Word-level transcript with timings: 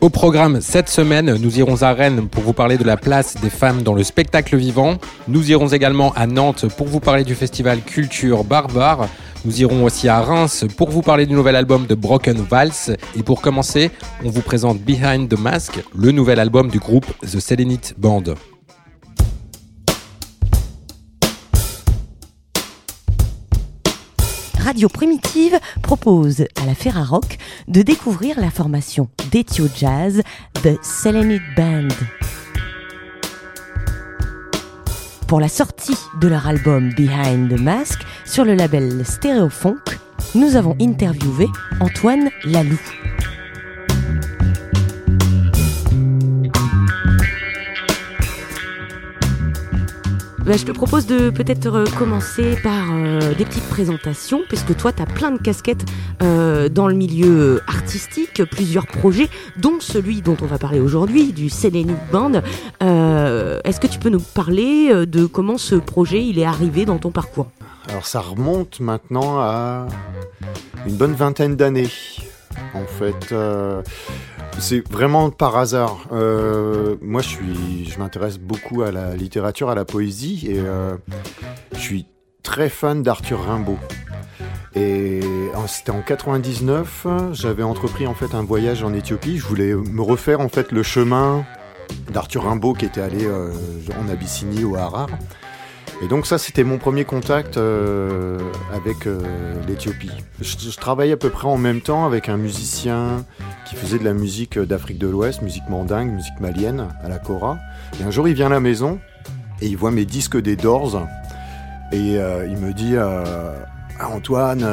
Au 0.00 0.08
programme 0.08 0.62
cette 0.62 0.88
semaine, 0.88 1.36
nous 1.36 1.58
irons 1.58 1.82
à 1.82 1.92
Rennes 1.92 2.26
pour 2.26 2.42
vous 2.42 2.54
parler 2.54 2.78
de 2.78 2.84
la 2.84 2.96
place 2.96 3.34
des 3.42 3.50
femmes 3.50 3.82
dans 3.82 3.92
le 3.92 4.02
spectacle 4.02 4.56
vivant. 4.56 4.96
Nous 5.28 5.50
irons 5.50 5.68
également 5.68 6.14
à 6.14 6.26
Nantes 6.26 6.64
pour 6.74 6.86
vous 6.86 7.00
parler 7.00 7.22
du 7.22 7.34
festival 7.34 7.82
Culture 7.82 8.42
Barbare. 8.42 9.08
Nous 9.44 9.60
irons 9.60 9.84
aussi 9.84 10.08
à 10.08 10.22
Reims 10.22 10.64
pour 10.78 10.88
vous 10.88 11.02
parler 11.02 11.26
du 11.26 11.34
nouvel 11.34 11.54
album 11.54 11.84
de 11.86 11.94
Broken 11.94 12.38
Vals. 12.38 12.96
Et 13.14 13.22
pour 13.22 13.42
commencer, 13.42 13.90
on 14.24 14.30
vous 14.30 14.40
présente 14.40 14.80
Behind 14.80 15.28
the 15.28 15.38
Mask, 15.38 15.84
le 15.94 16.12
nouvel 16.12 16.40
album 16.40 16.68
du 16.68 16.78
groupe 16.78 17.06
The 17.20 17.38
Selenite 17.38 17.94
Band. 17.98 18.24
Radio 24.62 24.88
Primitive 24.88 25.58
propose 25.82 26.42
à 26.60 26.66
la 26.66 26.74
Ferrarock 26.74 27.38
de 27.68 27.80
découvrir 27.82 28.38
la 28.38 28.50
formation 28.50 29.08
d'Ethio 29.30 29.66
Jazz 29.74 30.22
The 30.62 30.78
Selenite 30.82 31.42
Band. 31.56 31.88
Pour 35.26 35.40
la 35.40 35.48
sortie 35.48 35.96
de 36.20 36.28
leur 36.28 36.46
album 36.46 36.92
Behind 36.94 37.48
the 37.48 37.60
Mask 37.60 38.00
sur 38.26 38.44
le 38.44 38.54
label 38.54 39.04
Stereofunk, 39.06 39.98
nous 40.34 40.56
avons 40.56 40.76
interviewé 40.80 41.46
Antoine 41.80 42.28
Laloux. 42.44 42.80
Bah, 50.50 50.56
je 50.56 50.64
te 50.64 50.72
propose 50.72 51.06
de 51.06 51.30
peut-être 51.30 51.72
euh, 51.72 51.84
commencer 51.96 52.56
par 52.60 52.88
euh, 52.92 53.34
des 53.34 53.44
petites 53.44 53.68
présentations, 53.68 54.40
puisque 54.48 54.76
toi, 54.76 54.92
tu 54.92 55.00
as 55.00 55.06
plein 55.06 55.30
de 55.30 55.38
casquettes 55.38 55.84
euh, 56.24 56.68
dans 56.68 56.88
le 56.88 56.94
milieu 56.94 57.62
artistique, 57.68 58.42
plusieurs 58.50 58.88
projets, 58.88 59.28
dont 59.58 59.78
celui 59.78 60.22
dont 60.22 60.36
on 60.42 60.46
va 60.46 60.58
parler 60.58 60.80
aujourd'hui, 60.80 61.32
du 61.32 61.50
Selenite 61.50 61.94
Band. 62.10 62.42
Est-ce 62.80 63.78
que 63.78 63.86
tu 63.86 64.00
peux 64.00 64.08
nous 64.08 64.18
parler 64.18 65.06
de 65.06 65.24
comment 65.24 65.56
ce 65.56 65.76
projet 65.76 66.26
il 66.26 66.40
est 66.40 66.44
arrivé 66.44 66.84
dans 66.84 66.98
ton 66.98 67.12
parcours? 67.12 67.46
Alors 67.88 68.04
ça 68.04 68.18
remonte 68.18 68.80
maintenant 68.80 69.38
à 69.38 69.86
une 70.84 70.96
bonne 70.96 71.14
vingtaine 71.14 71.54
d'années. 71.54 71.90
En 72.74 72.86
fait, 72.86 73.34
c'est 74.60 74.86
vraiment 74.90 75.30
par 75.30 75.56
hasard. 75.56 76.06
Euh, 76.12 76.96
moi, 77.00 77.22
je 77.22 77.28
suis, 77.28 77.90
je 77.90 77.98
m'intéresse 77.98 78.38
beaucoup 78.38 78.82
à 78.82 78.92
la 78.92 79.16
littérature, 79.16 79.70
à 79.70 79.74
la 79.74 79.84
poésie, 79.84 80.46
et 80.48 80.58
euh, 80.58 80.96
je 81.72 81.78
suis 81.78 82.06
très 82.42 82.68
fan 82.68 83.02
d'Arthur 83.02 83.44
Rimbaud. 83.44 83.78
Et 84.74 85.20
c'était 85.66 85.90
en 85.90 86.00
99, 86.00 87.06
j'avais 87.32 87.62
entrepris 87.64 88.06
en 88.06 88.14
fait 88.14 88.34
un 88.34 88.44
voyage 88.44 88.84
en 88.84 88.92
Éthiopie. 88.92 89.38
Je 89.38 89.46
voulais 89.46 89.74
me 89.74 90.02
refaire 90.02 90.40
en 90.40 90.48
fait 90.48 90.70
le 90.70 90.82
chemin 90.82 91.44
d'Arthur 92.12 92.44
Rimbaud 92.44 92.74
qui 92.74 92.84
était 92.84 93.00
allé 93.00 93.24
euh, 93.24 93.52
en 94.00 94.08
Abyssinie 94.08 94.64
au 94.64 94.76
Harar. 94.76 95.08
Et 96.02 96.08
donc 96.08 96.26
ça, 96.26 96.38
c'était 96.38 96.64
mon 96.64 96.78
premier 96.78 97.04
contact 97.04 97.58
euh, 97.58 98.38
avec 98.72 99.06
euh, 99.06 99.20
l'Éthiopie. 99.68 100.10
Je, 100.40 100.76
travaillais 100.76 101.12
à 101.12 101.16
peu 101.18 101.28
près 101.28 101.46
en 101.46 101.58
même 101.58 101.82
temps 101.82 102.06
avec 102.06 102.30
un 102.30 102.38
musicien 102.38 103.24
qui 103.66 103.76
faisait 103.76 103.98
de 103.98 104.04
la 104.04 104.14
musique 104.14 104.58
d'Afrique 104.58 104.98
de 104.98 105.06
l'Ouest, 105.06 105.42
musique 105.42 105.68
mandingue, 105.68 106.10
musique 106.10 106.40
malienne, 106.40 106.88
à 107.04 107.08
la 107.08 107.18
Cora. 107.18 107.58
Et 108.00 108.04
un 108.04 108.10
jour, 108.10 108.28
il 108.28 108.34
vient 108.34 108.46
à 108.46 108.50
la 108.50 108.60
maison 108.60 108.98
et 109.60 109.66
il 109.66 109.76
voit 109.76 109.90
mes 109.90 110.06
disques 110.06 110.40
des 110.40 110.56
Doors. 110.56 111.06
Et 111.92 112.16
euh, 112.16 112.46
il 112.48 112.56
me 112.56 112.72
dit 112.72 112.94
Antoine, 114.00 114.66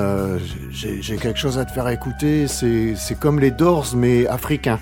j'ai 0.71 1.17
quelque 1.17 1.39
chose 1.39 1.57
à 1.57 1.65
te 1.65 1.73
faire 1.73 1.89
écouter, 1.89 2.47
c'est 2.47 3.19
comme 3.19 3.41
les 3.41 3.51
Doors, 3.51 3.87
mais 3.97 4.27
africains. 4.27 4.79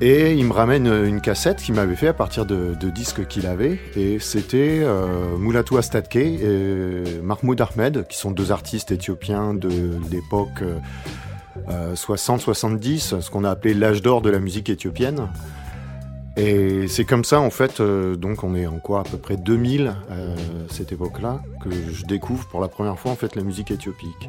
Et 0.00 0.34
il 0.34 0.44
me 0.44 0.52
ramène 0.52 0.86
une 0.86 1.22
cassette 1.22 1.56
qu'il 1.58 1.74
m'avait 1.74 1.96
fait 1.96 2.08
à 2.08 2.12
partir 2.12 2.44
de, 2.44 2.74
disques 2.90 3.26
qu'il 3.26 3.46
avait. 3.46 3.78
Et 3.96 4.18
c'était 4.18 4.80
euh, 4.82 5.36
Moulatou 5.38 5.78
Astatke 5.78 6.16
et 6.16 7.02
Mahmoud 7.22 7.60
Ahmed, 7.60 8.06
qui 8.08 8.18
sont 8.18 8.30
deux 8.30 8.52
artistes 8.52 8.92
éthiopiens 8.92 9.54
de 9.54 9.70
l'époque 10.10 10.62
euh, 11.70 11.94
60-70, 11.94 13.14
euh, 13.14 13.20
ce 13.20 13.30
qu'on 13.30 13.44
a 13.44 13.50
appelé 13.50 13.74
l'âge 13.74 14.02
d'or 14.02 14.20
de 14.20 14.30
la 14.30 14.38
musique 14.38 14.68
éthiopienne. 14.68 15.28
Et 16.36 16.86
c'est 16.86 17.06
comme 17.06 17.24
ça, 17.24 17.40
en 17.40 17.48
fait, 17.48 17.80
euh, 17.80 18.14
donc 18.14 18.44
on 18.44 18.54
est 18.54 18.66
en 18.66 18.78
quoi, 18.78 19.00
à 19.00 19.04
peu 19.04 19.16
près 19.16 19.38
2000, 19.38 19.94
euh, 20.10 20.36
cette 20.68 20.92
époque-là, 20.92 21.40
que 21.64 21.70
je 21.72 22.04
découvre 22.04 22.46
pour 22.48 22.60
la 22.60 22.68
première 22.68 22.98
fois, 22.98 23.10
en 23.10 23.16
fait, 23.16 23.36
la 23.36 23.42
musique 23.42 23.70
éthiopique. 23.70 24.28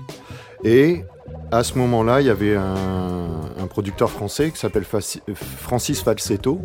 Et 0.64 1.04
à 1.52 1.64
ce 1.64 1.78
moment-là, 1.78 2.22
il 2.22 2.28
y 2.28 2.30
avait 2.30 2.56
un, 2.56 3.68
producteur 3.70 4.10
français 4.10 4.52
qui 4.52 4.58
s'appelle 4.58 4.86
Francis 4.86 6.02
Falsetto, 6.02 6.62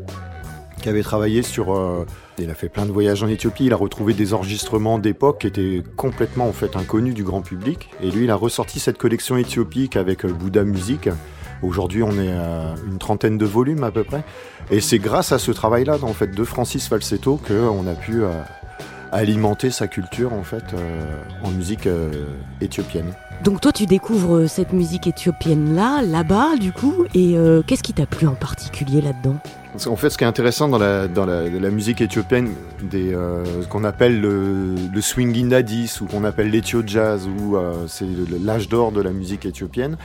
qui 0.81 0.89
avait 0.89 1.03
travaillé 1.03 1.43
sur. 1.43 1.75
Euh, 1.75 2.07
il 2.39 2.49
a 2.49 2.55
fait 2.55 2.69
plein 2.69 2.87
de 2.87 2.93
voyages 2.93 3.23
en 3.23 3.29
Éthiopie. 3.29 3.67
Il 3.67 3.73
a 3.73 3.77
retrouvé 3.77 4.15
des 4.15 4.35
enregistrements 4.35 4.99
d'époque 4.99 5.41
qui 5.41 5.47
étaient 5.49 5.83
complètement 5.97 6.49
en 6.49 6.53
fait 6.53 6.77
inconnus 6.77 7.15
du 7.15 7.23
grand 7.23 7.43
public. 7.43 7.91
Et 8.03 8.11
lui, 8.11 8.25
il 8.25 8.31
a 8.31 8.37
ressorti 8.37 8.81
cette 8.81 8.99
collection 8.99 9.37
éthiopique 9.37 9.97
avec 9.97 10.25
Bouddha 10.25 10.65
Music. 10.65 11.09
Aujourd'hui, 11.63 12.03
on 12.03 12.19
est 12.19 12.33
à 12.33 12.75
une 12.87 12.99
trentaine 12.99 13.39
de 13.39 13.45
volumes 13.45 13.85
à 13.85 13.91
peu 13.91 14.05
près. 14.05 14.25
Et 14.71 14.81
c'est 14.81 14.99
grâce 14.99 15.33
à 15.33 15.39
ce 15.39 15.51
travail-là, 15.53 15.99
en 16.03 16.13
fait, 16.13 16.29
de 16.29 16.45
Francis 16.45 16.89
Falsetto, 16.89 17.37
qu'on 17.37 17.87
a 17.87 17.95
pu 17.95 18.25
euh, 18.25 18.31
alimenter 19.13 19.71
sa 19.71 19.87
culture 19.87 20.33
en 20.33 20.43
fait 20.43 20.65
euh, 20.75 21.23
en 21.45 21.51
musique 21.51 21.89
éthiopienne. 22.61 23.13
Donc 23.45 23.61
toi, 23.61 23.73
tu 23.73 23.87
découvres 23.87 24.49
cette 24.49 24.73
musique 24.73 25.09
éthiopienne-là, 25.09 26.03
là-bas, 26.03 26.57
du 26.61 26.73
coup, 26.73 27.07
et 27.13 27.37
euh, 27.37 27.63
qu'est-ce 27.67 27.83
qui 27.83 27.93
t'a 27.93 28.07
plu 28.07 28.29
en 28.29 28.35
particulier 28.35 29.01
là-dedans? 29.01 29.37
En 29.87 29.97
fait, 29.97 30.11
ce 30.11 30.19
qui 30.19 30.23
est 30.23 30.29
intéressant 30.29 30.69
dans 30.69 30.79
la, 30.79 31.09
dans 31.09 31.27
la, 31.27 31.71
musique 31.71 32.01
éthiopienne, 32.01 32.51
des, 32.83 33.15
euh, 33.15 33.63
ce 33.63 33.67
qu'on 33.67 33.83
appelle 33.83 34.21
le, 34.21 34.75
le 34.95 35.01
swing 35.01 35.37
indadis, 35.37 35.99
ou 36.01 36.07
qu'on 36.07 36.23
appelle 36.23 36.51
l'ethio 36.51 36.83
jazz, 36.87 37.27
ou 37.27 37.57
euh, 37.57 37.87
c'est 37.89 38.07
l'âge 38.45 38.69
d'or 38.69 38.93
de 38.93 39.01
la 39.01 39.11
musique 39.11 39.45
éthiopienne, 39.45 39.97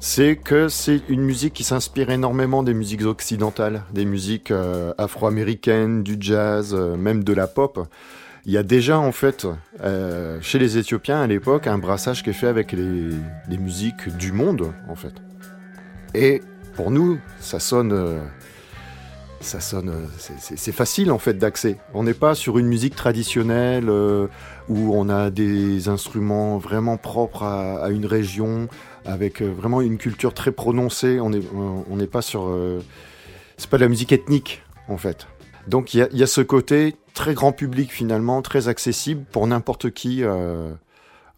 c'est 0.00 0.36
que 0.36 0.68
c'est 0.68 1.00
une 1.08 1.22
musique 1.22 1.54
qui 1.54 1.64
s'inspire 1.64 2.10
énormément 2.10 2.62
des 2.62 2.74
musiques 2.74 3.06
occidentales, 3.06 3.84
des 3.92 4.04
musiques 4.04 4.50
euh, 4.50 4.92
afro-américaines, 4.98 6.02
du 6.02 6.16
jazz, 6.20 6.74
euh, 6.74 6.96
même 6.96 7.24
de 7.24 7.32
la 7.32 7.46
pop 7.46 7.86
il 8.46 8.52
y 8.52 8.58
a 8.58 8.62
déjà 8.62 8.98
en 8.98 9.12
fait 9.12 9.46
euh, 9.82 10.38
chez 10.40 10.58
les 10.58 10.78
Éthiopiens 10.78 11.20
à 11.20 11.26
l'époque 11.26 11.66
un 11.66 11.78
brassage 11.78 12.22
qui 12.22 12.30
est 12.30 12.34
fait 12.34 12.46
avec 12.46 12.72
les, 12.72 13.58
musiques 13.58 14.08
du 14.16 14.32
monde 14.32 14.72
en 14.88 14.94
fait. 14.94 15.14
Et 16.14 16.42
pour 16.74 16.90
nous, 16.90 17.18
ça 17.40 17.60
sonne, 17.60 17.92
euh, 17.92 18.20
ça 19.44 19.60
sonne, 19.60 19.92
c'est 20.18 20.72
facile 20.72 21.12
en 21.12 21.18
fait 21.18 21.34
d'accès. 21.34 21.76
On 21.92 22.02
n'est 22.02 22.14
pas 22.14 22.34
sur 22.34 22.58
une 22.58 22.66
musique 22.66 22.96
traditionnelle 22.96 23.88
euh, 23.88 24.26
où 24.68 24.94
on 24.96 25.08
a 25.08 25.30
des 25.30 25.88
instruments 25.88 26.58
vraiment 26.58 26.96
propres 26.96 27.42
à, 27.42 27.88
une 27.90 28.06
région 28.06 28.68
avec 29.04 29.42
euh, 29.42 29.52
vraiment 29.52 29.80
une 29.82 29.98
culture 29.98 30.34
très 30.34 30.50
prononcée. 30.50 31.20
On 31.20 31.30
n'est 31.30 31.42
on 31.54 32.06
pas 32.06 32.22
sur, 32.22 32.48
euh, 32.48 32.80
c'est 33.56 33.68
pas 33.68 33.76
de 33.76 33.82
la 33.82 33.88
musique 33.88 34.12
ethnique 34.12 34.62
en 34.88 34.96
fait. 34.96 35.26
Donc 35.68 35.94
il 35.94 36.08
y, 36.12 36.22
a 36.22 36.26
ce 36.26 36.40
côté 36.40 36.96
très 37.14 37.34
grand 37.34 37.52
public 37.52 37.90
finalement, 37.90 38.42
très 38.42 38.68
accessible 38.68 39.24
pour 39.32 39.46
n'importe 39.46 39.90
qui 39.90 40.22
euh, 40.22 40.72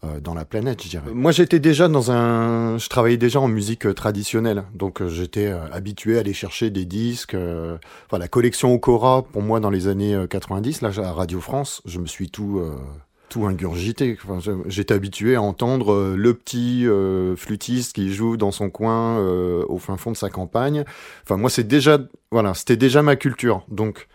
euh, 0.03 0.19
dans 0.19 0.33
la 0.33 0.43
planète, 0.43 0.83
je 0.83 0.89
dirais. 0.89 1.11
Moi 1.13 1.31
j'étais 1.31 1.59
déjà 1.59 1.87
dans 1.87 2.11
un... 2.11 2.77
Je 2.77 2.89
travaillais 2.89 3.17
déjà 3.17 3.39
en 3.39 3.47
musique 3.47 3.93
traditionnelle, 3.95 4.63
donc 4.73 5.01
euh, 5.01 5.07
j'étais 5.07 5.47
habitué 5.71 6.17
à 6.17 6.21
aller 6.21 6.33
chercher 6.33 6.69
des 6.69 6.85
disques. 6.85 7.35
Enfin 7.35 8.17
la 8.17 8.27
collection 8.27 8.73
Okora, 8.73 9.23
pour 9.23 9.41
moi 9.41 9.59
dans 9.59 9.69
les 9.69 9.87
années 9.87 10.17
90, 10.29 10.81
là 10.81 10.91
à 10.97 11.11
Radio 11.13 11.39
France, 11.39 11.81
je 11.85 11.99
me 11.99 12.07
suis 12.07 12.29
tout... 12.29 12.61
tout 13.29 13.45
ingurgité. 13.45 14.17
Enfin, 14.23 14.39
J'étais 14.65 14.93
habitué 14.93 15.35
à 15.35 15.41
entendre 15.41 16.15
le 16.15 16.33
petit 16.33 16.85
flûtiste 17.37 17.93
qui 17.93 18.13
joue 18.13 18.35
dans 18.35 18.51
son 18.51 18.69
coin 18.69 19.19
au 19.19 19.77
fin 19.77 19.97
fond 19.97 20.11
de 20.11 20.17
sa 20.17 20.29
campagne. 20.29 20.85
Enfin, 21.23 21.37
moi, 21.37 21.49
c'est 21.49 21.67
déjà, 21.67 21.99
voilà, 22.31 22.53
c'était 22.53 22.77
déjà 22.77 23.01
ma 23.01 23.15
culture. 23.15 23.63
Donc, 23.69 24.07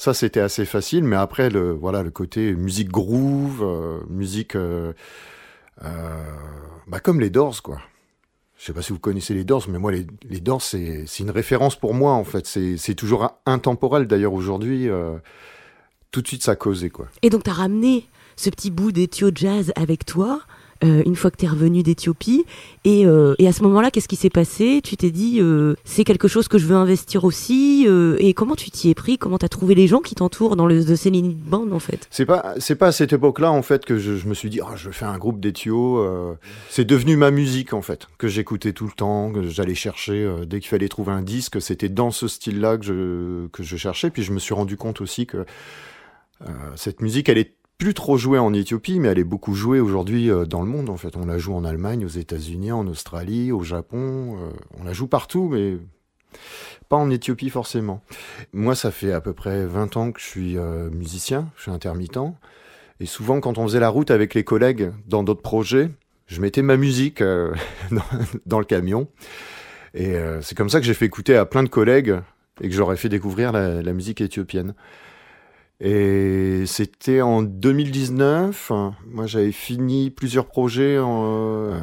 ça, 0.00 0.14
c'était 0.14 0.40
assez 0.40 0.64
facile, 0.64 1.04
mais 1.04 1.16
après, 1.16 1.50
le, 1.50 1.72
voilà, 1.72 2.02
le 2.02 2.10
côté 2.10 2.54
musique 2.54 2.88
groove, 2.88 3.62
euh, 3.62 4.00
musique 4.08 4.56
euh, 4.56 4.94
euh, 5.84 6.24
bah, 6.86 7.00
comme 7.00 7.20
les 7.20 7.28
Doors, 7.28 7.62
quoi. 7.62 7.82
Je 8.56 8.64
sais 8.64 8.72
pas 8.72 8.80
si 8.80 8.94
vous 8.94 8.98
connaissez 8.98 9.34
les 9.34 9.44
Doors, 9.44 9.66
mais 9.68 9.78
moi, 9.78 9.92
les, 9.92 10.06
les 10.22 10.40
Doors, 10.40 10.62
c'est 10.62 11.04
une 11.18 11.28
référence 11.28 11.76
pour 11.76 11.92
moi, 11.92 12.12
en 12.12 12.24
fait. 12.24 12.46
C'est 12.46 12.94
toujours 12.94 13.42
intemporel, 13.44 14.06
d'ailleurs, 14.06 14.32
aujourd'hui. 14.32 14.88
Tout 16.12 16.22
de 16.22 16.26
suite, 16.26 16.44
ça 16.44 16.56
causait, 16.56 16.88
quoi. 16.88 17.08
Et 17.20 17.28
donc, 17.28 17.44
tu 17.44 17.50
as 17.50 17.54
ramené 17.54 18.08
ce 18.36 18.48
petit 18.48 18.70
bout 18.70 18.92
d'Ethio 18.92 19.30
Jazz 19.34 19.70
avec 19.76 20.06
toi 20.06 20.40
une 20.82 21.16
fois 21.16 21.30
que 21.30 21.36
tu 21.36 21.44
es 21.44 21.48
revenu 21.48 21.82
d'Éthiopie. 21.82 22.44
Et, 22.84 23.02
et, 23.02 23.48
à 23.48 23.52
ce 23.52 23.62
moment-là, 23.62 23.90
qu'est-ce 23.90 24.08
qui 24.08 24.16
s'est 24.16 24.30
passé? 24.30 24.80
Tu 24.82 24.96
t'es 24.96 25.10
dit, 25.10 25.40
c'est 25.84 26.04
quelque 26.04 26.28
chose 26.28 26.48
que 26.48 26.58
je 26.58 26.66
veux 26.66 26.76
investir 26.76 27.24
aussi. 27.24 27.86
et 28.18 28.34
comment 28.34 28.54
tu 28.54 28.70
t'y 28.70 28.90
es 28.90 28.94
pris? 28.94 29.18
Comment 29.18 29.38
tu 29.38 29.44
as 29.44 29.48
trouvé 29.48 29.74
les 29.74 29.86
gens 29.86 30.00
qui 30.00 30.14
t'entourent 30.14 30.56
dans 30.56 30.66
le 30.66 30.84
The 30.84 30.96
Céline 30.96 31.32
Band, 31.32 31.70
en 31.72 31.78
fait? 31.78 32.06
C'est 32.10 32.26
pas, 32.26 32.54
c'est 32.58 32.76
pas 32.76 32.88
à 32.88 32.92
cette 32.92 33.12
époque-là, 33.12 33.52
en 33.52 33.62
fait, 33.62 33.84
que 33.84 33.98
je, 33.98 34.26
me 34.26 34.34
suis 34.34 34.50
dit, 34.50 34.60
oh, 34.62 34.76
je 34.76 34.90
faire 34.90 35.08
un 35.08 35.18
groupe 35.18 35.40
d'Éthio. 35.40 36.06
c'est 36.68 36.84
devenu 36.84 37.16
ma 37.16 37.30
musique, 37.30 37.72
en 37.72 37.82
fait, 37.82 38.08
que 38.18 38.28
j'écoutais 38.28 38.72
tout 38.72 38.86
le 38.86 38.92
temps, 38.92 39.30
que 39.32 39.42
j'allais 39.48 39.74
chercher 39.74 40.30
dès 40.46 40.60
qu'il 40.60 40.68
fallait 40.68 40.88
trouver 40.88 41.12
un 41.12 41.22
disque. 41.22 41.60
C'était 41.60 41.88
dans 41.88 42.10
ce 42.10 42.28
style-là 42.28 42.78
que 42.78 42.84
je, 42.84 43.46
que 43.48 43.62
je 43.62 43.76
cherchais. 43.76 44.10
Puis 44.10 44.22
je 44.22 44.32
me 44.32 44.38
suis 44.38 44.54
rendu 44.54 44.76
compte 44.76 45.00
aussi 45.00 45.26
que 45.26 45.44
cette 46.74 47.02
musique, 47.02 47.28
elle 47.28 47.38
est 47.38 47.54
plus 47.80 47.94
trop 47.94 48.18
jouée 48.18 48.38
en 48.38 48.52
Éthiopie, 48.52 49.00
mais 49.00 49.08
elle 49.08 49.18
est 49.18 49.24
beaucoup 49.24 49.54
jouée 49.54 49.80
aujourd'hui 49.80 50.30
euh, 50.30 50.44
dans 50.44 50.60
le 50.60 50.68
monde. 50.68 50.90
En 50.90 50.98
fait, 50.98 51.16
on 51.16 51.24
la 51.24 51.38
joue 51.38 51.54
en 51.54 51.64
Allemagne, 51.64 52.04
aux 52.04 52.08
États-Unis, 52.08 52.72
en 52.72 52.86
Australie, 52.86 53.52
au 53.52 53.62
Japon. 53.62 54.36
Euh, 54.38 54.50
on 54.78 54.84
la 54.84 54.92
joue 54.92 55.06
partout, 55.06 55.48
mais 55.50 55.78
pas 56.90 56.98
en 56.98 57.10
Éthiopie 57.10 57.48
forcément. 57.48 58.02
Moi, 58.52 58.74
ça 58.74 58.90
fait 58.90 59.12
à 59.12 59.22
peu 59.22 59.32
près 59.32 59.64
20 59.64 59.96
ans 59.96 60.12
que 60.12 60.20
je 60.20 60.26
suis 60.26 60.58
euh, 60.58 60.90
musicien, 60.90 61.50
je 61.56 61.62
suis 61.62 61.70
intermittent. 61.70 62.18
Et 63.00 63.06
souvent, 63.06 63.40
quand 63.40 63.56
on 63.56 63.66
faisait 63.66 63.80
la 63.80 63.88
route 63.88 64.10
avec 64.10 64.34
les 64.34 64.44
collègues 64.44 64.92
dans 65.06 65.22
d'autres 65.22 65.40
projets, 65.40 65.90
je 66.26 66.42
mettais 66.42 66.62
ma 66.62 66.76
musique 66.76 67.22
dans, 68.46 68.58
le 68.58 68.66
camion. 68.66 69.08
Et 69.94 70.14
c'est 70.42 70.54
comme 70.54 70.68
ça 70.68 70.80
que 70.80 70.86
j'ai 70.86 70.94
fait 70.94 71.06
écouter 71.06 71.34
à 71.34 71.46
plein 71.46 71.62
de 71.62 71.68
collègues 71.68 72.20
et 72.60 72.68
que 72.68 72.74
j'aurais 72.74 72.98
fait 72.98 73.08
découvrir 73.08 73.52
la 73.52 73.92
musique 73.94 74.20
éthiopienne. 74.20 74.74
Et 75.80 76.64
c'était 76.66 77.22
en 77.22 77.42
2019. 77.42 78.70
Moi, 79.06 79.26
j'avais 79.26 79.52
fini 79.52 80.10
plusieurs 80.10 80.46
projets 80.46 80.96
euh, 80.98 81.78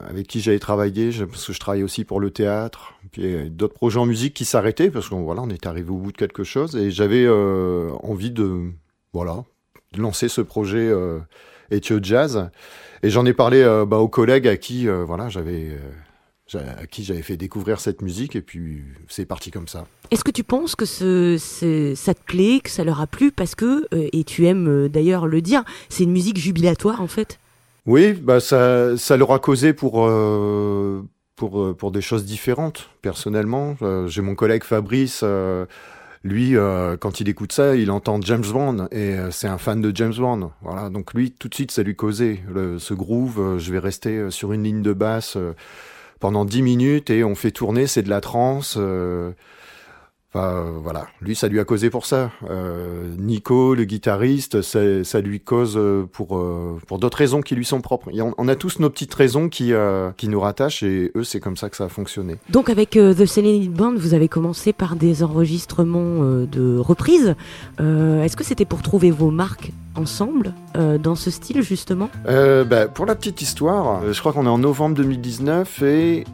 avec 0.00 0.26
qui 0.26 0.40
j'avais 0.40 0.58
travaillé, 0.58 1.10
parce 1.30 1.46
que 1.46 1.52
je 1.52 1.60
travaillais 1.60 1.84
aussi 1.84 2.04
pour 2.04 2.18
le 2.18 2.30
théâtre. 2.30 2.94
Puis 3.12 3.50
d'autres 3.50 3.74
projets 3.74 3.98
en 3.98 4.06
musique 4.06 4.34
qui 4.34 4.44
s'arrêtaient 4.44 4.90
parce 4.90 5.08
qu'on 5.08 5.22
voilà, 5.22 5.42
on 5.42 5.50
était 5.50 5.66
arrivé 5.66 5.90
au 5.90 5.96
bout 5.96 6.12
de 6.12 6.16
quelque 6.16 6.44
chose. 6.44 6.76
Et 6.76 6.90
j'avais 6.90 7.24
euh, 7.24 7.90
envie 8.02 8.30
de 8.30 8.72
voilà 9.12 9.44
lancer 9.96 10.28
ce 10.28 10.40
projet 10.40 10.88
euh, 10.88 11.20
Jazz. 12.02 12.50
Et 13.02 13.10
j'en 13.10 13.24
ai 13.26 13.32
parlé 13.32 13.62
euh, 13.62 13.84
bah, 13.84 13.98
aux 13.98 14.08
collègues 14.08 14.48
à 14.48 14.56
qui 14.56 14.86
voilà 14.86 15.28
j'avais 15.28 15.78
à 16.54 16.86
qui 16.86 17.04
j'avais 17.04 17.22
fait 17.22 17.36
découvrir 17.36 17.80
cette 17.80 18.02
musique 18.02 18.36
et 18.36 18.40
puis 18.40 18.82
c'est 19.08 19.26
parti 19.26 19.50
comme 19.50 19.68
ça. 19.68 19.86
Est-ce 20.10 20.24
que 20.24 20.30
tu 20.30 20.44
penses 20.44 20.74
que 20.74 20.84
ce, 20.84 21.36
ça 21.96 22.14
te 22.14 22.22
plaît, 22.24 22.60
que 22.62 22.70
ça 22.70 22.84
leur 22.84 23.00
a 23.00 23.06
plu? 23.06 23.30
Parce 23.30 23.54
que, 23.54 23.86
euh, 23.94 24.08
et 24.12 24.24
tu 24.24 24.46
aimes 24.46 24.68
euh, 24.68 24.88
d'ailleurs 24.88 25.26
le 25.26 25.40
dire, 25.40 25.64
c'est 25.88 26.04
une 26.04 26.12
musique 26.12 26.38
jubilatoire 26.38 27.00
en 27.00 27.06
fait 27.06 27.38
Oui, 27.86 28.12
bah 28.12 28.40
ça, 28.40 28.96
ça 28.96 29.16
leur 29.16 29.32
a 29.32 29.38
causé 29.38 29.72
pour, 29.72 30.06
euh, 30.06 31.02
pour, 31.36 31.76
pour 31.76 31.90
des 31.92 32.00
choses 32.00 32.24
différentes 32.24 32.90
personnellement. 33.02 33.76
J'ai 34.06 34.22
mon 34.22 34.34
collègue 34.34 34.64
Fabrice. 34.64 35.24
lui, 36.24 36.54
quand 37.00 37.20
il 37.20 37.28
écoute 37.28 37.52
ça, 37.52 37.76
il 37.76 37.90
entend 37.90 38.20
James 38.20 38.44
Bond 38.52 38.88
et 38.90 39.16
c'est 39.30 39.48
un 39.48 39.58
fan 39.58 39.80
de 39.80 39.94
James 39.94 40.14
Bond. 40.16 40.50
Voilà, 40.62 40.90
donc 40.90 41.14
lui, 41.14 41.30
tout 41.30 41.48
de 41.48 41.54
suite, 41.54 41.70
ça 41.70 41.82
lui 41.82 41.96
causait 41.96 42.40
ce 42.78 42.94
groove. 42.94 43.58
je 43.58 43.72
vais 43.72 43.78
rester 43.78 44.30
sur 44.30 44.52
une 44.52 44.64
ligne 44.64 44.82
de 44.82 44.92
basse 44.92 45.38
pendant 46.20 46.44
10 46.44 46.62
minutes 46.62 47.10
et 47.10 47.24
on 47.24 47.34
fait 47.34 47.50
tourner, 47.50 47.86
c'est 47.86 48.02
de 48.02 48.10
la 48.10 48.20
trance. 48.20 48.76
Euh, 48.78 49.32
Enfin, 50.32 50.46
euh, 50.46 50.78
voilà, 50.80 51.08
lui, 51.20 51.34
ça 51.34 51.48
lui 51.48 51.58
a 51.58 51.64
causé 51.64 51.90
pour 51.90 52.06
ça. 52.06 52.30
Euh, 52.48 53.12
Nico, 53.18 53.74
le 53.74 53.82
guitariste, 53.82 54.62
ça, 54.62 55.02
ça 55.02 55.20
lui 55.20 55.40
cause 55.40 55.76
euh, 55.76 56.04
pour 56.12 56.40
pour 56.86 56.98
d'autres 57.00 57.18
raisons 57.18 57.40
qui 57.40 57.56
lui 57.56 57.64
sont 57.64 57.80
propres. 57.80 58.10
on, 58.38 58.48
a 58.48 58.54
tous 58.54 58.78
nos 58.78 58.90
petites 58.90 59.12
raisons 59.12 59.48
qui 59.48 59.72
qui 60.16 60.28
nous 60.28 60.40
rattachent 60.40 60.84
et 60.84 61.10
eux, 61.16 61.24
c'est 61.24 61.40
comme 61.40 61.56
ça 61.56 61.68
que 61.68 61.76
ça 61.76 61.84
a 61.84 61.88
fonctionné. 61.88 62.36
Donc 62.48 62.70
avec 62.70 62.90
The 62.90 63.26
Céline 63.26 63.72
Band, 63.72 63.94
vous 63.96 64.14
avez 64.14 64.28
commencé 64.28 64.72
par 64.72 64.94
des 64.94 65.24
enregistrements 65.24 66.22
de 66.46 66.78
reprises. 66.78 67.34
Est-ce 67.78 68.36
que 68.36 68.44
c'était 68.44 68.64
pour 68.64 68.82
trouver 68.82 69.10
vos 69.10 69.30
marques 69.30 69.72
ensemble 69.96 70.54
dans 70.74 71.16
ce 71.16 71.30
style 71.30 71.62
justement? 71.62 72.08
Bah, 72.24 72.86
Pour 72.88 73.06
la 73.06 73.16
petite 73.16 73.42
histoire, 73.42 74.12
je 74.12 74.20
crois 74.20 74.32
qu'on 74.32 74.46
est 74.46 74.50
en 74.50 74.58
novembre 74.58 74.94
2019 74.96 75.82
et 75.82 76.24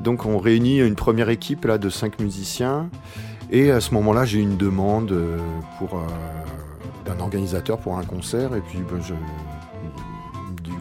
donc 0.00 0.26
on 0.26 0.38
réunit 0.38 0.80
une 0.80 0.94
première 0.94 1.30
équipe 1.30 1.64
là 1.64 1.78
de 1.78 1.88
cinq 1.88 2.20
musiciens. 2.20 2.90
Et 3.50 3.70
à 3.70 3.80
ce 3.80 3.94
moment-là, 3.94 4.24
j'ai 4.24 4.40
une 4.40 4.56
demande 4.56 5.12
euh, 5.12 5.38
pour 5.78 5.98
euh, 5.98 6.06
d'un 7.04 7.20
organisateur 7.20 7.78
pour 7.78 7.96
un 7.96 8.04
concert. 8.04 8.54
Et 8.56 8.60
puis, 8.60 8.80
ben, 8.80 9.00
je, 9.00 9.14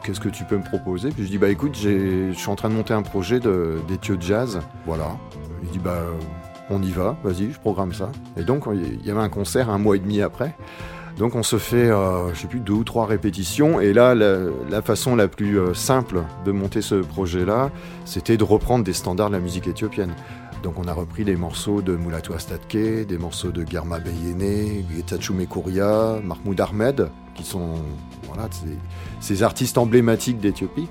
qu'est-ce 0.04 0.20
que 0.20 0.30
tu 0.30 0.44
peux 0.46 0.58
me 0.58 0.64
proposer? 0.64 1.10
Puis 1.10 1.26
je 1.26 1.30
dis 1.30 1.38
bah 1.38 1.50
écoute, 1.50 1.78
je 1.78 2.32
suis 2.34 2.50
en 2.50 2.56
train 2.56 2.70
de 2.70 2.76
monter 2.76 2.94
un 2.94 3.04
projet 3.04 3.40
d'études 3.88 4.18
de 4.18 4.22
jazz. 4.22 4.60
Voilà. 4.86 5.16
Il 5.64 5.70
dit 5.70 5.80
bah 5.80 6.02
on 6.70 6.82
y 6.82 6.92
va, 6.92 7.16
vas-y, 7.24 7.52
je 7.52 7.60
programme 7.60 7.94
ça. 7.94 8.12
Et 8.38 8.44
donc 8.44 8.64
il 8.74 9.06
y 9.06 9.12
avait 9.12 9.22
un 9.22 9.30
concert 9.30 9.70
un 9.70 9.78
mois 9.78 9.96
et 9.96 10.00
demi 10.00 10.22
après. 10.22 10.56
Donc 11.18 11.36
on 11.36 11.44
se 11.44 11.58
fait, 11.58 11.90
euh, 11.90 12.34
je 12.34 12.42
sais 12.42 12.48
plus, 12.48 12.60
deux 12.60 12.74
ou 12.74 12.84
trois 12.84 13.06
répétitions. 13.06 13.80
Et 13.80 13.94
là, 13.94 14.14
la, 14.16 14.82
façon 14.82 15.16
la 15.16 15.28
plus 15.28 15.60
simple 15.74 16.24
de 16.44 16.52
monter 16.52 16.82
ce 16.82 16.96
projet-là, 16.96 17.72
c'était 18.04 18.36
de 18.38 18.44
reprendre 18.44 18.84
des 18.84 18.94
standards 18.94 19.30
de 19.30 19.36
la 19.36 19.40
musique 19.40 19.68
éthiopienne. 19.68 20.14
Donc 20.66 20.80
on 20.80 20.88
a 20.88 20.94
repris 20.94 21.24
des 21.24 21.36
morceaux 21.36 21.84
de 21.84 21.96
Mulatu 21.96 22.34
Astatke, 22.34 23.06
des 23.06 23.18
morceaux 23.20 23.52
de 23.52 23.64
Germa 23.70 24.00
Beyene, 24.00 24.84
Getachume 24.90 25.46
Kouria, 25.46 26.20
Mahmoud 26.24 26.60
Ahmed, 26.60 27.12
qui 27.36 27.44
sont 27.44 27.76
ces, 29.20 29.44
artistes 29.44 29.78
emblématiques 29.78 30.40
d'Éthiopie. 30.40 30.90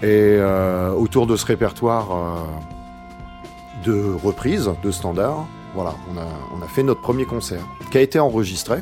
Et 0.00 0.38
euh, 0.40 0.92
autour 0.92 1.26
de 1.26 1.36
ce 1.36 1.44
répertoire 1.44 2.08
euh, 2.10 3.84
de 3.84 4.14
reprises, 4.14 4.70
de 4.82 4.90
standards, 4.90 5.46
voilà, 5.74 5.92
on 6.10 6.16
a, 6.16 6.26
on 6.58 6.62
a, 6.64 6.66
fait 6.66 6.82
notre 6.82 7.02
premier 7.02 7.26
concert, 7.26 7.66
qui 7.90 7.98
a 7.98 8.00
été 8.00 8.18
enregistré. 8.18 8.78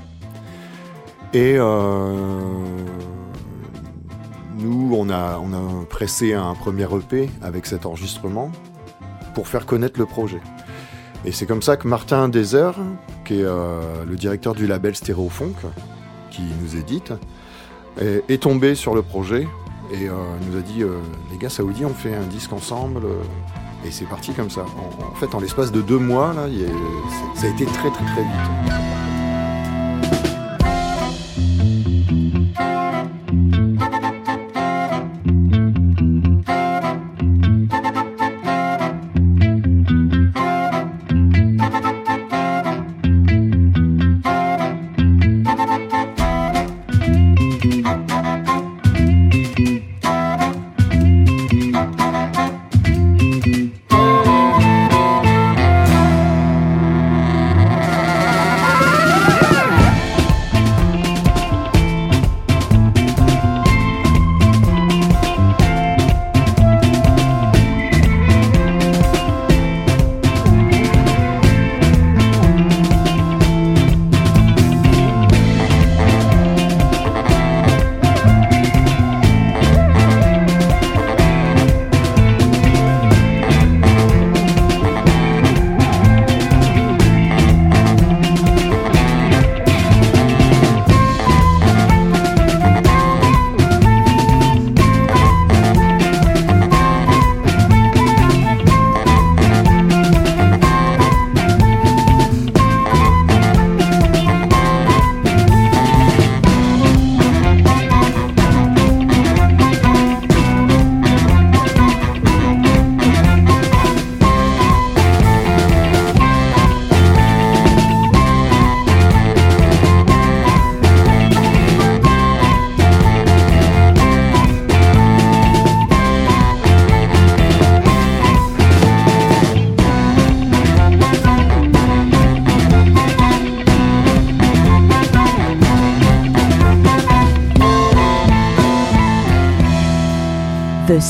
Et 1.32 1.56
euh, 1.58 2.12
nous, 4.58 4.94
on 4.96 5.10
a, 5.10 5.40
on 5.43 5.52
a 5.52 5.84
pressé 5.87 6.34
un 6.34 6.55
premier 6.55 6.84
EP 6.84 7.28
avec 7.43 7.67
cet 7.67 7.84
enregistrement 7.84 8.52
pour 9.34 9.48
faire 9.48 9.66
connaître 9.66 9.98
le 9.98 10.06
projet. 10.06 10.40
Et 11.25 11.32
c'est 11.32 11.46
comme 11.46 11.62
ça 11.62 11.76
que 11.76 11.88
Martin 11.88 12.28
Deser, 12.28 12.70
qui 13.25 13.40
est 13.40 13.44
euh, 13.44 14.04
le 14.06 14.16
directeur 14.16 14.54
du 14.54 14.66
label 14.66 14.94
Stéréofunk, 14.94 15.56
qui 16.31 16.42
nous 16.62 16.76
édite, 16.76 17.12
est, 18.00 18.42
tombé 18.42 18.75
sur 18.75 18.94
le 18.94 19.03
projet 19.03 19.46
et 19.93 20.08
euh, 20.08 20.12
nous 20.48 20.58
a 20.58 20.60
dit 20.60 20.82
euh, 20.82 20.98
les 21.31 21.38
gars 21.38 21.48
Saoudi 21.48 21.84
on 21.84 21.94
fait 21.94 22.12
un 22.12 22.26
disque 22.26 22.53
ensemble 22.53 23.03
et 23.86 23.93
c'est 23.93 24.06
parti 24.06 24.32
comme 24.32 24.50
ça. 24.50 24.62
En, 24.62 25.14
fait 25.14 25.32
en 25.34 25.41
l'espace 25.41 25.70
de 25.70 25.81
deux 25.81 25.98
mois 25.98 26.34
là, 26.34 26.46
ça 27.36 27.46
a 27.46 27.50
été 27.50 27.64
très 27.67 27.91
très 27.91 28.05
très 28.05 28.22
vite. 28.22 29.14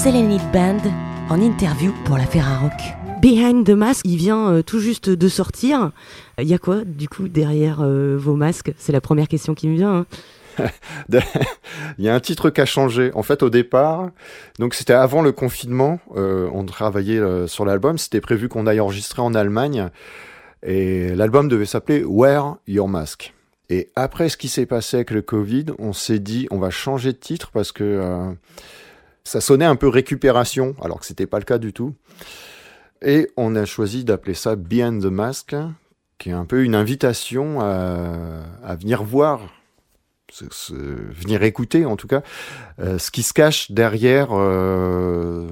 Selenite 0.03 0.43
Band 0.53 0.81
en 1.31 1.41
interview 1.41 1.93
pour 2.05 2.19
la 2.19 2.25
Rock. 2.25 2.73
Behind 3.23 3.65
the 3.65 3.71
Mask, 3.71 4.05
il 4.05 4.17
vient 4.17 4.51
euh, 4.51 4.63
tout 4.63 4.81
juste 4.81 5.09
de 5.09 5.29
sortir. 5.29 5.93
Il 6.37 6.49
y 6.49 6.53
a 6.53 6.59
quoi, 6.59 6.83
du 6.85 7.09
coup, 7.09 7.29
derrière 7.29 7.79
euh, 7.81 8.17
vos 8.19 8.35
masques? 8.35 8.73
C'est 8.77 8.91
la 8.91 9.01
première 9.01 9.29
question 9.29 9.55
qui 9.55 9.69
me 9.69 9.77
vient. 9.77 10.05
Hein. 10.59 10.67
il 11.99 12.05
y 12.05 12.09
a 12.09 12.15
un 12.15 12.19
titre 12.19 12.51
qui 12.51 12.61
a 12.61 12.67
changé. 12.67 13.13
En 13.15 13.23
fait, 13.23 13.45
au 13.45 13.51
départ, 13.51 14.11
donc 14.59 14.75
c'était 14.75 14.95
avant 14.95 15.23
le 15.23 15.31
confinement, 15.31 16.01
euh, 16.17 16.51
on 16.53 16.65
travaillait 16.65 17.47
sur 17.47 17.65
l'album. 17.65 17.97
C'était 17.97 18.21
prévu 18.21 18.49
qu'on 18.49 18.67
aille 18.67 18.81
enregistrer 18.81 19.23
en 19.23 19.33
Allemagne. 19.33 19.91
Et 20.65 21.15
l'album 21.15 21.49
devait 21.49 21.67
s'appeler 21.67 22.03
Wear 22.05 22.57
Your 22.67 22.89
Mask. 22.89 23.33
Et 23.71 23.91
après 23.95 24.29
ce 24.29 24.37
qui 24.37 24.49
s'est 24.49 24.67
passé 24.67 24.97
avec 24.97 25.13
le 25.13 25.23
Covid, 25.23 25.67
on 25.79 25.93
s'est 25.93 26.19
dit 26.19 26.49
on 26.51 26.59
va 26.59 26.71
changer 26.71 27.13
de 27.13 27.19
titre 27.19 27.53
parce 27.53 27.71
que 27.71 28.35
ça 29.25 29.41
sonnait 29.41 29.65
un 29.65 29.77
peu 29.77 29.89
récupération, 29.89 30.75
alors 30.83 31.01
que 31.01 31.07
c'était 31.07 31.27
pas 31.27 31.39
le 31.39 31.45
cas 31.45 31.59
du 31.59 31.73
tout. 31.73 31.95
Et 33.03 33.31
on 33.37 33.57
a 33.57 33.65
choisi 33.65 34.05
d'appeler 34.05 34.35
ça 34.35 34.57
Behind 34.57 35.03
the 35.03 35.07
Mask, 35.07 35.55
qui 36.19 36.31
est 36.31 36.33
un 36.33 36.45
peu 36.45 36.65
une 36.65 36.75
invitation 36.75 37.61
à, 37.61 38.77
venir 38.77 39.03
voir, 39.03 39.41
venir 40.61 41.43
écouter 41.43 41.85
en 41.85 41.97
tout 41.97 42.07
cas, 42.07 42.23
euh, 42.81 42.99
ce 42.99 43.11
qui 43.11 43.23
se 43.23 43.33
cache 43.33 43.71
derrière. 43.71 44.29
Euh, 44.33 45.49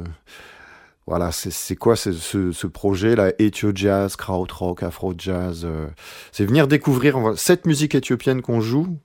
voilà, 1.06 1.32
c'est 1.32 1.76
quoi 1.76 1.96
ce, 1.96 2.12
ce, 2.12 2.66
projet 2.66 3.16
là, 3.16 3.32
Ethio 3.38 3.72
Jazz, 3.74 4.16
Krautrock, 4.16 4.82
Afro 4.82 5.14
Jazz. 5.16 5.62
Euh, 5.64 5.88
c'est 6.30 6.44
venir 6.44 6.68
découvrir 6.68 7.34
cette 7.36 7.66
musique 7.66 7.94
éthiopienne 7.94 8.40
qu'on 8.40 8.60
joue, 8.60 8.98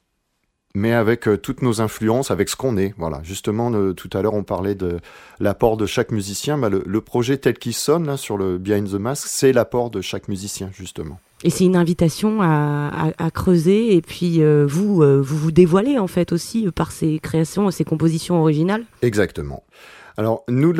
mais 0.77 0.93
avec 0.93 1.27
euh, 1.27 1.37
toutes 1.37 1.63
nos 1.63 1.81
influences, 1.81 2.29
avec 2.29 2.49
ce 2.49 2.55
qu'on 2.55 2.77
est. 2.77 2.93
Voilà, 2.97 3.19
justement, 3.23 3.71
tout 3.93 4.09
à 4.13 4.21
l'heure, 4.21 4.35
on 4.35 4.43
parlait 4.43 4.75
de 4.75 4.99
l'apport 5.39 5.75
de 5.75 5.87
chaque 5.87 6.11
musicien. 6.11 6.57
Bah, 6.57 6.69
le, 6.69 7.01
projet 7.01 7.37
tel 7.37 7.57
qu'il 7.57 7.73
sonne 7.73 8.05
là, 8.05 8.15
sur 8.15 8.37
le 8.37 8.59
Behind 8.59 8.87
the 8.87 8.99
Mask, 8.99 9.27
c'est 9.27 9.53
l'apport 9.53 9.89
de 9.89 10.01
chaque 10.01 10.27
musicien, 10.27 10.69
justement. 10.71 11.19
Et 11.43 11.49
c'est 11.49 11.65
une 11.65 11.75
invitation 11.75 12.41
à, 12.41 13.11
creuser 13.33 13.95
et 13.95 14.01
puis 14.01 14.41
euh, 14.41 14.65
vous, 14.67 15.03
euh, 15.03 15.19
vous 15.19 15.37
vous 15.37 15.51
dévoilez 15.51 15.99
en 15.99 16.07
fait 16.07 16.31
aussi 16.31 16.67
par 16.71 16.91
ces 16.91 17.19
créations, 17.19 17.69
ces 17.71 17.83
compositions 17.83 18.39
originales 18.39 18.85
Exactement. 19.01 19.63
Alors 20.15 20.43
nous, 20.47 20.73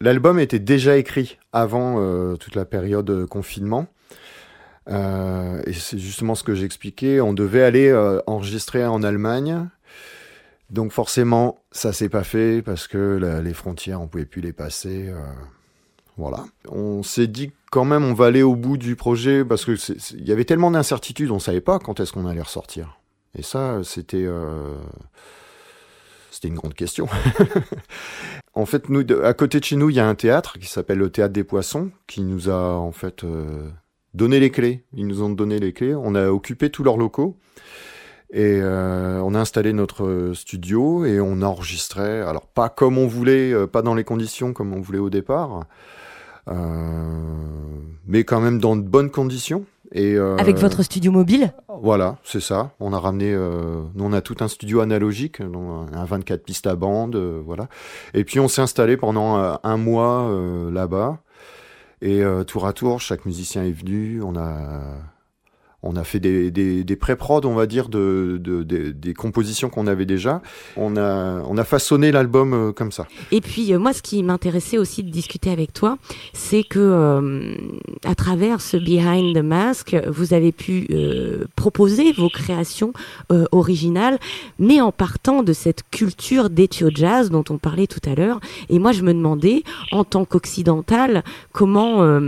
l'album 0.00 0.38
était 0.38 0.58
déjà 0.58 0.98
écrit 0.98 1.38
avant 1.52 2.36
toute 2.36 2.54
la 2.54 2.66
période 2.66 3.24
confinement. 3.26 3.86
Euh, 4.88 5.62
et 5.66 5.72
c'est 5.72 5.98
justement 5.98 6.34
ce 6.34 6.44
que 6.44 6.54
j'expliquais. 6.54 7.20
On 7.20 7.32
devait 7.32 7.62
aller 7.62 7.88
euh, 7.88 8.20
enregistrer 8.26 8.84
en 8.84 9.02
Allemagne. 9.02 9.68
Donc 10.70 10.92
forcément, 10.92 11.60
ça 11.70 11.92
s'est 11.92 12.08
pas 12.08 12.24
fait 12.24 12.62
parce 12.62 12.88
que 12.88 13.40
les 13.42 13.54
frontières, 13.54 14.00
on 14.00 14.08
pouvait 14.08 14.26
plus 14.26 14.40
les 14.40 14.52
passer. 14.52 15.08
Euh, 15.08 15.20
voilà. 16.16 16.44
On 16.68 17.02
s'est 17.02 17.26
dit 17.26 17.52
quand 17.70 17.84
même, 17.84 18.04
on 18.04 18.14
va 18.14 18.26
aller 18.26 18.42
au 18.42 18.56
bout 18.56 18.76
du 18.76 18.96
projet 18.96 19.44
parce 19.44 19.64
que 19.64 19.76
il 20.14 20.26
y 20.26 20.32
avait 20.32 20.44
tellement 20.44 20.70
d'incertitudes, 20.70 21.30
on 21.30 21.38
savait 21.38 21.60
pas 21.60 21.78
quand 21.78 22.00
est-ce 22.00 22.12
qu'on 22.12 22.26
allait 22.26 22.42
ressortir. 22.42 22.98
Et 23.38 23.42
ça, 23.42 23.80
c'était 23.84 24.26
c'était 26.30 26.48
une 26.48 26.54
grande 26.54 26.74
question. 26.74 27.06
en 28.54 28.66
fait, 28.66 28.88
nous, 28.88 29.04
à 29.22 29.34
côté 29.34 29.60
de 29.60 29.64
chez 29.64 29.76
nous, 29.76 29.90
il 29.90 29.96
y 29.96 30.00
a 30.00 30.08
un 30.08 30.14
théâtre 30.14 30.58
qui 30.58 30.66
s'appelle 30.66 30.98
le 30.98 31.10
Théâtre 31.10 31.34
des 31.34 31.44
Poissons, 31.44 31.90
qui 32.06 32.22
nous 32.22 32.48
a 32.48 32.72
en 32.72 32.92
fait 32.92 33.24
donné 34.16 34.40
les 34.40 34.50
clés. 34.50 34.84
Ils 34.94 35.06
nous 35.06 35.22
ont 35.22 35.30
donné 35.30 35.58
les 35.58 35.72
clés. 35.72 35.94
On 35.94 36.14
a 36.14 36.28
occupé 36.28 36.70
tous 36.70 36.82
leurs 36.82 36.96
locaux. 36.96 37.36
Et 38.32 38.58
euh, 38.60 39.20
on 39.22 39.34
a 39.34 39.38
installé 39.38 39.72
notre 39.72 40.32
studio 40.34 41.04
et 41.04 41.20
on 41.20 41.42
enregistrait, 41.42 42.22
alors 42.22 42.46
pas 42.46 42.68
comme 42.68 42.98
on 42.98 43.06
voulait, 43.06 43.52
euh, 43.52 43.68
pas 43.68 43.82
dans 43.82 43.94
les 43.94 44.02
conditions 44.02 44.52
comme 44.52 44.74
on 44.74 44.80
voulait 44.80 44.98
au 44.98 45.10
départ, 45.10 45.62
euh, 46.48 46.54
mais 48.04 48.24
quand 48.24 48.40
même 48.40 48.58
dans 48.58 48.74
de 48.74 48.82
bonnes 48.82 49.10
conditions. 49.10 49.64
Et 49.92 50.18
Avec 50.18 50.58
votre 50.58 50.82
studio 50.82 51.12
mobile? 51.12 51.52
Voilà, 51.80 52.16
c'est 52.24 52.40
ça. 52.40 52.72
On 52.80 52.92
a 52.92 52.98
ramené, 52.98 53.32
nous 53.32 54.04
on 54.04 54.12
a 54.12 54.20
tout 54.20 54.34
un 54.40 54.48
studio 54.48 54.80
analogique, 54.80 55.40
un 55.40 56.04
24 56.04 56.42
pistes 56.42 56.66
à 56.66 56.74
bande, 56.74 57.14
voilà. 57.14 57.68
Et 58.12 58.24
puis 58.24 58.40
on 58.40 58.48
s'est 58.48 58.62
installé 58.62 58.96
pendant 58.96 59.60
un 59.62 59.76
mois 59.76 60.28
là-bas. 60.72 61.20
Et 62.02 62.22
euh, 62.22 62.44
tour 62.44 62.66
à 62.66 62.72
tour, 62.72 63.00
chaque 63.00 63.24
musicien 63.24 63.64
est 63.64 63.72
venu. 63.72 64.22
On 64.22 64.36
a 64.36 65.15
on 65.86 65.96
a 65.96 66.04
fait 66.04 66.20
des, 66.20 66.96
pré-prod, 66.96 67.44
on 67.44 67.54
va 67.54 67.66
dire, 67.66 67.88
de, 67.88 68.40
de, 68.42 68.62
des 68.62 69.14
compositions 69.14 69.68
qu'on 69.68 69.86
avait 69.86 70.06
déjà. 70.06 70.42
On 70.76 70.96
a, 70.96 71.42
on 71.48 71.56
a 71.56 71.64
façonné 71.64 72.10
l'album 72.10 72.52
euh, 72.52 72.72
comme 72.72 72.90
ça. 72.90 73.06
Et 73.30 73.40
puis, 73.40 73.72
euh, 73.72 73.78
moi, 73.78 73.92
ce 73.92 74.02
qui 74.02 74.22
m'intéressait 74.22 74.78
aussi 74.78 75.02
de 75.02 75.10
discuter 75.10 75.50
avec 75.50 75.72
toi, 75.72 75.98
c'est 76.32 76.64
que 76.64 76.78
euh, 76.80 77.54
à 78.04 78.14
travers 78.14 78.60
ce 78.60 78.76
Behind 78.76 79.36
the 79.36 79.42
Mask, 79.42 79.96
vous 80.08 80.34
avez 80.34 80.52
pu 80.52 80.88
proposer 81.54 82.12
vos 82.12 82.28
créations 82.28 82.92
originales, 83.52 84.18
mais 84.58 84.80
en 84.80 84.92
partant 84.92 85.42
de 85.42 85.52
cette 85.52 85.82
culture 85.90 86.50
d'Ethio 86.50 86.90
Jazz 86.94 87.30
dont 87.30 87.44
on 87.50 87.58
parlait 87.58 87.86
tout 87.86 88.00
à 88.08 88.14
l'heure. 88.14 88.40
Et 88.68 88.78
moi, 88.78 88.92
je 88.92 89.02
me 89.02 89.12
demandais, 89.12 89.62
en 89.92 90.04
tant 90.04 90.24
qu'occidental, 90.24 91.22
comment, 91.52 92.20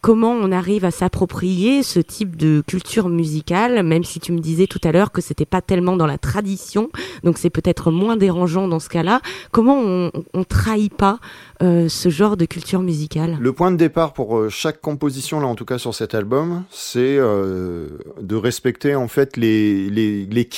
comment 0.00 0.32
on 0.32 0.52
arrive 0.52 0.84
à 0.84 0.90
s'approprier 0.90 1.82
ce 1.82 2.00
type 2.00 2.36
de 2.36 2.62
culture 2.66 2.83
culture 2.84 3.08
musicale, 3.08 3.82
même 3.82 4.04
si 4.04 4.20
tu 4.20 4.30
me 4.32 4.40
disais 4.40 4.66
tout 4.66 4.78
à 4.84 4.92
l'heure 4.92 5.10
que 5.10 5.22
c'était 5.22 5.46
pas 5.46 5.62
tellement 5.62 5.96
dans 5.96 6.06
la 6.06 6.18
tradition, 6.18 6.90
donc 7.22 7.38
c'est 7.38 7.48
peut-être 7.48 7.90
moins 7.90 8.18
dérangeant 8.18 8.68
dans 8.68 8.78
ce 8.78 8.90
cas-là. 8.90 9.22
Comment 9.52 9.80
on, 9.80 10.12
on 10.34 10.44
trahit 10.44 10.94
pas 10.94 11.18
euh, 11.62 11.88
ce 11.88 12.10
genre 12.10 12.36
de 12.36 12.44
culture 12.44 12.82
musicale? 12.82 13.38
Le 13.40 13.52
point 13.54 13.72
de 13.72 13.76
départ 13.76 14.12
pour 14.12 14.36
euh, 14.36 14.50
chaque 14.50 14.82
composition, 14.82 15.40
là 15.40 15.46
en 15.46 15.54
tout 15.54 15.64
cas 15.64 15.78
sur 15.78 15.94
cet 15.94 16.14
album, 16.14 16.64
c'est 16.70 17.16
euh, 17.18 17.88
de 18.20 18.36
respecter 18.36 18.94
en 18.94 19.08
fait 19.08 19.38
les, 19.38 19.88
les, 19.88 20.26
les 20.26 20.48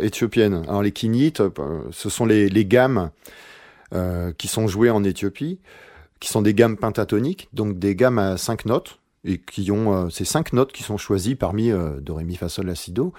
éthiopiennes. 0.00 0.62
Alors 0.66 0.82
les 0.82 0.92
kinyites, 0.92 1.42
ce 1.90 2.08
sont 2.08 2.24
les, 2.24 2.48
les 2.48 2.64
gammes 2.64 3.10
qui 4.38 4.48
sont 4.48 4.66
jouées 4.66 4.90
en 4.90 5.04
Éthiopie, 5.04 5.58
qui 6.20 6.28
sont 6.30 6.40
des 6.40 6.54
gammes 6.54 6.76
pentatoniques, 6.76 7.48
donc 7.52 7.78
des 7.78 7.94
gammes 7.94 8.18
à 8.18 8.36
cinq 8.38 8.64
notes 8.64 8.98
et 9.26 9.38
qui 9.38 9.70
ont 9.70 9.92
euh, 9.92 10.08
ces 10.08 10.24
cinq 10.24 10.52
notes 10.52 10.72
qui 10.72 10.82
sont 10.82 10.96
choisies 10.96 11.34
parmi 11.34 11.70
euh, 11.70 12.00
do, 12.00 12.14
ré, 12.14 12.24
mi, 12.24 12.36
fa, 12.36 12.48
sol, 12.48 12.66
la, 12.66 12.74
si, 12.74 12.92
do, 12.92 13.12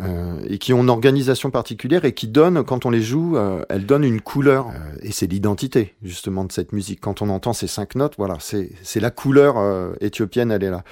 euh, 0.00 0.40
et 0.46 0.58
qui 0.58 0.72
ont 0.74 0.82
une 0.82 0.90
organisation 0.90 1.50
particulière 1.50 2.04
et 2.04 2.12
qui 2.12 2.28
donnent, 2.28 2.62
quand 2.64 2.84
on 2.84 2.90
les 2.90 3.00
joue, 3.00 3.38
elles 3.68 3.86
donnent 3.86 4.04
une 4.04 4.20
couleur. 4.20 4.66
et 5.00 5.12
c'est 5.12 5.26
l'identité, 5.26 5.94
justement, 6.02 6.44
de 6.44 6.52
cette 6.52 6.72
musique. 6.72 7.00
Quand 7.00 7.22
on 7.22 7.30
entend 7.30 7.52
ces 7.52 7.68
cinq 7.68 7.94
notes, 7.94 8.14
voilà, 8.18 8.36
c'est 8.40 9.00
la 9.00 9.10
couleur 9.10 9.56
éthiopienne, 10.02 10.50
elle 10.50 10.64
est 10.64 10.70
là. 10.70 10.84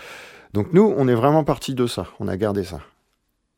Donc 0.55 0.73
nous, 0.73 0.95
on 0.97 1.09
est 1.09 1.15
vraiment 1.15 1.45
parti 1.45 1.75
de 1.75 1.87
ça. 1.87 2.07
On 2.21 2.29
a 2.29 2.39
gardé 2.39 2.65
ça. 2.65 2.81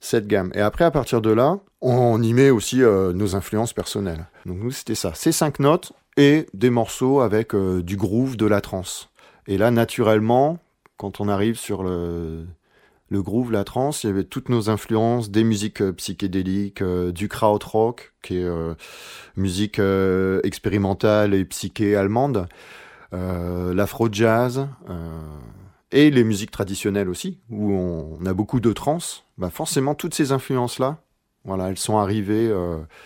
Cette 0.00 0.26
gamme. 0.26 0.50
Et 0.54 0.60
après, 0.60 0.84
à 0.84 0.90
partir 0.90 1.20
de 1.20 1.30
là, 1.30 1.60
on 1.80 2.20
y 2.20 2.32
met 2.32 2.50
aussi 2.50 2.78
nos 2.80 3.36
influences 3.36 3.72
personnelles. 3.72 4.26
Donc 4.44 4.58
nous, 4.58 4.72
c'était 4.72 4.96
ça. 4.96 5.12
Ces 5.14 5.30
cinq 5.30 5.60
notes 5.60 5.92
et 6.16 6.46
des 6.52 6.70
morceaux 6.70 7.20
avec 7.20 7.54
du 7.54 7.96
groove, 7.96 8.36
de 8.36 8.46
la 8.46 8.60
trance. 8.60 9.08
Et 9.46 9.56
là, 9.56 9.70
naturellement, 9.70 10.58
quand 10.98 11.20
on 11.20 11.28
arrive 11.28 11.56
sur 11.56 11.82
le, 11.84 12.44
groove, 13.10 13.52
la 13.52 13.64
trance, 13.64 14.04
il 14.04 14.08
y 14.08 14.10
avait 14.10 14.24
toutes 14.24 14.50
nos 14.50 14.68
influences, 14.68 15.30
des 15.30 15.44
musiques 15.44 15.80
euh, 15.80 15.92
psychédéliques, 15.92 16.82
euh, 16.82 17.12
du 17.12 17.28
krautrock, 17.28 18.12
qui 18.20 18.36
est 18.36 18.44
euh, 18.44 18.74
musique 19.36 19.80
expérimentale 20.44 21.32
et 21.32 21.44
psyché 21.46 21.96
allemande, 21.96 22.48
l'afro-jazz, 23.12 24.68
et 25.90 26.10
les 26.10 26.24
musiques 26.24 26.50
traditionnelles 26.50 27.08
aussi, 27.08 27.38
où 27.48 27.72
on, 27.72 28.26
a 28.26 28.34
beaucoup 28.34 28.60
de 28.60 28.72
trance. 28.72 29.24
Bah 29.38 29.48
forcément, 29.48 29.94
toutes 29.94 30.14
ces 30.14 30.32
influences-là, 30.32 30.98
voilà, 31.44 31.68
elles 31.70 31.78
sont 31.78 31.96
arrivées 31.96 32.52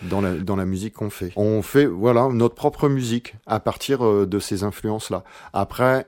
dans, 0.01 0.19
la, 0.19 0.33
dans 0.33 0.55
la 0.55 0.65
musique 0.65 0.95
qu'on 0.95 1.11
fait. 1.11 1.31
On 1.37 1.61
fait 1.61 1.85
voilà 1.85 2.27
notre 2.29 2.55
propre 2.55 2.89
musique 2.89 3.35
à 3.45 3.59
partir 3.59 4.27
de 4.27 4.39
ces 4.39 4.63
influences-là. 4.63 5.23
Après, 5.53 6.07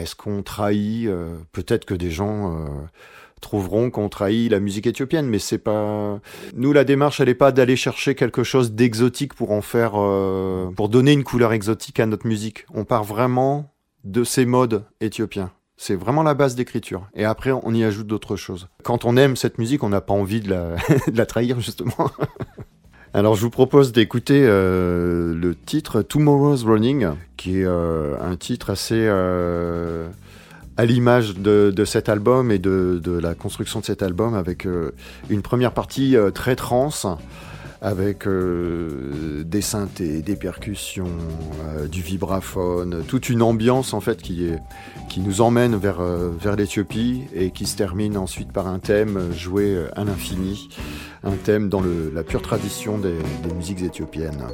est-ce 0.00 0.14
qu'on 0.14 0.42
trahit 0.42 1.06
euh, 1.06 1.36
Peut-être 1.52 1.84
que 1.84 1.94
des 1.94 2.10
gens 2.10 2.52
euh, 2.52 2.66
trouveront 3.40 3.90
qu'on 3.90 4.08
trahit 4.08 4.50
la 4.50 4.60
musique 4.60 4.86
éthiopienne, 4.86 5.26
mais 5.26 5.38
c'est 5.38 5.58
pas. 5.58 6.20
Nous, 6.54 6.72
la 6.72 6.84
démarche, 6.84 7.20
elle 7.20 7.28
n'est 7.28 7.34
pas 7.34 7.52
d'aller 7.52 7.76
chercher 7.76 8.14
quelque 8.14 8.42
chose 8.42 8.72
d'exotique 8.72 9.34
pour 9.34 9.52
en 9.52 9.62
faire, 9.62 9.92
euh, 9.96 10.70
pour 10.76 10.88
donner 10.88 11.12
une 11.12 11.24
couleur 11.24 11.52
exotique 11.52 12.00
à 12.00 12.06
notre 12.06 12.26
musique. 12.26 12.66
On 12.72 12.84
part 12.84 13.04
vraiment 13.04 13.72
de 14.04 14.24
ces 14.24 14.46
modes 14.46 14.84
éthiopiens. 15.00 15.52
C'est 15.76 15.96
vraiment 15.96 16.22
la 16.22 16.34
base 16.34 16.54
d'écriture. 16.54 17.08
Et 17.14 17.24
après, 17.24 17.50
on 17.50 17.74
y 17.74 17.82
ajoute 17.84 18.06
d'autres 18.06 18.36
choses. 18.36 18.68
Quand 18.84 19.04
on 19.04 19.16
aime 19.16 19.36
cette 19.36 19.58
musique, 19.58 19.82
on 19.82 19.88
n'a 19.88 20.00
pas 20.00 20.14
envie 20.14 20.40
de 20.40 20.50
la, 20.50 20.76
de 21.08 21.16
la 21.16 21.26
trahir, 21.26 21.60
justement. 21.60 21.94
Alors 23.16 23.36
je 23.36 23.42
vous 23.42 23.50
propose 23.50 23.92
d'écouter 23.92 24.44
euh, 24.44 25.36
le 25.36 25.54
titre 25.54 26.02
Tomorrow's 26.02 26.64
Running, 26.64 27.10
qui 27.36 27.60
est 27.60 27.64
euh, 27.64 28.16
un 28.20 28.34
titre 28.34 28.70
assez 28.70 28.96
euh, 28.98 30.08
à 30.76 30.84
l'image 30.84 31.36
de, 31.36 31.84
cet 31.84 32.08
album 32.08 32.50
et 32.50 32.58
de, 32.58 33.00
la 33.22 33.36
construction 33.36 33.78
de 33.78 33.84
cet 33.84 34.02
album, 34.02 34.34
avec 34.34 34.66
une 35.30 35.42
première 35.42 35.70
partie 35.70 36.16
très 36.34 36.56
trance, 36.56 37.06
avec 37.84 38.26
des 38.26 39.60
synthés, 39.60 40.22
des 40.22 40.36
percussions, 40.36 41.10
du 41.92 42.00
vibraphone, 42.00 43.04
toute 43.06 43.28
une 43.28 43.42
ambiance 43.42 43.92
en 43.92 44.00
fait 44.00 44.22
qui, 44.22 44.50
nous 45.18 45.40
emmène 45.42 45.76
vers, 45.76 46.00
vers 46.00 46.56
l'Éthiopie 46.56 47.24
et 47.34 47.50
qui 47.50 47.66
se 47.66 47.76
termine 47.76 48.16
ensuite 48.16 48.50
par 48.52 48.66
un 48.68 48.78
thème 48.78 49.30
joué 49.32 49.84
à 49.94 50.04
l'infini, 50.04 50.70
un 51.22 51.36
thème 51.36 51.68
dans 51.68 51.82
la 52.14 52.22
pure 52.24 52.42
tradition 52.42 52.98
des 52.98 53.14
musiques 53.54 53.82
éthiopiennes. 53.82 54.44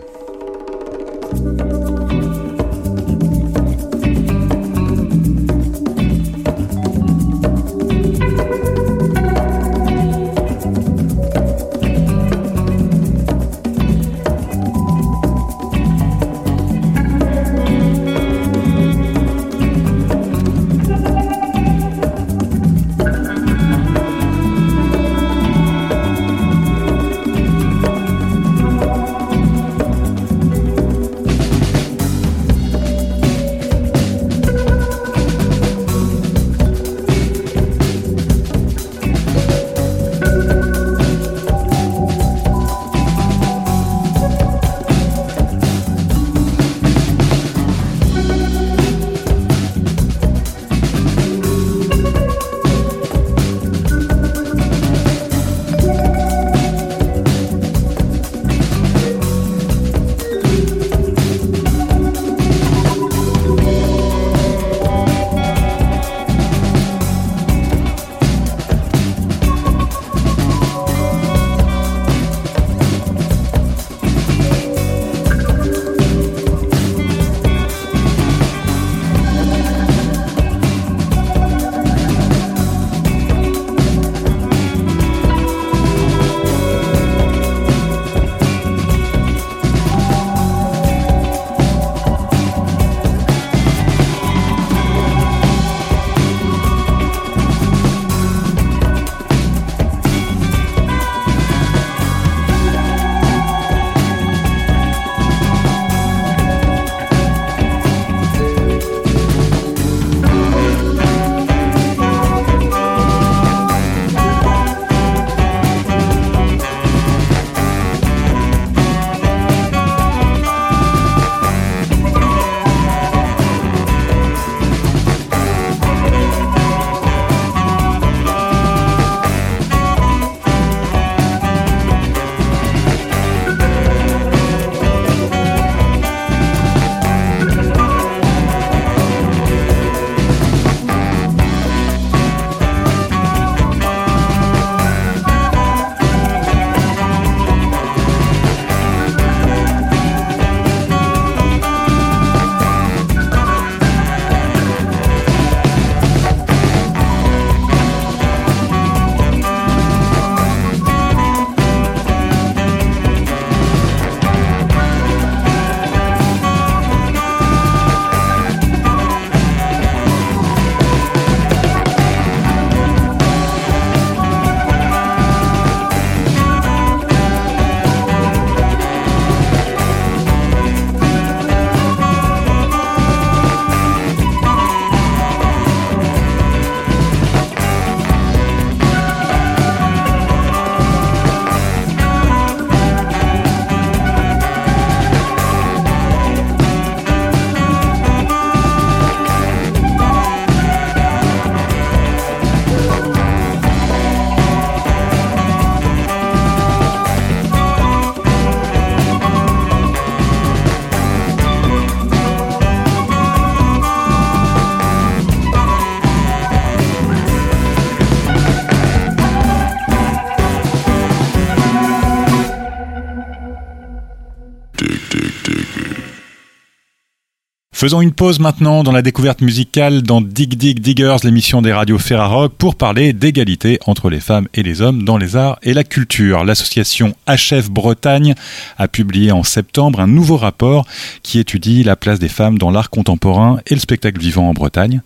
Faisons 227.80 228.02
une 228.02 228.12
pause 228.12 228.40
maintenant 228.40 228.82
dans 228.82 228.92
la 228.92 229.00
découverte 229.00 229.40
musicale 229.40 230.02
dans 230.02 230.20
Dig 230.20 230.54
Dig 230.54 230.80
Diggers, 230.80 231.16
l'émission 231.24 231.62
des 231.62 231.72
radios 231.72 231.96
Ferrarock, 231.96 232.52
pour 232.52 232.74
parler 232.74 233.14
d'égalité 233.14 233.78
entre 233.86 234.10
les 234.10 234.20
femmes 234.20 234.48
et 234.52 234.62
les 234.62 234.82
hommes 234.82 235.02
dans 235.02 235.16
les 235.16 235.34
arts 235.34 235.58
et 235.62 235.72
la 235.72 235.82
culture. 235.82 236.44
L'association 236.44 237.14
HF 237.26 237.70
Bretagne 237.70 238.34
a 238.76 238.86
publié 238.86 239.32
en 239.32 239.44
septembre 239.44 240.00
un 240.00 240.06
nouveau 240.06 240.36
rapport 240.36 240.86
qui 241.22 241.38
étudie 241.38 241.82
la 241.82 241.96
place 241.96 242.18
des 242.18 242.28
femmes 242.28 242.58
dans 242.58 242.70
l'art 242.70 242.90
contemporain 242.90 243.60
et 243.66 243.72
le 243.72 243.80
spectacle 243.80 244.20
vivant 244.20 244.50
en 244.50 244.52
Bretagne. 244.52 245.00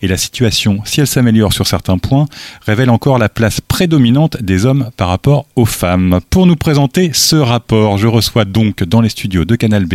Et 0.00 0.06
la 0.06 0.16
situation, 0.16 0.82
si 0.84 1.00
elle 1.00 1.08
s'améliore 1.08 1.52
sur 1.52 1.66
certains 1.66 1.98
points, 1.98 2.26
révèle 2.64 2.90
encore 2.90 3.18
la 3.18 3.28
place 3.28 3.60
prédominante 3.80 4.42
des 4.42 4.66
hommes 4.66 4.90
par 4.98 5.08
rapport 5.08 5.46
aux 5.56 5.64
femmes. 5.64 6.20
Pour 6.28 6.44
nous 6.46 6.54
présenter 6.54 7.12
ce 7.14 7.36
rapport, 7.36 7.96
je 7.96 8.08
reçois 8.08 8.44
donc 8.44 8.84
dans 8.84 9.00
les 9.00 9.08
studios 9.08 9.46
de 9.46 9.56
Canal 9.56 9.86
B 9.86 9.94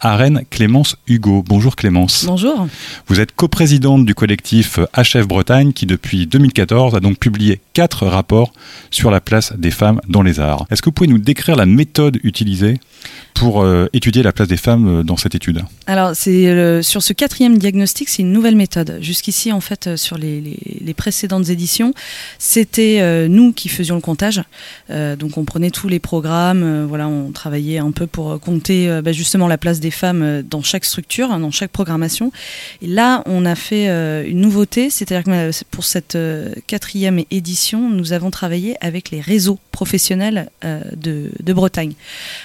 à 0.00 0.16
Rennes 0.16 0.42
Clémence 0.50 0.96
Hugo. 1.06 1.44
Bonjour 1.46 1.76
Clémence. 1.76 2.24
Bonjour. 2.26 2.66
Vous 3.06 3.20
êtes 3.20 3.30
coprésidente 3.30 4.04
du 4.04 4.16
collectif 4.16 4.80
HF 4.96 5.28
Bretagne 5.28 5.72
qui 5.72 5.86
depuis 5.86 6.26
2014 6.26 6.96
a 6.96 6.98
donc 6.98 7.20
publié 7.20 7.60
quatre 7.80 8.06
rapports 8.06 8.52
sur 8.90 9.10
la 9.10 9.22
place 9.22 9.54
des 9.56 9.70
femmes 9.70 10.02
dans 10.06 10.20
les 10.20 10.38
arts. 10.38 10.66
Est-ce 10.70 10.82
que 10.82 10.90
vous 10.90 10.92
pouvez 10.92 11.08
nous 11.08 11.16
décrire 11.16 11.56
la 11.56 11.64
méthode 11.64 12.18
utilisée 12.24 12.78
pour 13.32 13.62
euh, 13.62 13.86
étudier 13.94 14.22
la 14.22 14.32
place 14.32 14.48
des 14.48 14.58
femmes 14.58 15.00
euh, 15.00 15.02
dans 15.02 15.16
cette 15.16 15.34
étude? 15.34 15.64
Alors, 15.86 16.10
c'est 16.14 16.82
sur 16.82 17.02
ce 17.02 17.14
quatrième 17.14 17.56
diagnostic, 17.56 18.10
c'est 18.10 18.20
une 18.20 18.32
nouvelle 18.32 18.54
méthode. 18.54 18.98
Jusqu'ici, 19.00 19.50
en 19.50 19.62
fait, 19.62 19.86
euh, 19.86 19.96
sur 19.96 20.18
les, 20.18 20.42
les, 20.82 20.94
précédentes 20.94 21.48
éditions, 21.48 21.94
c'était 22.38 23.28
nous 23.28 23.54
qui 23.54 23.70
faisions 23.70 23.94
le 23.94 24.02
comptage. 24.02 24.42
donc, 24.90 25.38
on 25.38 25.44
prenait 25.44 25.70
tous 25.70 25.88
les 25.88 26.00
programmes, 26.00 26.84
voilà, 26.84 27.08
on 27.08 27.30
travaillait 27.30 27.78
un 27.78 27.92
peu 27.92 28.06
pour 28.06 28.38
compter 28.40 29.00
bah, 29.02 29.12
justement 29.12 29.48
la 29.48 29.56
place 29.56 29.80
des 29.80 29.92
femmes 29.92 30.42
dans 30.42 30.62
chaque 30.62 30.84
structure, 30.84 31.30
hein, 31.30 31.38
dans 31.40 31.52
chaque 31.52 31.70
programmation. 31.70 32.32
Et 32.82 32.88
là, 32.88 33.22
on 33.24 33.46
a 33.46 33.54
fait 33.54 33.86
une 34.28 34.40
nouveauté, 34.40 34.90
c'est-à-dire 34.90 35.24
que 35.24 35.64
pour 35.70 35.84
cette 35.84 36.18
quatrième 36.66 37.22
édition, 37.30 37.69
nous 37.78 38.12
avons 38.12 38.30
travaillé 38.30 38.76
avec 38.80 39.10
les 39.10 39.20
réseaux 39.20 39.58
professionnels 39.70 40.50
de, 40.62 41.30
de 41.42 41.52
Bretagne, 41.52 41.94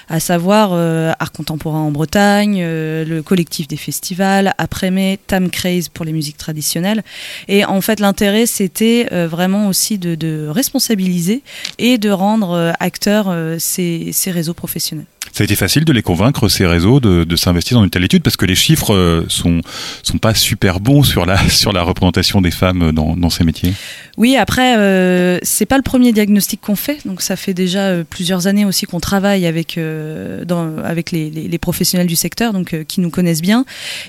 à 0.08 0.20
savoir 0.20 0.70
euh, 0.72 1.12
art 1.18 1.32
contemporain 1.32 1.80
en 1.80 1.90
Bretagne, 1.90 2.60
euh, 2.60 3.04
le 3.04 3.22
collectif 3.22 3.68
des 3.68 3.76
festivals, 3.76 4.54
après-mai, 4.58 5.18
Tam 5.26 5.50
Craze 5.50 5.88
pour 5.88 6.04
les 6.04 6.12
musiques 6.12 6.36
traditionnelles. 6.36 7.02
Et 7.48 7.64
en 7.64 7.80
fait, 7.80 8.00
l'intérêt, 8.00 8.46
c'était 8.46 9.08
euh, 9.12 9.28
vraiment 9.28 9.68
aussi 9.68 9.98
de, 9.98 10.48
responsabiliser 10.48 11.42
et 11.78 11.98
de 11.98 12.10
rendre 12.10 12.74
acteurs 12.80 13.34
ces 13.58 14.12
réseaux 14.26 14.54
professionnels. 14.54 15.06
Ça 15.32 15.42
a 15.42 15.44
été 15.44 15.56
facile 15.56 15.84
de 15.84 15.92
les 15.92 16.02
convaincre, 16.02 16.48
ces 16.48 16.66
réseaux, 16.66 17.00
de, 17.00 17.24
de 17.24 17.36
s'investir 17.36 17.76
dans 17.76 17.84
une 17.84 17.90
telle 17.90 18.04
étude 18.04 18.22
parce 18.22 18.36
que 18.36 18.46
les 18.46 18.54
chiffres 18.54 18.94
euh, 18.94 19.24
sont, 19.28 19.60
sont 20.02 20.18
pas 20.18 20.34
super 20.34 20.80
bons 20.80 21.02
sur 21.02 21.26
la, 21.26 21.36
sur 21.48 21.72
la 21.72 21.82
représentation 21.82 22.40
des 22.40 22.50
femmes 22.50 22.92
dans, 22.92 23.16
dans 23.16 23.30
ces 23.30 23.44
métiers. 23.44 23.72
Oui, 24.16 24.36
après, 24.36 24.78
euh, 24.78 25.38
c'est 25.42 25.66
pas 25.66 25.76
le 25.76 25.82
premier 25.82 26.12
diagnostic 26.12 26.62
qu'on 26.62 26.76
fait. 26.76 27.06
Donc, 27.06 27.20
ça 27.20 27.36
fait 27.36 27.52
déjà 27.52 27.80
euh, 27.80 28.04
plusieurs 28.08 28.46
années 28.46 28.64
aussi 28.64 28.86
qu'on 28.86 29.00
travaille 29.00 29.44
avec, 29.44 29.76
euh, 29.76 30.42
avec 30.84 31.10
les, 31.12 31.58
professionnels 31.58 32.06
du 32.06 32.16
secteur, 32.16 32.52
donc 32.52 32.84
qui 32.84 33.00
nous 33.00 33.10
connaissent 33.10 33.42
bien. 33.42 33.64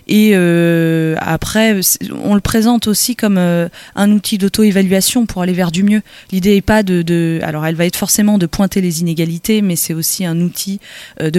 Et 0.08 0.36
après, 0.36 1.80
on 2.24 2.36
le 2.36 2.42
présente 2.42 2.88
aussi 2.88 3.16
comme 3.16 3.38
un 3.38 4.12
outil 4.12 4.38
d'auto-évaluation 4.38 5.26
pour 5.26 5.42
aller 5.42 5.54
vers 5.54 5.72
du 5.72 5.84
mieux. 5.84 6.02
L'idée 6.32 6.58
est 6.58 6.62
pas 6.62 6.84
de, 6.84 7.02
de, 7.02 7.40
alors, 7.42 7.66
elle 7.66 7.76
va 7.76 7.86
être 7.86 7.96
forcément 7.96 8.38
de 8.38 8.46
pointer 8.46 8.82
les 8.82 9.00
inégalités, 9.02 9.62
mais 9.62 9.76
c'est 9.78 9.94
aussi 9.94 10.26
un 10.26 10.40
outil 10.42 10.80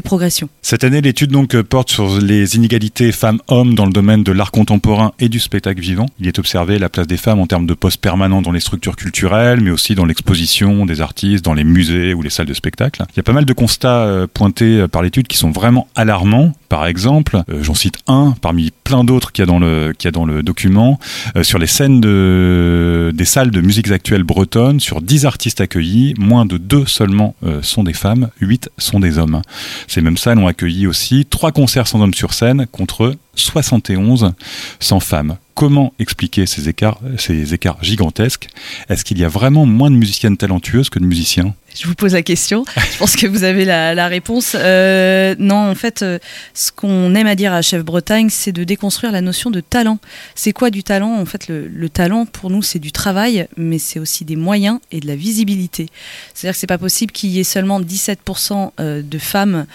progression. 0.00 0.48
Cette 0.62 0.84
année, 0.84 1.00
l'étude 1.00 1.30
donc 1.30 1.54
euh, 1.54 1.62
porte 1.62 1.90
sur 1.90 2.18
les 2.20 2.56
inégalités 2.56 3.12
femmes-hommes 3.12 3.74
dans 3.74 3.86
le 3.86 3.92
domaine 3.92 4.22
de 4.22 4.32
l'art 4.32 4.50
contemporain 4.50 5.12
et 5.18 5.28
du 5.28 5.38
spectacle 5.40 5.80
vivant. 5.80 6.06
Il 6.18 6.26
est 6.26 6.38
observé 6.38 6.78
la 6.78 6.88
place 6.88 7.06
des 7.06 7.16
femmes 7.16 7.40
en 7.40 7.46
termes 7.46 7.66
de 7.66 7.74
postes 7.74 8.00
permanents 8.00 8.42
dans 8.42 8.52
les 8.52 8.60
structures 8.60 8.96
culturelles, 8.96 9.60
mais 9.60 9.70
aussi 9.70 9.94
dans 9.94 10.04
l'exposition 10.04 10.86
des 10.86 11.00
artistes, 11.00 11.44
dans 11.44 11.54
les 11.54 11.64
musées 11.64 12.14
ou 12.14 12.22
les 12.22 12.30
salles 12.30 12.46
de 12.46 12.54
spectacle. 12.54 13.02
Il 13.12 13.16
y 13.16 13.20
a 13.20 13.22
pas 13.22 13.32
mal 13.32 13.44
de 13.44 13.52
constats 13.52 14.02
euh, 14.02 14.26
pointés 14.26 14.86
par 14.88 15.02
l'étude 15.02 15.26
qui 15.28 15.36
sont 15.36 15.50
vraiment 15.50 15.88
alarmants. 15.94 16.52
Par 16.68 16.86
exemple, 16.86 17.42
j'en 17.60 17.74
cite 17.74 17.96
un 18.06 18.34
parmi 18.40 18.70
plein 18.84 19.04
d'autres 19.04 19.32
qu'il 19.32 19.42
y 19.42 19.44
a 19.44 19.46
dans 19.46 19.58
le, 19.58 19.94
y 20.02 20.10
dans 20.10 20.26
le 20.26 20.42
document, 20.42 20.98
sur 21.42 21.58
les 21.58 21.66
scènes 21.66 22.00
de, 22.00 23.12
des 23.14 23.24
salles 23.24 23.50
de 23.50 23.60
musiques 23.60 23.90
actuelles 23.90 24.24
bretonnes, 24.24 24.80
sur 24.80 25.00
10 25.00 25.26
artistes 25.26 25.60
accueillis, 25.60 26.14
moins 26.18 26.46
de 26.46 26.58
2 26.58 26.86
seulement 26.86 27.34
sont 27.62 27.84
des 27.84 27.92
femmes, 27.92 28.28
8 28.40 28.70
sont 28.78 29.00
des 29.00 29.18
hommes. 29.18 29.42
Ces 29.86 30.00
mêmes 30.02 30.16
salles 30.16 30.38
ont 30.38 30.46
accueilli 30.46 30.86
aussi 30.86 31.26
trois 31.26 31.52
concerts 31.52 31.86
sans 31.86 32.00
hommes 32.00 32.14
sur 32.14 32.34
scène 32.34 32.66
contre 32.70 33.14
71 33.40 34.32
sans 34.80 35.00
femmes. 35.00 35.36
Comment 35.54 35.92
expliquer 35.98 36.46
ces 36.46 36.68
écarts, 36.68 37.00
ces 37.16 37.52
écarts 37.52 37.78
gigantesques? 37.82 38.48
Est-ce 38.88 39.04
qu'il 39.04 39.18
y 39.18 39.24
a 39.24 39.28
vraiment 39.28 39.66
moins 39.66 39.90
de 39.90 39.96
musiciennes 39.96 40.36
talentueuses 40.36 40.88
que 40.88 41.00
de 41.00 41.04
musiciens? 41.04 41.54
Je 41.74 41.86
vous 41.86 41.94
pose 41.94 42.14
la 42.14 42.22
question. 42.22 42.64
Je 42.76 42.98
pense 42.98 43.14
que 43.14 43.26
vous 43.26 43.44
avez 43.44 43.64
la, 43.64 44.08
réponse. 44.08 44.56
Euh, 44.58 45.34
non, 45.38 45.70
en 45.70 45.74
fait, 45.74 46.02
euh, 46.02 46.18
ce 46.54 46.72
qu'on 46.72 47.14
aime 47.14 47.26
à 47.26 47.34
dire 47.34 47.52
à 47.52 47.62
Chef 47.62 47.84
Bretagne, 47.84 48.30
c'est 48.30 48.52
de 48.52 48.64
déconstruire 48.64 49.12
la 49.12 49.20
notion 49.20 49.50
de 49.50 49.60
talent. 49.60 49.98
C'est 50.34 50.52
quoi 50.52 50.70
du 50.70 50.82
talent? 50.82 51.20
En 51.20 51.24
fait, 51.24 51.48
le, 51.48 51.88
talent, 51.88 52.26
pour 52.26 52.50
nous, 52.50 52.62
c'est 52.62 52.78
du 52.78 52.90
travail, 52.90 53.46
mais 53.56 53.78
c'est 53.78 54.00
aussi 54.00 54.24
des 54.24 54.36
moyens 54.36 54.80
et 54.90 55.00
de 55.00 55.06
la 55.06 55.16
visibilité. 55.16 55.88
C'est-à-dire 56.34 56.54
que 56.54 56.60
c'est 56.60 56.66
pas 56.66 56.78
possible 56.78 57.12
qu'il 57.12 57.30
y 57.30 57.38
ait 57.38 57.44
seulement 57.44 57.80
17% 57.80 58.72
euh, 58.80 59.02
de 59.02 59.18
femmes 59.18 59.66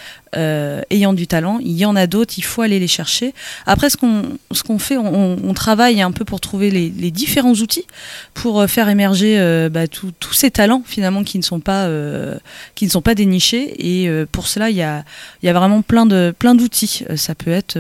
ayant 0.90 1.14
du 1.14 1.28
talent. 1.28 1.60
Il 1.62 1.74
y 1.74 1.86
en 1.86 1.96
a 1.96 2.08
d'autres, 2.08 2.34
il 2.38 2.44
faut 2.44 2.62
aller 2.62 2.80
les 2.80 2.88
chercher. 2.88 3.34
Après, 3.66 3.90
ce 3.90 3.98
qu'on 3.98 4.80
fait, 4.80 4.98
on, 4.98 5.54
travaille 5.54 6.02
un 6.02 6.12
peu 6.12 6.26
pour 6.26 6.42
trouver 6.42 6.72
les, 6.72 7.12
différents 7.12 7.54
outils 7.54 7.86
pour 8.34 8.68
faire 8.68 8.90
émerger 8.90 9.38
bah, 9.72 9.88
tous 9.88 10.34
ces 10.34 10.52
talents 10.52 10.84
finalement 10.86 11.24
qui 11.24 11.38
ne 11.38 11.44
sont 11.44 11.60
pas 11.60 11.88
euh, 11.88 12.38
qui 12.76 12.86
ne 12.86 12.92
sont 12.92 13.02
pas 13.02 13.16
dénichés. 13.16 13.74
Et 13.78 14.10
euh, 14.10 14.26
pour 14.32 14.48
cela, 14.48 14.70
il 14.70 14.76
y 14.76 14.82
a, 14.82 15.04
il 15.42 15.46
y 15.46 15.50
a 15.50 15.54
vraiment 15.54 15.82
plein 15.82 16.06
de 16.06 16.34
plein 16.38 16.56
d'outils. 16.56 17.04
Euh, 17.10 17.18
ça 17.18 17.36
peut 17.36 17.52
être 17.52 17.78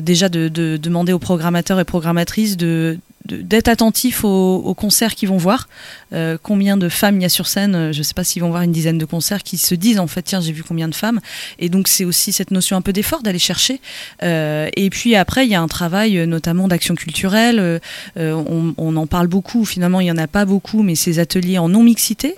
déjà 0.00 0.28
de, 0.28 0.48
de, 0.48 0.76
demander 0.76 1.12
aux 1.12 1.18
programmateurs 1.18 1.80
et 1.80 1.84
programmatrices 1.84 2.56
de 2.56 2.98
d'être 3.26 3.68
attentif 3.68 4.24
aux, 4.24 4.74
concerts 4.74 5.14
qu'ils 5.14 5.28
vont 5.28 5.36
voir. 5.36 5.68
Euh, 6.12 6.36
combien 6.42 6.76
de 6.76 6.88
femmes 6.88 7.16
il 7.16 7.22
y 7.22 7.26
a 7.26 7.28
sur 7.28 7.46
scène 7.46 7.74
euh, 7.74 7.92
Je 7.92 7.98
ne 7.98 8.02
sais 8.02 8.14
pas 8.14 8.24
s'ils 8.24 8.42
vont 8.42 8.50
voir 8.50 8.62
une 8.62 8.72
dizaine 8.72 8.98
de 8.98 9.04
concerts 9.04 9.42
qui 9.42 9.56
se 9.56 9.74
disent 9.74 9.98
en 9.98 10.06
fait 10.06 10.22
tiens 10.22 10.40
j'ai 10.40 10.52
vu 10.52 10.62
combien 10.62 10.88
de 10.88 10.94
femmes. 10.94 11.20
Et 11.58 11.68
donc 11.68 11.88
c'est 11.88 12.04
aussi 12.04 12.32
cette 12.32 12.50
notion 12.50 12.76
un 12.76 12.80
peu 12.80 12.92
d'effort 12.92 13.22
d'aller 13.22 13.38
chercher. 13.38 13.80
Euh, 14.22 14.68
et 14.76 14.90
puis 14.90 15.14
après 15.14 15.46
il 15.46 15.50
y 15.50 15.54
a 15.54 15.60
un 15.60 15.68
travail 15.68 16.26
notamment 16.26 16.68
d'action 16.68 16.94
culturelle. 16.94 17.80
On, 18.16 18.96
en 18.96 19.06
parle 19.06 19.26
beaucoup. 19.26 19.64
Finalement 19.64 20.00
il 20.00 20.06
y 20.06 20.10
en 20.10 20.18
a 20.18 20.26
pas 20.26 20.44
beaucoup, 20.44 20.82
mais 20.82 20.94
ces 20.94 21.18
ateliers 21.18 21.58
en 21.58 21.68
non 21.68 21.82
mixité. 21.82 22.34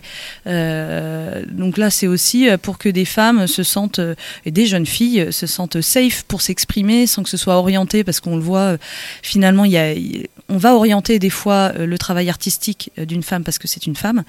donc 0.46 1.78
là 1.78 1.90
c'est 1.90 2.06
aussi 2.06 2.48
pour 2.62 2.78
que 2.78 2.88
des 2.88 3.04
femmes 3.04 3.46
se 3.46 3.62
sentent 3.62 4.00
et 4.44 4.50
des 4.50 4.66
jeunes 4.66 4.86
filles 4.86 5.32
se 5.32 5.46
sentent 5.46 5.80
safe 5.80 6.24
pour 6.24 6.42
s'exprimer 6.42 7.06
sans 7.06 7.22
que 7.22 7.28
ce 7.28 7.36
soit 7.36 7.54
orienté 7.54 8.04
parce 8.04 8.20
qu'on 8.20 8.36
le 8.36 8.42
voit 8.42 8.76
finalement 9.22 9.64
il 9.64 9.72
y 9.72 9.78
a 9.78 9.94
on 10.48 10.58
va 10.58 10.74
orienter 10.74 11.18
des 11.18 11.30
fois 11.30 11.72
euh, 11.74 11.86
le 11.86 11.98
travail 11.98 12.28
artistique 12.28 12.90
euh, 12.98 13.04
d'une 13.04 13.22
femme 13.22 13.44
parce 13.44 13.58
que 13.58 13.68
c'est 13.68 13.86
une 13.86 13.96
femme. 13.96 14.24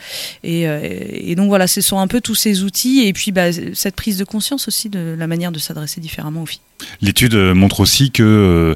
Euh, 0.46 0.80
et, 1.12 1.36
donc 1.36 1.50
voilà, 1.50 1.68
ce 1.68 1.82
sont 1.82 2.00
un 2.00 2.08
peu 2.08 2.22
tous 2.22 2.36
ces 2.36 2.64
outils 2.64 3.06
et 3.06 3.14
puis 3.14 3.32
bah, 3.32 3.52
cette 3.74 3.96
prise 3.96 4.18
de 4.18 4.24
conscience 4.24 4.68
aussi 4.68 4.90
de 4.90 5.16
la 5.18 5.28
manière 5.28 5.52
de 5.52 5.60
s'adresser 5.60 6.00
différemment 6.00 6.44
aux 6.44 6.46
filles. 6.46 6.62
L'étude 7.02 7.36
montre 7.36 7.80
aussi 7.80 8.12
que 8.12 8.76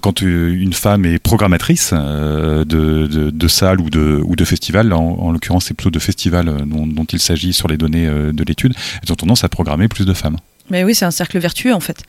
quand 0.00 0.20
une 0.20 0.72
femme 0.72 1.04
est 1.04 1.20
programmatrice 1.20 1.92
de, 1.92 2.64
de, 2.66 3.48
salles 3.48 3.80
ou 3.80 3.88
de, 3.88 4.20
ou 4.24 4.34
de 4.34 4.44
festivals, 4.44 4.92
en, 4.92 5.30
l'occurrence 5.30 5.66
c'est 5.66 5.74
plutôt 5.74 5.92
de 5.92 6.00
festivals 6.00 6.66
dont, 6.66 6.88
dont 6.88 7.04
il 7.04 7.20
s'agit 7.20 7.52
sur 7.52 7.68
les 7.68 7.76
données 7.76 8.08
de 8.08 8.44
l'étude, 8.44 8.74
elles 9.00 9.12
ont 9.12 9.16
tendance 9.16 9.44
à 9.44 9.48
programmer 9.48 9.86
plus 9.86 10.04
de 10.04 10.12
femmes. 10.12 10.38
Mais 10.70 10.82
oui, 10.82 10.96
c'est 10.96 11.04
un 11.04 11.12
cercle 11.12 11.38
vertueux 11.38 11.72
en 11.72 11.80
fait. 11.80 12.02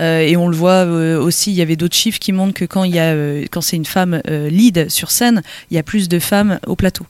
Euh, 0.00 0.20
et 0.20 0.36
on 0.36 0.48
le 0.48 0.56
voit 0.56 0.84
euh, 0.86 1.20
aussi, 1.20 1.50
il 1.50 1.56
y 1.56 1.62
avait 1.62 1.76
d'autres 1.76 1.96
chiffres 1.96 2.18
qui 2.18 2.32
montrent 2.32 2.54
que 2.54 2.64
quand, 2.64 2.84
il 2.84 2.94
y 2.94 2.98
a, 2.98 3.12
euh, 3.12 3.44
quand 3.50 3.60
c'est 3.60 3.76
une 3.76 3.84
femme 3.84 4.22
lead 4.26 4.88
sur 4.90 5.10
scène, 5.10 5.42
il 5.70 5.74
y 5.74 5.78
a 5.78 5.82
plus 5.82 6.08
de 6.08 6.18
femmes 6.18 6.58
au 6.66 6.76
plateau. 6.76 7.06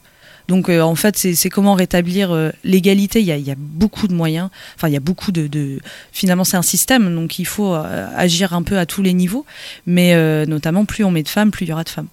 Donc 0.49 0.67
en 0.67 0.95
fait, 0.95 1.17
c'est 1.17 1.49
comment 1.49 1.73
rétablir 1.73 2.51
l'égalité. 2.65 3.21
Il, 3.21 3.27
y 3.27 3.51
a 3.51 3.55
beaucoup 3.57 4.09
de 4.09 4.13
moyens. 4.13 4.49
Enfin, 4.75 4.89
il 4.89 4.93
y 4.93 4.97
a 4.97 4.99
beaucoup 4.99 5.31
de. 5.31 5.47
de... 5.47 5.79
Finalement, 6.11 6.43
c'est 6.43 6.57
un 6.57 6.61
système, 6.61 7.15
donc 7.15 7.39
il 7.39 7.45
faut 7.45 7.73
agir 7.73 8.51
un 8.51 8.61
peu 8.61 8.77
à 8.77 8.85
tous 8.85 9.01
les 9.01 9.13
niveaux. 9.13 9.45
Mais 9.87 10.45
notamment, 10.45 10.83
plus 10.83 11.05
on 11.05 11.11
met 11.11 11.23
de 11.23 11.29
femmes, 11.29 11.51
plus 11.51 11.65
il 11.65 11.69
y 11.69 11.71
aura 11.71 11.85
de 11.85 11.89
femmes. 11.89 12.09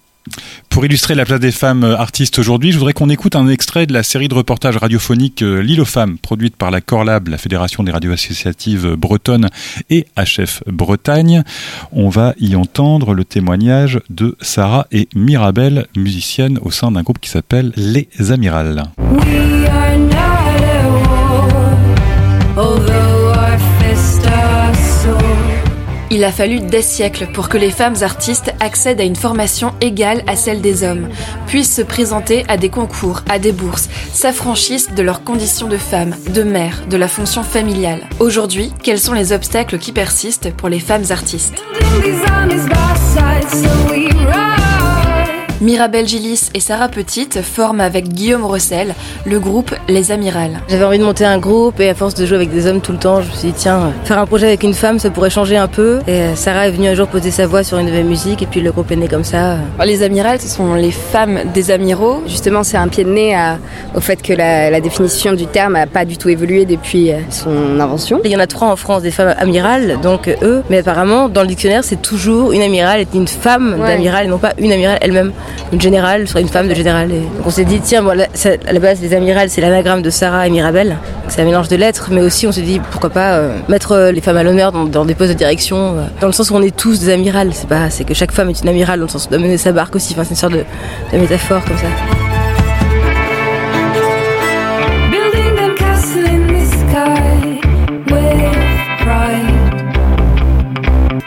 Pour 0.69 0.85
illustrer 0.85 1.15
la 1.15 1.25
place 1.25 1.39
des 1.39 1.51
femmes 1.51 1.83
euh, 1.83 1.97
artistes 1.97 2.39
aujourd'hui, 2.39 2.71
je 2.71 2.77
voudrais 2.77 2.93
qu'on 2.93 3.09
écoute 3.09 3.35
un 3.35 3.47
extrait 3.47 3.85
de 3.85 3.93
la 3.93 4.03
série 4.03 4.27
de 4.27 4.33
reportages 4.33 4.77
radiophoniques 4.77 5.41
euh, 5.41 5.61
L'île 5.61 5.81
aux 5.81 5.85
femmes, 5.85 6.17
produite 6.17 6.55
par 6.55 6.71
la 6.71 6.79
Corlab, 6.79 7.27
la 7.27 7.37
Fédération 7.37 7.83
des 7.83 7.91
radios 7.91 8.13
associatives 8.13 8.95
bretonnes 8.95 9.49
et 9.89 10.05
HF 10.17 10.63
Bretagne. 10.67 11.43
On 11.91 12.09
va 12.09 12.33
y 12.39 12.55
entendre 12.55 13.13
le 13.13 13.25
témoignage 13.25 13.99
de 14.09 14.37
Sarah 14.41 14.87
et 14.91 15.09
Mirabel, 15.15 15.87
musiciennes 15.95 16.59
au 16.61 16.71
sein 16.71 16.91
d'un 16.91 17.01
groupe 17.01 17.19
qui 17.19 17.29
s'appelle 17.29 17.73
Les 17.75 18.07
Amirales. 18.31 18.83
Il 26.13 26.25
a 26.25 26.31
fallu 26.33 26.59
des 26.59 26.81
siècles 26.81 27.27
pour 27.33 27.47
que 27.47 27.57
les 27.57 27.71
femmes 27.71 27.95
artistes 28.01 28.53
accèdent 28.59 28.99
à 28.99 29.05
une 29.05 29.15
formation 29.15 29.73
égale 29.79 30.23
à 30.27 30.35
celle 30.35 30.59
des 30.59 30.83
hommes, 30.83 31.07
puissent 31.47 31.73
se 31.73 31.81
présenter 31.81 32.43
à 32.49 32.57
des 32.57 32.67
concours, 32.67 33.21
à 33.29 33.39
des 33.39 33.53
bourses, 33.53 33.87
s'affranchissent 34.11 34.93
de 34.93 35.01
leurs 35.03 35.23
conditions 35.23 35.69
de 35.69 35.77
femme, 35.77 36.13
de 36.33 36.43
mère, 36.43 36.85
de 36.89 36.97
la 36.97 37.07
fonction 37.07 37.43
familiale. 37.43 38.09
Aujourd'hui, 38.19 38.73
quels 38.83 38.99
sont 38.99 39.13
les 39.13 39.31
obstacles 39.31 39.77
qui 39.77 39.93
persistent 39.93 40.51
pour 40.53 40.67
les 40.67 40.81
femmes 40.81 41.05
artistes? 41.11 41.63
Mirabelle 45.61 46.07
Gillis 46.07 46.49
et 46.55 46.59
Sarah 46.59 46.89
Petite 46.89 47.43
forment 47.43 47.81
avec 47.81 48.09
Guillaume 48.09 48.43
Rossel 48.43 48.95
le 49.27 49.39
groupe 49.39 49.75
Les 49.87 50.11
Amirales. 50.11 50.59
J'avais 50.67 50.83
envie 50.83 50.97
de 50.97 51.03
monter 51.03 51.23
un 51.23 51.37
groupe 51.37 51.79
et 51.79 51.87
à 51.87 51.93
force 51.93 52.15
de 52.15 52.25
jouer 52.25 52.37
avec 52.37 52.51
des 52.51 52.65
hommes 52.65 52.81
tout 52.81 52.91
le 52.91 52.97
temps, 52.97 53.21
je 53.21 53.29
me 53.29 53.35
suis 53.35 53.49
dit 53.49 53.55
tiens, 53.55 53.93
faire 54.03 54.17
un 54.17 54.25
projet 54.25 54.47
avec 54.47 54.63
une 54.63 54.73
femme, 54.73 54.97
ça 54.97 55.11
pourrait 55.11 55.29
changer 55.29 55.57
un 55.57 55.67
peu. 55.67 55.99
Et 56.07 56.33
Sarah 56.33 56.67
est 56.67 56.71
venue 56.71 56.87
un 56.87 56.95
jour 56.95 57.05
poser 57.07 57.29
sa 57.29 57.45
voix 57.45 57.63
sur 57.63 57.77
une 57.77 57.85
nouvelle 57.85 58.05
musique 58.05 58.41
et 58.41 58.47
puis 58.47 58.59
le 58.59 58.71
groupe 58.71 58.89
est 58.89 58.95
né 58.95 59.07
comme 59.07 59.23
ça. 59.23 59.57
Les 59.85 60.01
Amirales, 60.01 60.41
ce 60.41 60.47
sont 60.47 60.73
les 60.73 60.89
femmes 60.89 61.41
des 61.53 61.69
amiraux. 61.69 62.23
Justement, 62.25 62.63
c'est 62.63 62.77
un 62.77 62.87
pied 62.87 63.03
de 63.03 63.11
nez 63.11 63.37
au 63.93 63.99
fait 63.99 64.19
que 64.19 64.33
la, 64.33 64.81
définition 64.81 65.33
du 65.33 65.45
terme 65.45 65.73
n'a 65.73 65.85
pas 65.85 66.05
du 66.05 66.17
tout 66.17 66.29
évolué 66.29 66.65
depuis 66.65 67.11
son 67.29 67.79
invention. 67.79 68.19
Il 68.23 68.31
y 68.31 68.35
en 68.35 68.39
a 68.39 68.47
trois 68.47 68.69
en 68.69 68.75
France, 68.75 69.03
des 69.03 69.11
femmes 69.11 69.35
amirales, 69.37 69.99
donc 70.01 70.27
eux. 70.41 70.63
Mais 70.71 70.79
apparemment, 70.79 71.29
dans 71.29 71.43
le 71.43 71.47
dictionnaire, 71.47 71.83
c'est 71.83 72.01
toujours 72.01 72.51
une 72.51 72.63
amirale 72.63 73.01
est 73.01 73.13
une 73.13 73.27
femme 73.27 73.77
d'amiral 73.77 74.25
et 74.25 74.27
non 74.27 74.39
pas 74.39 74.53
une 74.57 74.71
amirale 74.71 74.97
elle-même 75.01 75.33
une 75.71 75.81
générale 75.81 76.27
soit 76.27 76.41
une 76.41 76.47
femme 76.47 76.67
de 76.67 76.73
général. 76.73 77.11
Et 77.11 77.19
donc 77.19 77.45
on 77.45 77.49
s'est 77.49 77.65
dit, 77.65 77.79
tiens, 77.81 78.03
bon, 78.03 78.11
à 78.11 78.73
la 78.73 78.79
base, 78.79 79.01
les 79.01 79.13
amirales, 79.13 79.49
c'est 79.49 79.61
l'anagramme 79.61 80.01
de 80.01 80.09
Sarah 80.09 80.47
et 80.47 80.49
Mirabelle. 80.49 80.97
C'est 81.27 81.41
un 81.41 81.45
mélange 81.45 81.67
de 81.67 81.75
lettres, 81.75 82.09
mais 82.11 82.21
aussi 82.21 82.47
on 82.47 82.51
s'est 82.51 82.61
dit, 82.61 82.79
pourquoi 82.91 83.09
pas 83.09 83.35
euh, 83.35 83.57
mettre 83.69 83.93
euh, 83.93 84.11
les 84.11 84.21
femmes 84.21 84.37
à 84.37 84.43
l'honneur 84.43 84.71
dans, 84.71 85.05
des 85.05 85.15
postes 85.15 85.31
de 85.31 85.37
direction, 85.37 85.77
euh, 85.77 86.03
dans 86.19 86.27
le 86.27 86.33
sens 86.33 86.49
où 86.49 86.55
on 86.55 86.61
est 86.61 86.75
tous 86.75 86.99
des 86.99 87.09
amirales. 87.09 87.51
C'est 87.53 87.69
pas, 87.69 87.89
c'est 87.89 88.03
que 88.03 88.13
chaque 88.13 88.31
femme 88.31 88.49
est 88.49 88.61
une 88.61 88.69
amirale 88.69 88.99
dans 88.99 89.05
le 89.05 89.11
sens 89.11 89.29
de 89.29 89.37
mener 89.37 89.57
sa 89.57 89.71
barque 89.71 89.95
aussi. 89.95 90.13
Enfin, 90.13 90.23
c'est 90.23 90.31
une 90.31 90.35
sorte 90.35 90.53
de, 90.53 90.63
de 91.13 91.17
métaphore 91.17 91.63
comme 91.65 91.77
ça. 91.77 92.30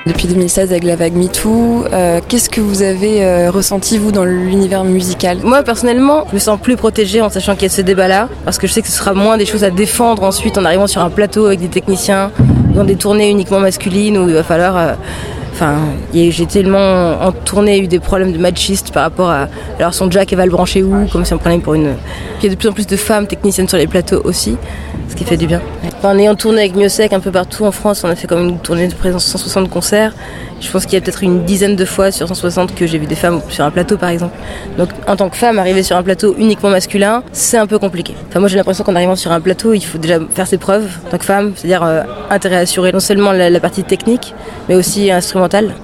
Depuis 0.06 0.28
2016 0.28 0.70
avec 0.70 0.84
la 0.84 0.96
vague 0.96 1.14
MeToo, 1.14 1.86
euh, 1.90 2.20
qu'est-ce 2.28 2.50
que 2.50 2.60
vous 2.60 2.82
avez 2.82 3.24
euh, 3.24 3.50
ressenti 3.50 3.96
vous 3.96 4.12
dans 4.12 4.26
l'univers 4.26 4.84
musical? 4.84 5.38
Moi 5.42 5.62
personnellement, 5.62 6.26
je 6.28 6.34
me 6.34 6.40
sens 6.40 6.60
plus 6.60 6.76
protégée 6.76 7.22
en 7.22 7.30
sachant 7.30 7.54
qu'il 7.54 7.62
y 7.62 7.66
a 7.66 7.70
ce 7.70 7.80
débat-là, 7.80 8.28
parce 8.44 8.58
que 8.58 8.66
je 8.66 8.72
sais 8.74 8.82
que 8.82 8.88
ce 8.88 8.98
sera 8.98 9.14
moins 9.14 9.38
des 9.38 9.46
choses 9.46 9.64
à 9.64 9.70
défendre 9.70 10.24
ensuite 10.24 10.58
en 10.58 10.64
arrivant 10.66 10.86
sur 10.86 11.00
un 11.00 11.08
plateau 11.08 11.46
avec 11.46 11.60
des 11.60 11.68
techniciens, 11.68 12.32
dans 12.74 12.84
des 12.84 12.96
tournées 12.96 13.30
uniquement 13.30 13.60
masculines 13.60 14.18
où 14.18 14.28
il 14.28 14.34
va 14.34 14.42
falloir... 14.42 14.76
Euh, 14.76 14.92
enfin, 15.54 15.78
j'ai 16.12 16.46
tellement 16.46 17.20
en 17.22 17.32
tournée 17.32 17.78
eu 17.78 17.86
des 17.86 18.00
problèmes 18.00 18.32
de 18.32 18.38
machistes 18.38 18.92
par 18.92 19.04
rapport 19.04 19.30
à 19.30 19.48
alors 19.78 19.94
son 19.94 20.10
jack 20.10 20.32
elle 20.32 20.38
va 20.38 20.46
le 20.46 20.52
brancher 20.52 20.82
où, 20.82 21.06
comme 21.06 21.24
si 21.24 21.32
on 21.32 21.38
prenait 21.38 21.58
pour 21.58 21.74
une. 21.74 21.94
Il 22.40 22.44
y 22.44 22.46
a 22.48 22.50
de 22.50 22.58
plus 22.58 22.68
en 22.68 22.72
plus 22.72 22.86
de 22.86 22.96
femmes 22.96 23.26
techniciennes 23.26 23.68
sur 23.68 23.78
les 23.78 23.86
plateaux 23.86 24.20
aussi, 24.24 24.56
ce 25.08 25.14
qui 25.14 25.24
fait 25.24 25.36
du 25.36 25.46
bien. 25.46 25.60
en 26.02 26.18
ayant 26.18 26.34
tourné 26.34 26.60
avec 26.60 26.76
Miosec 26.76 27.12
un 27.12 27.20
peu 27.20 27.30
partout 27.30 27.64
en 27.64 27.72
France, 27.72 28.02
on 28.04 28.08
a 28.08 28.16
fait 28.16 28.26
comme 28.26 28.48
une 28.48 28.58
tournée 28.58 28.88
de 28.88 28.94
présence 28.94 29.24
160 29.24 29.70
concerts. 29.70 30.12
Je 30.60 30.70
pense 30.70 30.84
qu'il 30.84 30.94
y 30.94 30.96
a 30.96 31.00
peut-être 31.00 31.22
une 31.22 31.44
dizaine 31.44 31.76
de 31.76 31.84
fois 31.84 32.10
sur 32.10 32.26
160 32.26 32.74
que 32.74 32.86
j'ai 32.86 32.98
vu 32.98 33.06
des 33.06 33.14
femmes 33.14 33.40
sur 33.50 33.64
un 33.64 33.70
plateau 33.70 33.96
par 33.96 34.08
exemple. 34.08 34.34
Donc 34.78 34.88
en 35.06 35.16
tant 35.16 35.28
que 35.28 35.36
femme, 35.36 35.58
arriver 35.58 35.82
sur 35.82 35.96
un 35.96 36.02
plateau 36.02 36.34
uniquement 36.38 36.70
masculin, 36.70 37.22
c'est 37.32 37.58
un 37.58 37.66
peu 37.66 37.78
compliqué. 37.78 38.14
Enfin 38.28 38.40
moi 38.40 38.48
j'ai 38.48 38.56
l'impression 38.56 38.84
qu'en 38.84 38.94
arrivant 38.94 39.16
sur 39.16 39.32
un 39.32 39.40
plateau, 39.40 39.74
il 39.74 39.84
faut 39.84 39.98
déjà 39.98 40.18
faire 40.34 40.46
ses 40.46 40.58
preuves 40.58 40.88
en 41.06 41.10
tant 41.10 41.18
que 41.18 41.24
femme, 41.24 41.52
c'est-à-dire 41.56 41.82
euh, 41.82 42.02
intérêt 42.30 42.56
à 42.56 42.60
assurer 42.60 42.92
non 42.92 43.00
seulement 43.00 43.32
la, 43.32 43.60
partie 43.60 43.84
technique, 43.84 44.34
mais 44.68 44.74
aussi 44.74 45.10
instrumentale. 45.44 45.74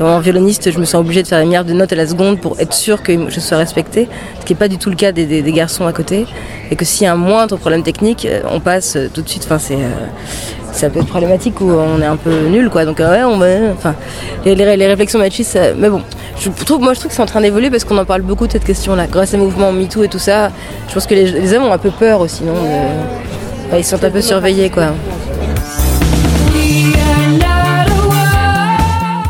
En 0.00 0.18
violoniste, 0.18 0.70
je 0.70 0.78
me 0.78 0.86
sens 0.86 1.02
obligée 1.02 1.22
de 1.22 1.28
faire 1.28 1.40
une 1.40 1.48
milliard 1.48 1.64
de 1.64 1.74
notes 1.74 1.92
à 1.92 1.96
la 1.96 2.06
seconde 2.06 2.40
pour 2.40 2.58
être 2.58 2.72
sûre 2.72 3.02
que 3.02 3.28
je 3.28 3.38
sois 3.38 3.58
respectée, 3.58 4.08
ce 4.40 4.46
qui 4.46 4.54
n'est 4.54 4.58
pas 4.58 4.68
du 4.68 4.78
tout 4.78 4.88
le 4.88 4.96
cas 4.96 5.12
des, 5.12 5.42
garçons 5.52 5.86
à 5.86 5.92
côté. 5.92 6.26
Et 6.70 6.76
que 6.76 6.86
s'il 6.86 7.04
y 7.04 7.06
a 7.06 7.12
un 7.12 7.16
moindre 7.16 7.58
problème 7.58 7.82
technique, 7.82 8.24
euh, 8.24 8.40
on 8.50 8.60
passe 8.60 8.96
tout 9.12 9.20
de 9.20 9.28
suite. 9.28 9.42
Enfin, 9.44 9.58
c'est 9.58 9.76
ça 10.72 10.88
peut 10.88 11.00
être 11.00 11.08
problématique 11.08 11.60
où 11.60 11.68
on 11.68 12.00
est 12.00 12.06
un 12.06 12.16
peu 12.16 12.46
nul 12.46 12.70
quoi 12.70 12.84
donc 12.84 13.00
ouais 13.00 13.22
enfin 13.72 13.96
les, 14.44 14.54
les, 14.54 14.86
réflexions 14.86 15.18
machistes 15.18 15.58
mais 15.76 15.90
bon 15.90 16.00
je 16.38 16.48
trouve 16.64 16.80
moi 16.80 16.94
je 16.94 17.00
trouve 17.00 17.10
que 17.10 17.16
c'est 17.16 17.22
en 17.22 17.26
train 17.26 17.40
d'évoluer 17.40 17.70
parce 17.70 17.82
qu'on 17.82 17.98
en 17.98 18.04
parle 18.04 18.22
beaucoup 18.22 18.46
de 18.46 18.52
cette 18.52 18.64
question 18.64 18.94
là 18.94 19.08
grâce 19.08 19.34
au 19.34 19.38
mouvement 19.38 19.72
MeToo 19.72 20.04
et 20.04 20.08
tout 20.08 20.20
ça 20.20 20.52
je 20.88 20.94
pense 20.94 21.08
que 21.08 21.14
les, 21.14 21.52
hommes 21.54 21.64
ont 21.64 21.72
un 21.72 21.78
peu 21.78 21.90
peur 21.90 22.20
aussi 22.20 22.44
non 22.44 22.54
ils 23.76 23.84
sont 23.84 24.02
un 24.04 24.10
peu 24.10 24.20
surveillés 24.20 24.70
quoi 24.70 24.92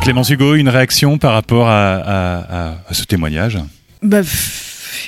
Clémence 0.00 0.30
Hugo, 0.30 0.54
une 0.54 0.68
réaction 0.68 1.18
par 1.18 1.34
rapport 1.34 1.68
à, 1.68 2.76
ce 2.90 3.04
témoignage 3.04 3.58
bah, 4.02 4.22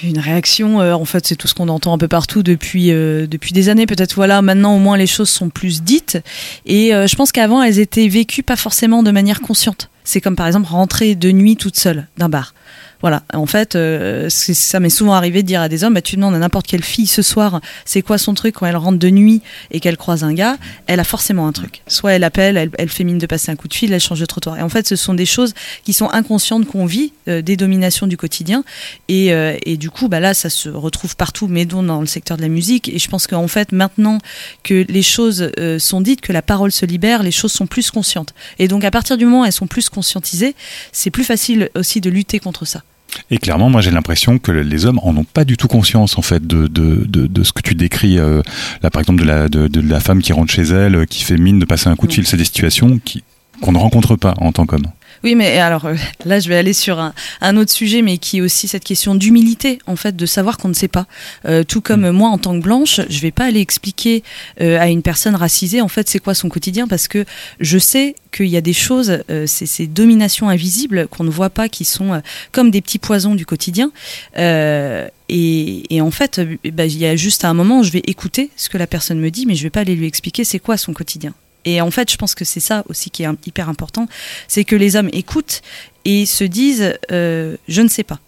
une 0.03 0.19
réaction. 0.19 0.81
Euh, 0.81 0.93
en 0.93 1.05
fait, 1.05 1.27
c'est 1.27 1.37
tout 1.37 1.49
ce 1.49 1.55
qu'on 1.55 1.69
entend 1.69 1.95
un 1.95 1.99
peu 1.99 2.09
partout 2.09 2.43
depuis 2.43 2.93
euh, 2.93 3.27
depuis 3.27 3.53
des 3.53 3.69
années. 3.69 3.87
Peut-être 3.87 4.15
voilà, 4.15 4.43
maintenant 4.43 4.77
au 4.77 4.79
moins 4.79 4.97
les 4.97 5.07
choses 5.07 5.31
sont 5.31 5.49
plus 5.49 5.83
dites. 5.83 6.19
Et 6.67 6.95
euh, 6.95 7.07
je 7.07 7.17
pense 7.17 7.33
qu'avant, 7.33 7.63
elles 7.63 7.79
étaient 7.79 8.09
vécues 8.09 8.43
pas 8.43 8.57
forcément 8.57 9.03
de 9.03 9.11
manière 9.11 9.41
consciente. 9.41 9.89
C'est 10.05 10.21
comme 10.21 10.37
par 10.37 10.47
exemple 10.47 10.69
rentrer 10.69 11.15
de 11.15 11.31
nuit 11.31 11.57
toute 11.57 11.79
seule 11.79 12.09
d'un 12.19 12.29
bar. 12.29 12.55
Voilà, 13.03 13.25
en 13.35 13.47
fait, 13.47 13.75
euh, 13.75 14.29
ça 14.31 14.79
m'est 14.79 14.89
souvent 14.89 15.15
arrivé 15.15 15.43
de 15.43 15.47
dire 15.49 15.61
à 15.61 15.69
des 15.69 15.83
hommes, 15.83 15.95
bah, 15.95 16.03
tu 16.03 16.15
demandes 16.15 16.37
à 16.37 16.39
n'importe 16.39 16.69
quelle 16.69 16.85
fille 16.85 17.09
ce 17.09 17.21
soir, 17.21 17.61
c'est 17.85 18.01
quoi 18.01 18.17
son 18.17 18.33
truc 18.33 18.55
quand 18.55 18.67
elle 18.67 18.77
rentre 18.77 19.01
de 19.01 19.11
nuit 19.11 19.43
et 19.73 19.81
qu'elle 19.81 19.97
croise 19.97 20.23
un 20.23 20.33
gars, 20.33 20.57
elle 20.87 21.01
a 21.01 21.05
forcément 21.05 21.49
un 21.49 21.53
truc. 21.53 21.83
Soit 21.89 22.13
elle 22.13 22.23
appelle, 22.23 22.71
elle, 22.79 22.89
fait 22.89 23.03
mine 23.03 23.19
de 23.19 23.27
passer 23.27 23.51
un 23.51 23.57
coup 23.57 23.67
de 23.67 23.75
fil, 23.75 23.93
elle 23.93 24.01
change 24.01 24.21
de 24.21 24.27
trottoir. 24.27 24.57
Et 24.57 24.63
en 24.63 24.69
fait, 24.69 24.87
ce 24.87 24.95
sont 24.95 25.15
des 25.15 25.27
choses 25.27 25.53
qui 25.83 25.93
sont 25.93 26.09
inconscientes 26.11 26.65
qu'on 26.67 26.87
vit, 26.87 27.13
euh, 27.27 27.43
des 27.43 27.57
dominations 27.57 28.07
du 28.07 28.17
quotidien. 28.17 28.63
Et, 29.09 29.33
euh, 29.33 29.57
et, 29.67 29.77
du 29.77 29.91
coup, 29.91 30.07
bah 30.07 30.21
là, 30.21 30.33
ça 30.33 30.49
se 30.49 30.69
retrouve 30.69 31.17
partout, 31.17 31.49
mais 31.49 31.65
dont 31.65 31.83
dans 31.83 32.01
le 32.01 32.07
secteur 32.07 32.37
de 32.37 32.43
la 32.43 32.49
musique. 32.49 32.89
Et 32.89 33.01
je 33.01 33.09
pense 33.09 33.27
qu'en 33.27 33.49
fait, 33.49 33.73
maintenant 33.73 34.19
que 34.63 34.87
les 34.89 35.03
choses 35.03 35.51
sont 35.79 36.01
dites, 36.01 36.21
que 36.21 36.33
la 36.33 36.43
parole 36.43 36.71
se 36.71 36.87
libère, 36.87 37.25
les 37.25 37.33
choses 37.33 37.53
sont 37.53 37.67
plus 37.67 37.91
conscientes. 37.91 38.33
Et 38.61 38.69
donc, 38.69 38.85
à 38.85 38.93
partir 38.93 39.17
du 39.17 39.25
moment 39.25 39.43
où 39.43 39.45
elles 39.45 39.53
sont 39.53 39.67
plus 39.67 39.89
conscientisées, 39.89 40.55
c'est 40.93 41.11
plus 41.11 41.25
facile 41.25 41.69
aussi 41.75 42.01
de 42.01 42.09
lutter 42.09 42.39
contre 42.39 42.65
ça. 42.65 42.83
Et 43.31 43.39
clairement, 43.39 43.71
moi 43.71 43.81
j'ai 43.81 43.91
l'impression 43.91 44.39
que 44.39 44.53
les 44.53 44.87
hommes 44.87 45.01
en 45.03 45.17
ont 45.17 45.25
pas 45.25 45.45
du 45.45 45.57
tout 45.57 45.69
conscience 45.69 46.19
en 46.19 46.23
fait 46.23 46.47
de, 46.47 46.67
de, 46.67 47.05
de, 47.07 47.43
ce 47.43 47.53
que 47.53 47.63
tu 47.63 47.75
décris 47.75 48.19
euh, 48.19 48.43
là 48.83 48.91
par 48.91 49.01
exemple 49.01 49.21
de 49.21 49.27
la, 49.27 49.49
de, 49.49 49.69
de, 49.69 49.81
la 49.81 50.01
femme 50.01 50.23
qui 50.23 50.33
rentre 50.33 50.53
chez 50.53 50.63
elle, 50.63 50.97
euh, 50.97 51.05
qui 51.05 51.23
fait 51.25 51.37
mine 51.37 51.59
de 51.59 51.65
passer 51.65 51.89
un 51.89 51.97
coup 51.97 52.07
de 52.07 52.13
fil. 52.13 52.27
C'est 52.27 52.37
des 52.37 52.45
situations 52.45 52.99
qui 53.05 53.23
qu'on 53.61 53.73
ne 53.73 53.79
rencontre 53.79 54.17
pas 54.17 54.35
en 54.39 54.53
tant 54.53 54.67
qu'homme. 54.67 54.87
Oui, 55.25 55.37
mais 55.37 55.59
alors 55.59 55.85
euh, 55.85 55.95
là, 56.25 56.41
je 56.41 56.49
vais 56.49 56.57
aller 56.57 56.73
sur 56.73 56.99
un, 56.99 57.15
un, 57.41 57.57
autre 57.57 57.71
sujet, 57.71 58.03
mais 58.03 58.19
qui 58.19 58.39
est 58.39 58.41
aussi 58.41 58.67
cette 58.67 58.83
question 58.83 59.15
d'humilité, 59.15 59.79
en 59.87 59.95
fait, 59.95 60.17
de 60.17 60.27
savoir 60.27 60.59
qu'on 60.59 60.69
ne 60.69 60.75
sait 60.75 60.89
pas. 60.89 61.07
Euh, 61.47 61.63
tout 61.63 61.81
comme 61.81 62.09
mm. 62.09 62.13
moi, 62.13 62.29
en 62.31 62.39
tant 62.39 62.59
que 62.59 62.63
blanche, 62.63 63.01
je 63.09 63.21
vais 63.21 63.31
pas 63.31 63.45
aller 63.45 63.61
expliquer 63.61 64.25
euh, 64.61 64.81
à 64.81 64.89
une 64.89 65.03
personne 65.03 65.37
racisée, 65.37 65.81
en 65.81 65.89
fait, 65.89 66.09
c'est 66.09 66.19
quoi 66.19 66.35
son 66.35 66.49
quotidien, 66.49 66.89
parce 66.89 67.07
que 67.07 67.25
je 67.61 67.79
sais 67.79 68.17
qu'il 68.33 68.49
y 68.49 68.57
a 68.57 68.61
des 68.63 68.73
choses, 68.73 69.23
c'est 69.47 69.67
ces 69.67 69.87
dominations 69.87 70.49
invisibles 70.49 71.07
qu'on 71.09 71.23
ne 71.23 71.31
voit 71.31 71.51
pas, 71.51 71.69
qui 71.69 71.85
sont 71.85 72.23
comme 72.51 72.71
des 72.71 72.81
petits 72.81 72.99
poisons 72.99 73.35
du 73.35 73.45
quotidien. 73.45 73.93
Et, 74.39 75.11
et, 75.29 76.01
en 76.01 76.11
fait, 76.11 76.41
bah, 76.73 76.87
il 76.87 76.97
y 76.97 77.05
a 77.05 77.15
juste 77.15 77.45
un 77.45 77.53
moment, 77.53 77.83
je 77.83 77.93
vais 77.93 78.03
écouter 78.07 78.49
ce 78.57 78.71
que 78.71 78.79
la 78.79 78.87
personne 78.87 79.21
me 79.21 79.31
dit, 79.31 79.45
mais 79.45 79.55
je 79.55 79.63
vais 79.63 79.71
pas 79.71 79.81
aller 79.81 79.95
lui 79.95 80.07
expliquer 80.07 80.45
c'est 80.45 80.61
quoi 80.61 80.79
son 80.79 80.95
quotidien. 80.95 81.35
Et 81.65 81.81
en 81.81 81.91
fait, 81.91 82.11
je 82.11 82.17
pense 82.17 82.35
que 82.35 82.45
c'est 82.45 82.61
ça 82.61 82.85
aussi 82.89 83.11
qui 83.11 83.23
est 83.23 83.29
hyper 83.47 83.69
important, 83.69 84.09
c'est 84.49 84.65
que 84.65 84.77
les 84.77 84.97
hommes 84.97 85.11
écoutent 85.13 85.63
et 86.05 86.27
se 86.27 86.45
disent 86.45 86.95
euh, 87.11 87.57
je 87.69 87.83
ne 87.83 87.89
sais 87.89 88.03
pas. 88.03 88.19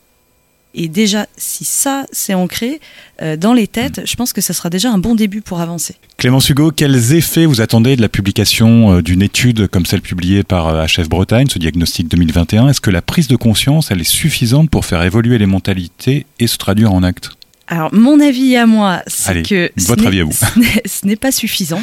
Et 0.76 0.88
déjà, 0.88 1.26
si 1.36 1.64
ça 1.64 2.04
c'est 2.10 2.34
ancré 2.34 2.80
euh, 3.22 3.36
dans 3.36 3.52
les 3.52 3.68
têtes, 3.68 4.02
je 4.04 4.16
pense 4.16 4.32
que 4.32 4.40
ça 4.40 4.52
sera 4.52 4.70
déjà 4.70 4.90
un 4.90 4.98
bon 4.98 5.14
début 5.14 5.40
pour 5.40 5.60
avancer. 5.60 5.94
Clémence 6.16 6.48
Hugo, 6.48 6.72
quels 6.72 7.12
effets 7.12 7.46
vous 7.46 7.60
attendez 7.60 7.94
de 7.94 8.02
la 8.02 8.08
publication 8.08 8.96
euh, 8.96 9.02
d'une 9.02 9.22
étude 9.22 9.68
comme 9.68 9.86
celle 9.86 10.02
publiée 10.02 10.42
par 10.42 10.86
HF 10.86 11.08
Bretagne, 11.08 11.46
ce 11.48 11.60
diagnostic 11.60 12.08
2021 12.08 12.68
Est-ce 12.68 12.80
que 12.80 12.90
la 12.90 13.02
prise 13.02 13.28
de 13.28 13.36
conscience, 13.36 13.92
elle 13.92 14.00
est 14.00 14.04
suffisante 14.04 14.68
pour 14.68 14.84
faire 14.84 15.02
évoluer 15.04 15.38
les 15.38 15.46
mentalités 15.46 16.26
et 16.40 16.48
se 16.48 16.58
traduire 16.58 16.92
en 16.92 17.04
actes? 17.04 17.30
Alors, 17.66 17.94
mon 17.94 18.20
avis 18.20 18.56
à 18.56 18.66
moi, 18.66 19.02
c'est 19.06 19.42
que 19.42 19.70
votre 19.76 20.06
avis 20.06 20.20
à 20.20 20.24
vous. 20.24 20.32
ce 20.32 21.06
n'est 21.06 21.16
pas 21.16 21.32
suffisant. 21.32 21.82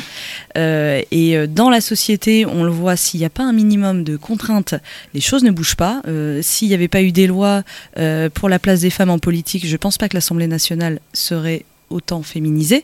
Euh, 0.57 1.01
et 1.09 1.35
euh, 1.35 1.47
dans 1.47 1.71
la 1.71 1.81
société, 1.81 2.45
on 2.45 2.63
le 2.63 2.69
voit, 2.69 2.95
s'il 2.95 3.19
n'y 3.19 3.25
a 3.25 3.31
pas 3.31 3.43
un 3.43 3.53
minimum 3.53 4.03
de 4.03 4.15
contraintes, 4.15 4.75
les 5.15 5.21
choses 5.21 5.43
ne 5.43 5.49
bougent 5.49 5.75
pas. 5.75 6.01
Euh, 6.07 6.39
s'il 6.43 6.67
n'y 6.67 6.75
avait 6.75 6.87
pas 6.87 7.01
eu 7.01 7.11
des 7.11 7.25
lois 7.25 7.63
euh, 7.97 8.29
pour 8.29 8.47
la 8.47 8.59
place 8.59 8.81
des 8.81 8.91
femmes 8.91 9.09
en 9.09 9.17
politique, 9.17 9.65
je 9.65 9.71
ne 9.71 9.77
pense 9.77 9.97
pas 9.97 10.07
que 10.07 10.15
l'Assemblée 10.15 10.47
nationale 10.47 10.99
serait 11.13 11.65
autant 11.91 12.23
féminisé. 12.23 12.83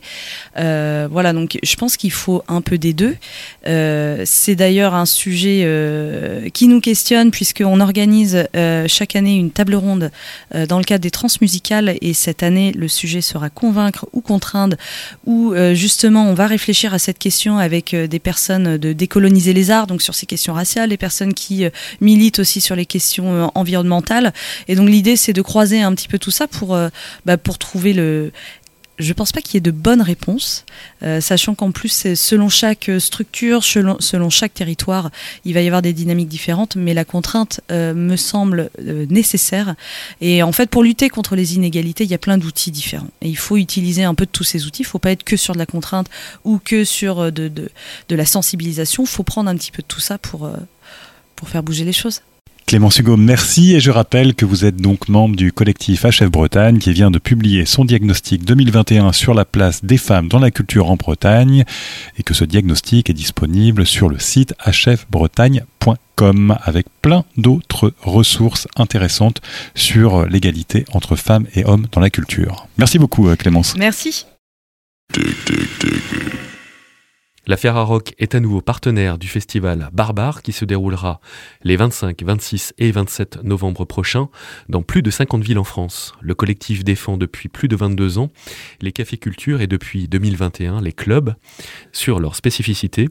Euh, 0.56 1.08
voilà, 1.10 1.32
donc 1.32 1.58
je 1.62 1.76
pense 1.76 1.96
qu'il 1.96 2.12
faut 2.12 2.42
un 2.48 2.60
peu 2.60 2.78
des 2.78 2.92
deux. 2.92 3.16
Euh, 3.66 4.22
c'est 4.24 4.54
d'ailleurs 4.54 4.94
un 4.94 5.06
sujet 5.06 5.62
euh, 5.64 6.48
qui 6.50 6.68
nous 6.68 6.80
questionne 6.80 7.30
puisqu'on 7.30 7.80
organise 7.80 8.46
chaque 8.86 9.16
année 9.16 9.36
une 9.36 9.50
table 9.50 9.74
ronde 9.74 10.10
dans 10.68 10.78
le 10.78 10.84
cadre 10.84 11.02
des 11.02 11.10
transmusicales 11.10 11.96
et 12.00 12.12
cette 12.12 12.42
année 12.42 12.72
le 12.72 12.88
sujet 12.88 13.20
sera 13.20 13.50
convaincre 13.50 14.06
ou 14.12 14.20
contraindre 14.20 14.76
ou 15.26 15.54
justement 15.72 16.28
on 16.28 16.34
va 16.34 16.46
réfléchir 16.46 16.94
à 16.94 16.98
cette 16.98 17.18
question 17.18 17.58
avec 17.58 17.94
des 17.94 18.18
personnes 18.18 18.76
de 18.76 18.92
décoloniser 18.92 19.52
les 19.52 19.70
arts, 19.70 19.86
donc 19.86 20.02
sur 20.02 20.14
ces 20.14 20.26
questions 20.26 20.54
raciales, 20.54 20.90
des 20.90 20.96
personnes 20.96 21.34
qui 21.34 21.64
militent 22.00 22.38
aussi 22.38 22.60
sur 22.60 22.76
les 22.76 22.86
questions 22.86 23.50
environnementales. 23.54 24.32
Et 24.68 24.74
donc 24.74 24.88
l'idée 24.88 25.16
c'est 25.16 25.32
de 25.32 25.42
croiser 25.42 25.80
un 25.80 25.94
petit 25.94 26.08
peu 26.08 26.18
tout 26.18 26.30
ça 26.30 26.46
pour, 26.46 26.78
bah, 27.24 27.36
pour 27.36 27.58
trouver 27.58 27.92
le 27.92 28.32
je 28.98 29.12
pense 29.12 29.32
pas 29.32 29.40
qu'il 29.40 29.54
y 29.54 29.58
ait 29.58 29.60
de 29.60 29.70
bonnes 29.70 30.02
réponses, 30.02 30.64
euh, 31.02 31.20
sachant 31.20 31.54
qu'en 31.54 31.70
plus, 31.70 32.14
selon 32.14 32.48
chaque 32.48 32.90
structure, 32.98 33.62
selon, 33.62 33.96
selon, 34.00 34.28
chaque 34.28 34.54
territoire, 34.54 35.10
il 35.44 35.54
va 35.54 35.60
y 35.60 35.66
avoir 35.66 35.82
des 35.82 35.92
dynamiques 35.92 36.28
différentes, 36.28 36.76
mais 36.76 36.94
la 36.94 37.04
contrainte 37.04 37.60
euh, 37.70 37.94
me 37.94 38.16
semble 38.16 38.70
euh, 38.80 39.06
nécessaire. 39.08 39.74
Et 40.20 40.42
en 40.42 40.52
fait, 40.52 40.68
pour 40.68 40.82
lutter 40.82 41.08
contre 41.08 41.36
les 41.36 41.54
inégalités, 41.54 42.04
il 42.04 42.10
y 42.10 42.14
a 42.14 42.18
plein 42.18 42.38
d'outils 42.38 42.70
différents. 42.70 43.10
Et 43.22 43.28
il 43.28 43.36
faut 43.36 43.56
utiliser 43.56 44.02
un 44.02 44.14
peu 44.14 44.26
de 44.26 44.30
tous 44.30 44.44
ces 44.44 44.66
outils. 44.66 44.82
Il 44.82 44.86
faut 44.86 44.98
pas 44.98 45.12
être 45.12 45.24
que 45.24 45.36
sur 45.36 45.54
de 45.54 45.58
la 45.58 45.66
contrainte 45.66 46.08
ou 46.44 46.58
que 46.58 46.84
sur 46.84 47.32
de, 47.32 47.48
de, 47.48 47.70
de 48.08 48.16
la 48.16 48.26
sensibilisation. 48.26 49.04
Il 49.04 49.08
faut 49.08 49.22
prendre 49.22 49.48
un 49.48 49.56
petit 49.56 49.70
peu 49.70 49.82
de 49.82 49.88
tout 49.88 50.00
ça 50.00 50.18
pour, 50.18 50.50
pour 51.36 51.48
faire 51.48 51.62
bouger 51.62 51.84
les 51.84 51.92
choses. 51.92 52.22
Clémence 52.68 52.98
Hugo, 52.98 53.16
merci 53.16 53.74
et 53.74 53.80
je 53.80 53.90
rappelle 53.90 54.34
que 54.34 54.44
vous 54.44 54.66
êtes 54.66 54.76
donc 54.76 55.08
membre 55.08 55.36
du 55.36 55.52
collectif 55.52 56.04
HF 56.04 56.28
Bretagne 56.28 56.76
qui 56.76 56.92
vient 56.92 57.10
de 57.10 57.18
publier 57.18 57.64
son 57.64 57.86
diagnostic 57.86 58.44
2021 58.44 59.14
sur 59.14 59.32
la 59.32 59.46
place 59.46 59.86
des 59.86 59.96
femmes 59.96 60.28
dans 60.28 60.38
la 60.38 60.50
culture 60.50 60.90
en 60.90 60.96
Bretagne 60.96 61.64
et 62.18 62.22
que 62.22 62.34
ce 62.34 62.44
diagnostic 62.44 63.08
est 63.08 63.14
disponible 63.14 63.86
sur 63.86 64.10
le 64.10 64.18
site 64.18 64.52
hfbretagne.com 64.66 66.58
avec 66.62 66.88
plein 67.00 67.24
d'autres 67.38 67.94
ressources 68.02 68.68
intéressantes 68.76 69.40
sur 69.74 70.26
l'égalité 70.26 70.84
entre 70.92 71.16
femmes 71.16 71.46
et 71.54 71.64
hommes 71.64 71.86
dans 71.90 72.02
la 72.02 72.10
culture. 72.10 72.66
Merci 72.76 72.98
beaucoup 72.98 73.34
Clémence. 73.36 73.76
Merci. 73.78 74.26
La 77.48 77.56
Ferrarock 77.56 78.12
est 78.18 78.34
à 78.34 78.40
nouveau 78.40 78.60
partenaire 78.60 79.16
du 79.16 79.26
festival 79.26 79.88
Barbare 79.94 80.42
qui 80.42 80.52
se 80.52 80.66
déroulera 80.66 81.18
les 81.64 81.76
25, 81.76 82.22
26 82.22 82.74
et 82.76 82.90
27 82.90 83.42
novembre 83.42 83.86
prochains 83.86 84.28
dans 84.68 84.82
plus 84.82 85.00
de 85.00 85.10
50 85.10 85.42
villes 85.42 85.58
en 85.58 85.64
France. 85.64 86.12
Le 86.20 86.34
collectif 86.34 86.84
défend 86.84 87.16
depuis 87.16 87.48
plus 87.48 87.66
de 87.66 87.74
22 87.74 88.18
ans 88.18 88.28
les 88.82 88.92
cafés-cultures 88.92 89.62
et 89.62 89.66
depuis 89.66 90.08
2021 90.08 90.82
les 90.82 90.92
clubs 90.92 91.34
sur 91.90 92.20
leurs 92.20 92.36
spécificités 92.36 93.08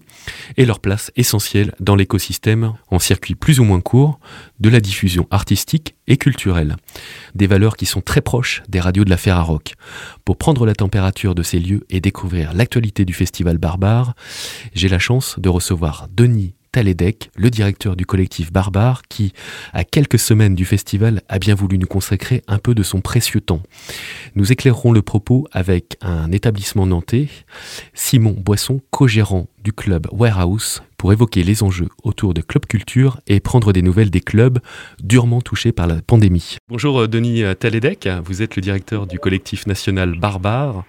et 0.56 0.68
leur 0.68 0.82
place 0.82 1.12
essentielle 1.16 1.74
dans 1.80 1.96
l'écosystème 1.96 2.76
en 2.92 3.00
circuit 3.00 3.34
plus 3.34 3.60
ou 3.60 3.64
moins 3.64 3.82
court 3.82 4.20
de 4.60 4.70
la 4.70 4.82
diffusion 4.82 5.26
artistique 5.32 5.96
et 6.06 6.18
culturelle. 6.18 6.76
Des 7.34 7.48
valeurs 7.48 7.76
qui 7.76 7.88
sont 7.88 8.02
très 8.02 8.22
proches 8.22 8.62
des 8.70 8.80
radios 8.80 9.04
de 9.04 9.10
la 9.10 9.18
Ferrarock. 9.18 9.74
Pour 10.26 10.38
prendre 10.38 10.68
la 10.68 10.76
température 10.76 11.34
de 11.34 11.42
ces 11.42 11.60
lieux 11.60 11.86
et 11.90 12.02
découvrir 12.02 12.54
l'actualité 12.54 13.04
du 13.04 13.14
festival 13.14 13.58
Barbare, 13.58 14.14
j'ai 14.74 14.90
la 14.90 15.00
chance 15.00 15.40
de 15.40 15.50
recevoir 15.50 16.08
Denis 16.12 16.54
Taledec, 16.72 17.32
le 17.36 17.50
directeur 17.50 17.96
du 17.96 18.06
collectif 18.06 18.52
Barbare, 18.52 19.02
qui, 19.10 19.34
à 19.74 19.84
quelques 19.84 20.20
semaines 20.20 20.54
du 20.54 20.64
festival, 20.64 21.24
a 21.28 21.40
bien 21.40 21.56
voulu 21.56 21.80
nous 21.80 21.88
consacrer 21.88 22.44
un 22.48 22.60
peu 22.60 22.76
de 22.76 22.84
son 22.84 23.02
précieux 23.02 23.42
temps. 23.42 23.64
Nous 24.36 24.52
éclairerons 24.52 24.92
le 24.92 25.02
propos 25.02 25.48
avec 25.52 25.98
un 26.02 26.32
établissement 26.32 26.86
nantais, 26.86 27.30
Simon 27.96 28.36
Boisson, 28.38 28.80
co-gérant 28.92 29.48
du 29.64 29.74
club 29.74 30.08
Warehouse, 30.12 30.84
pour 30.98 31.12
évoquer 31.12 31.44
les 31.44 31.64
enjeux 31.64 31.90
autour 32.04 32.34
de 32.34 32.42
Club 32.42 32.68
Culture 32.68 33.20
et 33.26 33.40
prendre 33.40 33.74
des 33.74 33.82
nouvelles 33.82 34.12
des 34.12 34.22
clubs 34.22 34.60
durement 35.02 35.42
touchés 35.42 35.72
par 35.72 35.88
la 35.88 36.02
pandémie. 36.02 36.58
Bonjour 36.70 37.02
euh, 37.02 37.08
Denis 37.08 37.44
Taledec, 37.60 38.08
vous 38.24 38.42
êtes 38.42 38.56
le 38.56 38.62
directeur 38.62 39.08
du 39.08 39.20
collectif 39.20 39.68
national 39.68 40.18
Barbare. 40.20 40.86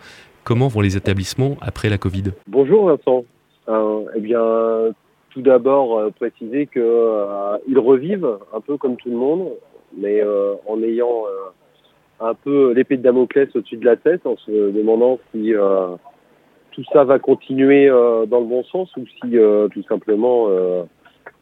Comment 0.49 0.69
vont 0.69 0.81
les 0.81 0.97
établissements 0.97 1.59
après 1.61 1.91
la 1.91 1.99
Covid 1.99 2.33
Bonjour 2.47 2.87
Vincent. 2.87 3.27
Euh, 3.69 4.05
eh 4.17 4.21
bien, 4.21 4.95
tout 5.29 5.43
d'abord 5.43 5.99
euh, 5.99 6.11
préciser 6.11 6.67
qu'ils 6.67 6.81
euh, 6.81 7.59
revivent 7.77 8.39
un 8.55 8.61
peu 8.63 8.79
comme 8.79 8.97
tout 8.97 9.11
le 9.11 9.17
monde, 9.17 9.51
mais 9.95 10.23
euh, 10.23 10.55
en 10.67 10.83
ayant 10.83 11.25
un 12.21 12.33
peu 12.33 12.73
l'épée 12.73 12.97
de 12.97 13.03
Damoclès 13.03 13.55
au-dessus 13.55 13.77
de 13.77 13.85
la 13.85 13.97
tête, 13.97 14.25
en 14.25 14.39
se 14.39 14.71
demandant 14.71 15.19
si 15.33 15.53
tout 16.71 16.85
ça 16.95 17.05
va 17.05 17.19
continuer 17.19 17.89
dans 17.91 18.41
le 18.41 18.47
bon 18.47 18.65
sens 18.65 18.89
ou 18.97 19.05
si 19.07 19.37
tout 19.75 19.83
simplement 19.87 20.49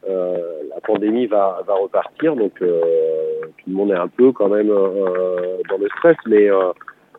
la 0.05 0.81
pandémie 0.85 1.27
va, 1.27 1.61
va 1.65 1.75
repartir. 1.75 2.35
Donc 2.35 2.55
tout 2.59 2.65
le 3.69 3.73
monde 3.73 3.91
est 3.91 3.95
un 3.95 4.09
peu 4.09 4.33
quand 4.33 4.49
même 4.49 4.67
dans 4.67 5.77
le 5.79 5.87
stress, 5.97 6.17
mais 6.27 6.49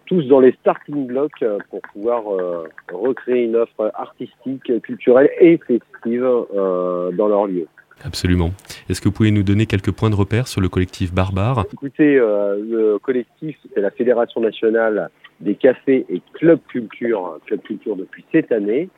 tous 0.08 0.22
dans 0.22 0.40
les 0.40 0.52
starting 0.60 1.06
blocks 1.06 1.42
euh, 1.42 1.58
pour 1.70 1.80
pouvoir 1.92 2.22
euh, 2.32 2.66
recréer 2.90 3.44
une 3.44 3.56
offre 3.56 3.92
artistique, 3.94 4.80
culturelle 4.80 5.30
et 5.38 5.58
festive 5.58 6.24
euh, 6.24 7.12
dans 7.12 7.28
leur 7.28 7.46
lieu. 7.46 7.66
Absolument. 8.04 8.50
Est-ce 8.88 9.00
que 9.00 9.08
vous 9.08 9.14
pouvez 9.14 9.30
nous 9.30 9.42
donner 9.42 9.66
quelques 9.66 9.92
points 9.92 10.10
de 10.10 10.14
repère 10.14 10.48
sur 10.48 10.60
le 10.60 10.68
collectif 10.68 11.12
Barbare? 11.12 11.64
Écoutez, 11.72 12.14
le 12.14 12.96
collectif, 13.02 13.58
c'est 13.74 13.80
la 13.80 13.90
Fédération 13.90 14.40
nationale 14.40 15.10
des 15.40 15.56
cafés 15.56 16.06
et 16.08 16.22
clubs 16.34 16.60
culture, 16.68 17.40
club 17.46 17.60
culture 17.62 17.96
depuis 17.96 18.24
cette 18.30 18.52
année. 18.52 18.88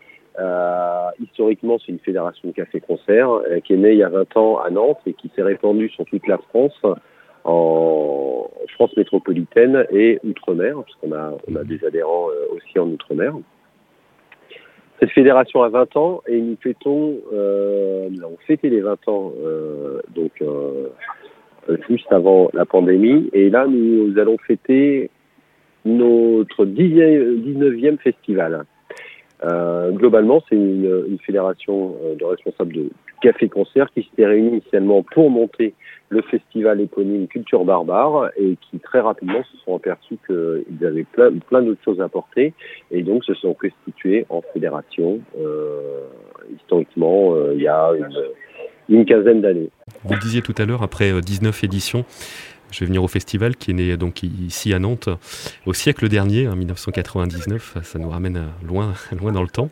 historiquement, 1.18 1.78
c'est 1.78 1.92
une 1.92 1.98
fédération 1.98 2.48
de 2.50 2.52
cafés-concerts 2.52 3.40
qui 3.64 3.72
est 3.72 3.78
née 3.78 3.92
il 3.92 3.98
y 3.98 4.02
a 4.02 4.10
20 4.10 4.36
ans 4.36 4.58
à 4.58 4.68
Nantes 4.68 5.00
et 5.06 5.14
qui 5.14 5.30
s'est 5.34 5.42
répandue 5.42 5.88
sur 5.88 6.04
toute 6.04 6.26
la 6.26 6.36
France 6.36 6.78
en 7.44 8.50
France 8.74 8.96
métropolitaine 8.96 9.86
et 9.90 10.18
Outre-mer, 10.24 10.82
puisqu'on 10.84 11.12
a, 11.12 11.34
on 11.48 11.56
a 11.56 11.64
des 11.64 11.84
adhérents 11.84 12.28
euh, 12.30 12.54
aussi 12.54 12.78
en 12.78 12.88
Outre-mer. 12.88 13.34
Cette 15.00 15.12
fédération 15.12 15.62
a 15.62 15.70
20 15.70 15.96
ans 15.96 16.20
et 16.26 16.38
nous 16.38 16.58
fêtons, 16.60 17.16
euh, 17.32 18.08
nous 18.10 18.22
avons 18.22 18.36
fêté 18.46 18.68
les 18.68 18.82
20 18.82 19.08
ans 19.08 19.32
euh, 19.42 20.00
donc 20.14 20.32
euh, 20.42 20.88
juste 21.88 22.12
avant 22.12 22.50
la 22.52 22.66
pandémie 22.66 23.30
et 23.32 23.48
là 23.48 23.66
nous 23.66 24.18
allons 24.18 24.36
fêter 24.46 25.10
notre 25.86 26.66
19e 26.66 27.98
festival. 27.98 28.64
Globalement, 29.92 30.42
c'est 30.46 30.56
une, 30.56 31.16
fédération 31.24 31.96
de 32.18 32.22
responsables 32.22 32.74
de 32.74 32.90
café-concert 33.20 33.90
qui 33.92 34.02
s'était 34.02 34.26
réunie 34.26 34.48
initialement 34.48 35.02
pour 35.02 35.30
monter 35.30 35.74
le 36.08 36.22
festival 36.22 36.80
éponyme 36.80 37.28
Culture 37.28 37.64
Barbare 37.64 38.30
et 38.36 38.56
qui 38.60 38.78
très 38.80 39.00
rapidement 39.00 39.42
se 39.44 39.56
sont 39.64 39.76
aperçus 39.76 40.18
qu'ils 40.26 40.86
avaient 40.86 41.04
plein, 41.04 41.62
d'autres 41.62 41.84
choses 41.84 42.00
à 42.00 42.04
apporter 42.04 42.52
et 42.90 43.02
donc 43.02 43.24
se 43.24 43.34
sont 43.34 43.54
constitués 43.54 44.26
en 44.28 44.42
fédération 44.52 45.20
euh, 45.38 46.00
historiquement 46.54 47.34
euh, 47.34 47.52
il 47.54 47.62
y 47.62 47.68
a 47.68 47.92
une, 47.96 48.96
une 48.98 49.04
quinzaine 49.04 49.40
d'années. 49.40 49.70
Vous 50.04 50.18
disiez 50.18 50.42
tout 50.42 50.54
à 50.58 50.66
l'heure, 50.66 50.82
après 50.82 51.12
19 51.20 51.54
euh, 51.54 51.66
éditions, 51.66 52.04
je 52.70 52.80
vais 52.80 52.86
venir 52.86 53.02
au 53.02 53.08
festival 53.08 53.56
qui 53.56 53.70
est 53.70 53.74
né 53.74 53.96
donc 53.96 54.22
ici 54.22 54.72
à 54.72 54.78
Nantes 54.78 55.08
au 55.66 55.74
siècle 55.74 56.08
dernier, 56.08 56.48
en 56.48 56.56
1999. 56.56 57.78
Ça 57.82 57.98
nous 57.98 58.10
ramène 58.10 58.48
loin, 58.66 58.94
loin 59.18 59.32
dans 59.32 59.42
le 59.42 59.48
temps. 59.48 59.70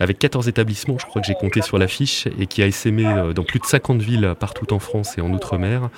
Avec 0.00 0.18
14 0.18 0.48
établissements, 0.48 0.98
je 0.98 1.06
crois 1.06 1.20
que 1.20 1.26
j'ai 1.28 1.34
compté 1.34 1.62
sur 1.62 1.78
l'affiche, 1.78 2.26
et 2.38 2.46
qui 2.46 2.62
a 2.62 2.66
essaimé 2.66 3.06
euh, 3.06 3.32
dans 3.32 3.44
plus 3.44 3.58
de 3.58 3.64
50 3.64 4.00
villes 4.00 4.34
partout 4.38 4.72
en 4.72 4.78
France 4.78 5.18
et 5.18 5.20
en 5.20 5.32
Outre-mer, 5.32 5.90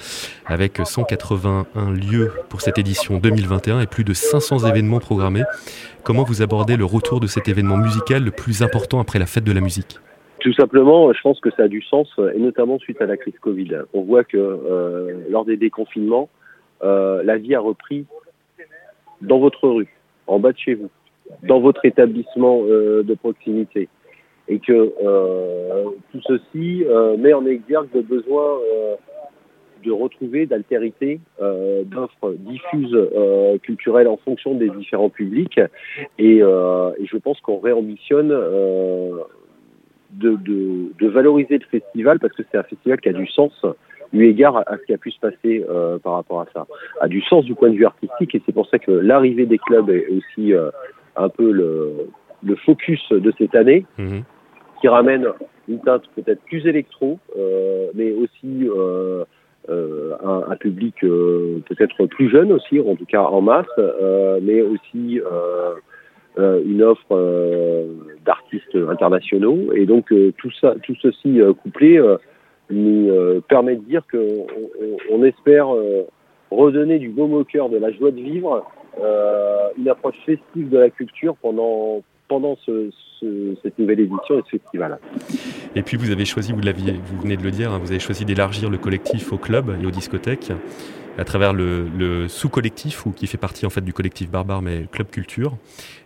avec 0.46 0.80
181 0.84 1.90
lieux 1.92 2.32
pour 2.48 2.60
cette 2.60 2.78
édition 2.78 3.18
2021 3.18 3.80
et 3.80 3.86
plus 3.86 4.04
de 4.04 4.14
500 4.14 4.66
événements 4.66 5.00
programmés. 5.00 5.44
Comment 6.02 6.24
vous 6.24 6.42
abordez 6.42 6.76
le 6.76 6.84
retour 6.84 7.20
de 7.20 7.26
cet 7.26 7.48
événement 7.48 7.76
musical 7.76 8.24
le 8.24 8.30
plus 8.30 8.62
important 8.62 9.00
après 9.00 9.18
la 9.18 9.26
fête 9.26 9.44
de 9.44 9.52
la 9.52 9.60
musique? 9.60 10.00
Tout 10.40 10.52
simplement, 10.54 11.12
je 11.12 11.20
pense 11.20 11.40
que 11.40 11.50
ça 11.50 11.64
a 11.64 11.68
du 11.68 11.82
sens, 11.82 12.08
et 12.34 12.38
notamment 12.38 12.78
suite 12.78 13.00
à 13.00 13.06
la 13.06 13.16
crise 13.16 13.38
Covid. 13.40 13.82
On 13.92 14.02
voit 14.02 14.24
que 14.24 14.36
euh, 14.36 15.12
lors 15.28 15.44
des 15.44 15.56
déconfinements, 15.56 16.28
euh, 16.82 17.22
la 17.22 17.36
vie 17.36 17.54
a 17.54 17.60
repris 17.60 18.06
dans 19.20 19.38
votre 19.38 19.68
rue, 19.68 19.94
en 20.26 20.38
bas 20.38 20.52
de 20.52 20.58
chez 20.58 20.74
vous, 20.74 20.90
dans 21.42 21.60
votre 21.60 21.84
établissement 21.84 22.62
euh, 22.64 23.02
de 23.02 23.14
proximité, 23.14 23.88
et 24.48 24.58
que 24.58 24.92
euh, 25.04 25.84
tout 26.10 26.20
ceci 26.26 26.84
euh, 26.84 27.16
met 27.16 27.32
en 27.32 27.46
exergue 27.46 27.88
le 27.94 28.02
besoin 28.02 28.58
euh, 28.60 28.96
de 29.84 29.92
retrouver 29.92 30.44
d'altérité 30.44 31.20
d'offres 31.86 32.34
diffuses 32.40 32.98
culturelles 33.62 34.08
en 34.08 34.18
fonction 34.18 34.54
des 34.54 34.68
différents 34.68 35.08
publics, 35.08 35.58
et, 36.18 36.36
et 36.36 37.06
je 37.06 37.16
pense 37.16 37.40
qu'on 37.40 37.58
réambitionne 37.58 38.30
de, 40.12 40.36
de, 40.36 40.92
de, 40.98 41.08
valoriser 41.08 41.58
le 41.58 41.66
festival 41.66 42.18
parce 42.18 42.32
que 42.34 42.42
c'est 42.50 42.58
un 42.58 42.62
festival 42.62 43.00
qui 43.00 43.08
a 43.08 43.12
du 43.12 43.26
sens 43.26 43.52
eu 44.12 44.24
égard 44.24 44.56
à, 44.56 44.76
ce 44.76 44.84
qui 44.84 44.94
a 44.94 44.98
pu 44.98 45.10
se 45.10 45.20
passer 45.20 45.64
euh, 45.68 45.98
par 45.98 46.14
rapport 46.14 46.40
à 46.40 46.46
ça, 46.52 46.66
a 47.00 47.08
du 47.08 47.22
sens 47.22 47.44
du 47.44 47.54
point 47.54 47.70
de 47.70 47.76
vue 47.76 47.86
artistique 47.86 48.34
et 48.34 48.42
c'est 48.44 48.52
pour 48.52 48.68
ça 48.68 48.78
que 48.78 48.90
l'arrivée 48.90 49.46
des 49.46 49.58
clubs 49.58 49.88
est 49.90 50.06
aussi 50.08 50.52
euh, 50.52 50.70
un 51.16 51.28
peu 51.28 51.50
le, 51.50 52.08
le, 52.42 52.56
focus 52.56 53.00
de 53.10 53.32
cette 53.38 53.54
année, 53.54 53.84
mmh. 53.98 54.20
qui 54.80 54.88
ramène 54.88 55.26
une 55.68 55.80
teinte 55.80 56.02
peut-être 56.16 56.42
plus 56.44 56.66
électro, 56.66 57.18
euh, 57.38 57.90
mais 57.94 58.12
aussi 58.12 58.68
euh, 58.68 59.24
euh, 59.68 60.14
un, 60.24 60.50
un, 60.50 60.56
public 60.56 60.96
peut-être 61.00 62.06
plus 62.06 62.30
jeune 62.30 62.52
aussi, 62.52 62.80
en 62.80 62.96
tout 62.96 63.06
cas 63.06 63.22
en 63.22 63.40
masse, 63.40 63.66
mais 64.42 64.62
aussi 64.62 65.20
euh, 65.20 65.74
une 66.36 66.82
offre 66.82 67.12
euh, 67.12 67.86
d'artistes 68.24 68.76
internationaux. 68.88 69.72
Et 69.74 69.86
donc 69.86 70.12
euh, 70.12 70.32
tout 70.38 70.50
ça, 70.60 70.74
tout 70.82 70.94
ceci 71.00 71.40
couplé 71.62 72.00
nous 72.70 73.10
permet 73.48 73.76
de 73.76 73.82
dire 73.82 74.02
qu'on 74.10 74.18
on, 74.18 75.18
on 75.18 75.24
espère 75.24 75.68
redonner 76.50 76.98
du 76.98 77.08
baume 77.08 77.34
au 77.34 77.44
cœur, 77.44 77.68
de 77.68 77.78
la 77.78 77.90
joie 77.90 78.10
de 78.10 78.20
vivre 78.20 78.64
une 79.76 79.88
approche 79.88 80.16
festive 80.24 80.68
de 80.68 80.78
la 80.78 80.90
culture 80.90 81.34
pendant 81.36 82.02
pendant 82.30 82.56
ce, 82.64 82.90
cette 83.60 83.76
nouvelle 83.76 83.98
édition 83.98 84.38
et 84.38 84.42
ce 84.44 84.56
festival. 84.56 84.98
Et 85.74 85.82
puis 85.82 85.96
vous 85.96 86.12
avez 86.12 86.24
choisi, 86.24 86.52
vous 86.52 86.60
venez 86.60 87.36
de 87.36 87.42
le 87.42 87.50
dire, 87.50 87.72
hein, 87.72 87.78
vous 87.82 87.90
avez 87.90 87.98
choisi 87.98 88.24
d'élargir 88.24 88.70
le 88.70 88.78
collectif 88.78 89.32
au 89.32 89.36
club 89.36 89.76
et 89.82 89.84
aux 89.84 89.90
discothèques 89.90 90.52
à 91.18 91.24
travers 91.24 91.52
le, 91.52 92.28
sous-collectif 92.28 93.06
ou 93.06 93.12
qui 93.12 93.26
fait 93.26 93.38
partie 93.38 93.66
en 93.66 93.70
fait 93.70 93.82
du 93.82 93.92
collectif 93.92 94.30
Barbare 94.30 94.62
mais 94.62 94.86
Club 94.90 95.08
Culture. 95.08 95.52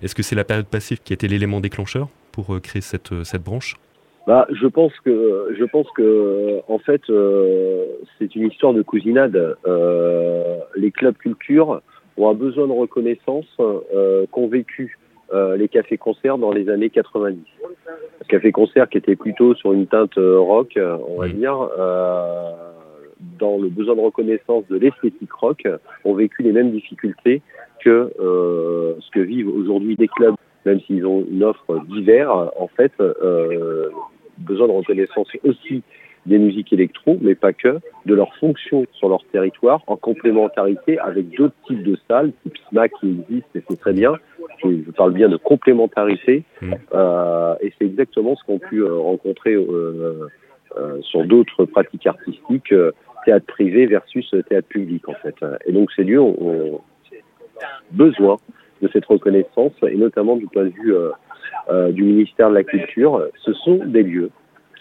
Est-ce 0.02 0.14
que 0.14 0.22
c'est 0.22 0.34
la 0.34 0.44
période 0.44 0.66
passée 0.66 0.96
qui 1.02 1.12
était 1.12 1.28
l'élément 1.28 1.61
déclencheur 1.61 2.09
pour 2.32 2.55
euh, 2.55 2.61
créer 2.61 2.82
cette, 2.82 3.12
euh, 3.12 3.24
cette 3.24 3.42
branche? 3.42 3.76
Bah, 4.26 4.46
je 4.50 4.66
pense 4.66 4.92
que 5.05 5.55
je 5.59 5.64
pense 5.64 5.86
que 5.94 6.61
en 6.68 6.78
fait 6.78 7.02
euh, 7.11 7.84
c'est 8.18 8.34
une 8.34 8.48
histoire 8.48 8.72
de 8.72 8.82
cousinade. 8.82 9.57
les 10.76 10.90
clubs 10.90 11.16
culture 11.16 11.82
ont 12.16 12.30
un 12.30 12.34
besoin 12.34 12.66
de 12.66 12.72
reconnaissance 12.72 13.46
qu'ont 14.30 14.48
vécu 14.48 14.98
les 15.57 15.68
cafés-concerts 15.68 16.38
dans 16.38 16.52
les 16.52 16.70
années 16.70 16.90
90. 16.90 17.38
Café-concert 18.28 18.88
qui 18.88 18.98
était 18.98 19.16
plutôt 19.16 19.55
sur 19.57 19.72
une 19.72 19.86
teinte 19.86 20.14
rock, 20.16 20.78
on 20.78 21.20
va 21.20 21.28
dire 21.28 21.68
dans 23.39 23.59
le 23.59 23.69
besoin 23.69 23.97
de 23.97 24.01
reconnaissance 24.01 24.65
de 24.69 24.77
l'esthétique 24.77 25.33
rock, 25.33 25.67
ont 26.05 26.15
vécu 26.15 26.43
les 26.43 26.53
mêmes 26.53 26.71
difficultés 26.71 27.43
que 27.81 28.12
euh, 28.21 28.95
ce 29.01 29.11
que 29.11 29.21
vivent 29.21 29.49
aujourd'hui 29.49 29.97
des 29.97 30.09
clubs, 30.09 30.35
même 30.65 30.81
s'ils 30.83 31.07
ont 31.07 31.25
une 31.31 31.45
offre 31.45 31.81
divers, 31.89 32.31
en 32.57 32.69
fait, 32.69 32.93
euh, 33.01 33.91
besoin 34.39 34.69
de 34.69 34.73
reconnaissance 34.73 35.29
aussi 35.45 35.83
des 36.27 36.39
musiques 36.39 36.73
électro, 36.73 37.19
mais 37.21 37.35
pas 37.35 37.53
que, 37.53 37.81
de 38.07 38.15
leur 38.15 38.35
fonction 38.37 38.87
sur 38.93 39.09
leur 39.09 39.25
territoire, 39.33 39.83
en 39.87 39.97
complémentarité 39.97 40.99
avec 40.99 41.31
d'autres 41.37 41.55
types 41.67 41.83
de 41.83 41.99
salles, 42.09 42.33
type 42.43 42.57
SMAC 42.71 42.93
qui 43.01 43.11
existent, 43.11 43.51
et 43.55 43.62
c'est 43.69 43.79
très 43.79 43.93
bien. 43.93 44.15
Je, 44.62 44.91
parle 44.93 45.12
bien 45.12 45.29
de 45.29 45.37
complémentarité, 45.37 46.45
mmh. 46.62 46.73
euh, 46.95 47.55
et 47.61 47.73
c'est 47.79 47.85
exactement 47.85 48.37
ce 48.37 48.45
qu'ont 48.45 48.59
pu 48.59 48.79
euh, 48.79 48.95
rencontrer 48.95 49.55
euh, 49.55 50.29
sur 51.03 51.25
d'autres 51.25 51.64
pratiques 51.64 52.07
artistiques 52.07 52.75
théâtre 53.25 53.47
privé 53.47 53.87
versus 53.87 54.35
théâtre 54.49 54.68
public 54.68 55.09
en 55.09 55.14
fait. 55.14 55.35
Et 55.66 55.72
donc 55.72 55.91
ces 55.93 56.05
lieux 56.05 56.20
ont, 56.20 56.81
besoin 57.93 58.37
de 58.83 58.89
cette 58.93 59.07
reconnaissance 59.07 59.72
et 59.89 59.97
notamment 59.97 60.37
du 60.37 60.47
point 60.47 60.64
de 60.64 60.70
vue 60.70 60.95
euh, 60.95 61.11
euh, 61.70 61.93
du 61.93 62.03
ministère 62.03 62.51
de 62.51 62.55
la 62.55 62.64
Culture. 62.64 63.22
Ce 63.45 63.53
sont 63.53 63.85
des 63.85 64.03
lieux 64.03 64.31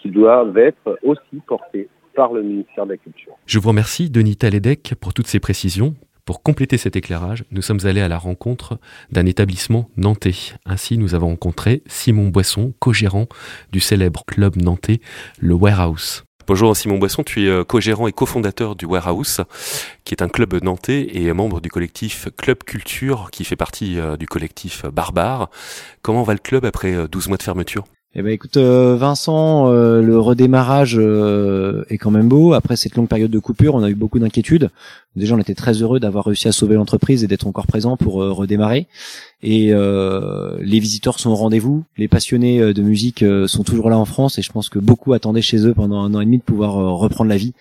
qui 0.00 0.10
doivent 0.10 0.56
être 0.58 0.98
aussi 1.02 1.40
portés 1.46 1.88
par 2.14 2.32
le 2.32 2.42
ministère 2.42 2.86
de 2.86 2.92
la 2.92 2.96
Culture. 2.96 3.32
Je 3.46 3.58
vous 3.58 3.68
remercie 3.68 4.10
Denis 4.10 4.36
Taledec 4.36 4.94
pour 5.00 5.14
toutes 5.14 5.26
ces 5.26 5.40
précisions. 5.40 5.94
Pour 6.24 6.42
compléter 6.42 6.78
cet 6.78 6.96
éclairage, 6.96 7.44
nous 7.50 7.60
sommes 7.60 7.84
allés 7.84 8.00
à 8.00 8.08
la 8.08 8.16
rencontre 8.16 8.78
d'un 9.10 9.26
établissement 9.26 9.90
nantais. 9.98 10.54
Ainsi, 10.64 10.96
nous 10.96 11.14
avons 11.14 11.28
rencontré 11.28 11.82
Simon 11.86 12.28
Boisson, 12.28 12.72
co-gérant 12.78 13.26
du 13.72 13.80
célèbre 13.80 14.24
club 14.26 14.56
nantais, 14.56 15.00
le 15.38 15.52
Warehouse. 15.52 16.24
Bonjour 16.46 16.74
Simon 16.74 16.96
Boisson, 16.96 17.24
tu 17.24 17.44
es 17.44 17.48
euh, 17.48 17.64
co-gérant 17.64 18.06
et 18.06 18.12
cofondateur 18.12 18.74
du 18.74 18.86
Warehouse, 18.86 19.42
qui 20.04 20.14
est 20.14 20.22
un 20.22 20.28
club 20.28 20.54
nantais 20.62 21.08
et 21.12 21.30
membre 21.34 21.60
du 21.60 21.68
collectif 21.68 22.28
Club 22.38 22.64
Culture, 22.64 23.28
qui 23.30 23.44
fait 23.44 23.56
partie 23.56 23.98
euh, 23.98 24.16
du 24.16 24.26
collectif 24.26 24.86
Barbare. 24.86 25.50
Comment 26.00 26.22
va 26.22 26.32
le 26.32 26.38
club 26.38 26.64
après 26.64 27.06
12 27.06 27.26
euh, 27.26 27.28
mois 27.28 27.36
de 27.36 27.42
fermeture? 27.42 27.84
Eh 28.16 28.22
ben 28.22 28.30
écoute 28.30 28.56
Vincent, 28.56 29.70
le 29.72 30.18
redémarrage 30.18 30.96
est 30.96 31.98
quand 31.98 32.12
même 32.12 32.28
beau. 32.28 32.52
Après 32.52 32.76
cette 32.76 32.94
longue 32.94 33.08
période 33.08 33.30
de 33.30 33.38
coupure, 33.40 33.74
on 33.74 33.82
a 33.82 33.90
eu 33.90 33.94
beaucoup 33.94 34.20
d'inquiétudes. 34.20 34.70
Déjà, 35.16 35.34
on 35.34 35.38
était 35.38 35.54
très 35.54 35.82
heureux 35.82 35.98
d'avoir 35.98 36.24
réussi 36.24 36.46
à 36.46 36.52
sauver 36.52 36.76
l'entreprise 36.76 37.24
et 37.24 37.26
d'être 37.26 37.46
encore 37.46 37.66
présent 37.66 37.96
pour 37.96 38.14
redémarrer. 38.14 38.86
Et 39.42 39.72
les 39.72 40.78
visiteurs 40.78 41.18
sont 41.18 41.30
au 41.30 41.34
rendez-vous. 41.34 41.82
Les 41.96 42.06
passionnés 42.06 42.72
de 42.72 42.82
musique 42.82 43.24
sont 43.46 43.64
toujours 43.64 43.90
là 43.90 43.98
en 43.98 44.04
France 44.04 44.38
et 44.38 44.42
je 44.42 44.52
pense 44.52 44.68
que 44.68 44.78
beaucoup 44.78 45.12
attendaient 45.12 45.42
chez 45.42 45.66
eux 45.66 45.74
pendant 45.74 46.00
un 46.00 46.14
an 46.14 46.20
et 46.20 46.24
demi 46.24 46.38
de 46.38 46.42
pouvoir 46.42 46.74
reprendre 46.74 47.30
la 47.30 47.36
vie. 47.36 47.52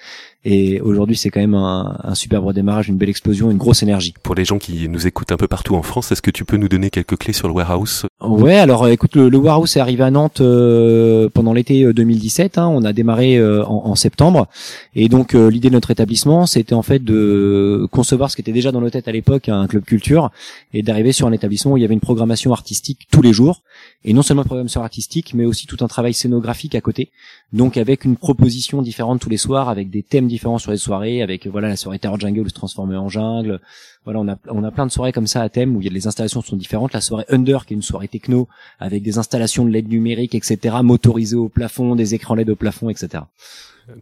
Et 0.45 0.81
aujourd'hui, 0.81 1.15
c'est 1.15 1.29
quand 1.29 1.39
même 1.39 1.55
un, 1.55 1.97
un 2.03 2.15
superbe 2.15 2.45
redémarrage, 2.45 2.89
une 2.89 2.97
belle 2.97 3.09
explosion, 3.09 3.49
une 3.49 3.57
grosse 3.57 3.81
énergie. 3.81 4.13
Pour 4.23 4.35
les 4.35 4.43
gens 4.43 4.57
qui 4.57 4.89
nous 4.89 5.07
écoutent 5.07 5.31
un 5.31 5.37
peu 5.37 5.47
partout 5.47 5.75
en 5.75 5.83
France, 5.83 6.11
est-ce 6.11 6.21
que 6.21 6.31
tu 6.31 6.43
peux 6.43 6.57
nous 6.57 6.67
donner 6.67 6.89
quelques 6.89 7.17
clés 7.17 7.33
sur 7.33 7.47
le 7.47 7.53
warehouse? 7.53 8.05
Ouais, 8.21 8.57
alors 8.57 8.87
écoute, 8.87 9.15
le, 9.15 9.37
warehouse 9.37 9.77
est 9.77 9.79
arrivé 9.79 10.03
à 10.03 10.11
Nantes 10.11 10.41
euh, 10.41 11.29
pendant 11.33 11.53
l'été 11.53 11.91
2017. 11.91 12.57
Euh, 12.57 12.61
hein, 12.61 12.67
on 12.67 12.83
a 12.83 12.93
démarré 12.93 13.37
euh, 13.37 13.65
en, 13.65 13.85
en, 13.85 13.95
septembre, 13.95 14.47
et 14.95 15.09
donc 15.09 15.33
l'idée 15.33 15.69
de 15.69 15.73
notre 15.73 15.91
établissement, 15.91 16.45
c'était 16.45 16.73
en 16.73 16.81
fait 16.81 17.03
de 17.03 17.87
concevoir 17.91 18.31
ce 18.31 18.35
qui 18.35 18.41
était 18.41 18.51
déjà 18.51 18.71
dans 18.71 18.81
nos 18.81 18.89
têtes 18.89 19.07
à 19.07 19.11
l'époque, 19.11 19.49
un 19.49 19.67
club 19.67 19.83
culture, 19.83 20.31
et 20.73 20.83
d'arriver 20.83 21.11
sur 21.11 21.27
un 21.27 21.31
établissement 21.31 21.73
où 21.73 21.77
il 21.77 21.81
y 21.81 21.85
avait 21.85 21.93
une 21.93 21.99
programmation 21.99 22.51
artistique 22.53 23.07
tous 23.11 23.21
les 23.21 23.33
jours, 23.33 23.61
et 24.05 24.13
non 24.13 24.21
seulement 24.21 24.43
une 24.43 24.47
programmation 24.47 24.83
artistique, 24.83 25.33
mais 25.33 25.45
aussi 25.45 25.67
tout 25.67 25.77
un 25.81 25.87
travail 25.87 26.13
scénographique 26.13 26.75
à 26.75 26.81
côté. 26.81 27.11
Donc 27.53 27.77
avec 27.77 28.03
une 28.03 28.17
proposition 28.17 28.81
différente 28.81 29.21
tous 29.21 29.29
les 29.29 29.37
soirs, 29.37 29.69
avec 29.69 29.91
des 29.91 30.01
thèmes 30.01 30.27
différents 30.27 30.57
sur 30.57 30.71
les 30.71 30.77
soirées, 30.77 31.21
avec 31.21 31.45
voilà 31.45 31.67
la 31.67 31.75
soirée 31.75 31.99
Terror 31.99 32.19
Jungle 32.19 32.49
se 32.49 32.53
transformer 32.55 32.97
en 32.97 33.09
jungle. 33.09 33.61
Voilà, 34.05 34.19
on 34.19 34.27
a 34.27 34.37
on 34.49 34.63
a 34.63 34.71
plein 34.71 34.87
de 34.87 34.91
soirées 34.91 35.11
comme 35.11 35.27
ça 35.27 35.41
à 35.43 35.49
thème 35.49 35.75
où 35.75 35.81
il 35.81 35.85
y 35.85 35.87
a 35.87 35.93
les 35.93 36.07
installations 36.07 36.41
sont 36.41 36.57
différentes. 36.57 36.93
La 36.93 37.01
soirée 37.01 37.25
Under 37.29 37.67
qui 37.67 37.75
est 37.75 37.77
une 37.77 37.83
soirée 37.83 38.07
techno 38.07 38.49
avec 38.79 39.03
des 39.03 39.19
installations 39.19 39.65
de 39.65 39.69
LED 39.69 39.87
numérique, 39.87 40.33
etc. 40.33 40.77
motorisées 40.81 41.35
au 41.35 41.47
plafond, 41.47 41.95
des 41.95 42.15
écrans 42.15 42.33
LED 42.33 42.49
au 42.49 42.55
plafond, 42.55 42.89
etc. 42.89 43.23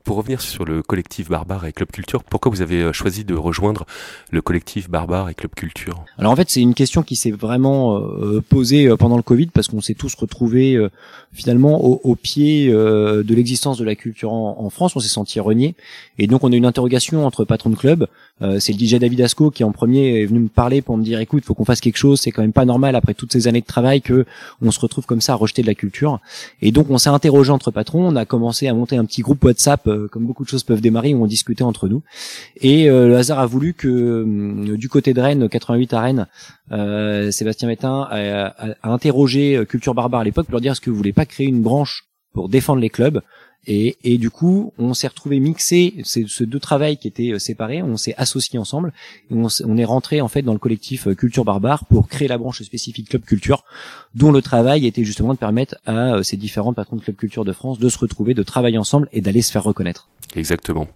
Pour 0.04 0.18
revenir 0.18 0.42
sur 0.42 0.64
le 0.64 0.84
collectif 0.84 1.30
Barbare 1.30 1.66
et 1.66 1.74
Club 1.74 1.90
Culture, 1.90 2.24
pourquoi 2.24 2.52
vous 2.52 2.62
avez 2.62 2.84
euh, 2.84 2.94
choisi 2.94 3.24
de 3.24 3.34
rejoindre 3.34 3.88
le 4.30 4.40
collectif 4.40 4.92
Barbare 4.92 5.30
et 5.30 5.34
Club 5.34 5.56
Culture? 5.56 6.06
Alors 6.20 6.32
en 6.32 6.36
fait, 6.36 6.52
c'est 6.52 6.62
une 6.62 6.76
question 6.76 7.02
qui 7.02 7.16
s'est 7.16 7.32
vraiment 7.32 7.98
euh, 7.98 8.44
posée 8.48 8.88
euh, 8.88 8.96
pendant 8.96 9.18
le 9.18 9.24
Covid 9.24 9.48
parce 9.48 9.68
qu'on 9.68 9.82
s'est 9.82 9.96
tous 9.96 10.14
retrouvés 10.14 10.78
finalement 11.34 11.84
au, 11.84 12.16
pied 12.16 12.72
de 12.72 13.36
l'existence 13.36 13.78
de 13.78 13.86
la 13.86 13.96
culture 13.96 14.34
en, 14.34 14.70
France. 14.70 14.96
On 14.96 15.00
s'est 15.00 15.08
senti 15.08 15.40
renié 15.40 15.76
et 16.20 16.28
donc 16.28 16.44
on 16.44 16.52
a 16.52 16.56
une 16.56 16.66
interrogation 16.66 17.26
entre 17.26 17.46
patron 17.46 17.70
de 17.70 17.76
club. 17.76 18.08
c'est 18.60 18.74
le 18.74 18.80
DJ 18.80 18.96
David 18.96 19.22
Asco 19.22 19.50
qui 19.50 19.64
en 19.64 19.72
premier 19.72 20.22
est 20.22 20.26
venu 20.26 20.40
me 20.40 20.48
parler 20.50 20.82
pour 20.82 20.98
me 20.98 21.04
dire 21.04 21.20
écoute, 21.20 21.44
faut 21.46 21.54
qu'on 21.54 21.66
fasse 21.66 21.80
quelque 21.80 21.98
chose. 21.98 22.20
C'est 22.20 22.32
quand 22.32 22.42
même 22.42 22.54
pas 22.54 22.66
normal 22.66 22.96
après 22.96 23.14
toutes 23.14 23.32
ces 23.32 23.48
années 23.48 23.62
de 23.62 23.66
travail 23.66 24.02
que 24.02 24.26
on 24.62 24.72
se 24.72 24.80
retrouve 24.80 25.06
comme 25.06 25.22
ça 25.22 25.34
à 25.34 25.36
rejeter 25.36 25.62
de 25.62 25.68
la 25.68 25.76
culture. 25.76 26.20
Et 26.62 26.72
donc 26.72 26.90
on 26.90 26.98
s'est 26.98 27.10
interrogé 27.10 27.52
entre 27.52 27.72
patrons. 27.72 28.08
On 28.08 28.16
a 28.16 28.26
commencé 28.26 28.68
à 28.68 28.74
monter 28.74 28.98
un 28.98 29.06
petit 29.06 29.22
groupe 29.22 29.44
WhatsApp 29.44 29.71
euh, 29.88 30.08
comme 30.08 30.26
beaucoup 30.26 30.44
de 30.44 30.50
choses 30.50 30.64
peuvent 30.64 30.82
démarrer, 30.82 31.14
où 31.14 31.24
on 31.24 31.28
discutait 31.28 31.64
entre 31.64 31.88
nous. 31.88 32.04
Et 32.58 32.90
euh, 32.90 33.08
le 33.08 33.18
hasard 33.18 33.40
a 33.40 33.46
voulu 33.46 33.74
que 33.74 33.88
euh, 33.88 34.78
du 34.78 34.90
côté 34.90 35.14
de 35.14 35.22
Rennes, 35.22 35.48
88 35.50 35.94
à 35.94 36.02
Rennes, 36.02 36.28
Sébastien 37.32 37.68
Métain 37.68 38.08
a, 38.10 38.54
interrogé 38.84 39.66
Culture 39.68 39.94
Barbare 39.94 40.22
à 40.22 40.24
l'époque 40.24 40.46
pour 40.46 40.54
leur 40.54 40.62
dire 40.62 40.72
est-ce 40.72 40.82
que 40.82 40.90
vous 40.90 40.96
voulez 40.96 41.14
pas 41.14 41.26
créer 41.26 41.48
une 41.48 41.62
branche 41.62 42.06
pour 42.34 42.48
défendre 42.48 42.80
les 42.80 42.90
clubs? 42.90 43.22
Et, 43.68 43.97
et, 44.03 44.18
du 44.18 44.30
coup, 44.30 44.74
on 44.78 44.93
s'est 44.93 45.07
retrouvé 45.07 45.39
mixé 45.39 45.95
ces, 46.03 46.26
ce 46.28 46.43
deux 46.43 46.59
travails 46.59 46.97
qui 46.97 47.07
étaient 47.07 47.38
séparés, 47.38 47.82
on 47.84 47.97
s'est 47.97 48.16
associés 48.18 48.57
ensemble 48.57 48.91
et 49.30 49.36
on, 49.36 49.47
on, 49.66 49.78
est 49.78 49.86
rentré 49.86 50.22
en 50.22 50.28
fait 50.28 50.41
dans 50.41 50.53
le 50.53 50.59
collectif 50.59 51.07
Culture 51.16 51.45
Barbare 51.45 51.86
pour 51.86 52.07
créer 52.07 52.28
la 52.28 52.38
branche 52.38 52.62
spécifique 52.64 53.09
Club 53.09 53.24
Culture, 53.24 53.64
dont 54.16 54.32
le 54.32 54.41
travail 54.41 54.88
était 54.88 55.03
justement 55.03 55.34
de 55.34 55.39
permettre 55.39 55.76
à 55.86 56.24
ces 56.24 56.38
différents 56.38 56.74
patrons 56.74 56.95
de 56.95 57.01
Club 57.01 57.16
Culture 57.16 57.45
de 57.45 57.53
France 57.53 57.80
de 57.80 57.89
se 57.89 57.99
retrouver, 57.99 58.34
de 58.34 58.43
travailler 58.43 58.78
ensemble 58.78 59.07
et 59.12 59.22
d'aller 59.22 59.41
se 59.41 59.51
faire 59.51 59.64
reconnaître. 59.64 60.07
Exactement. 60.36 60.88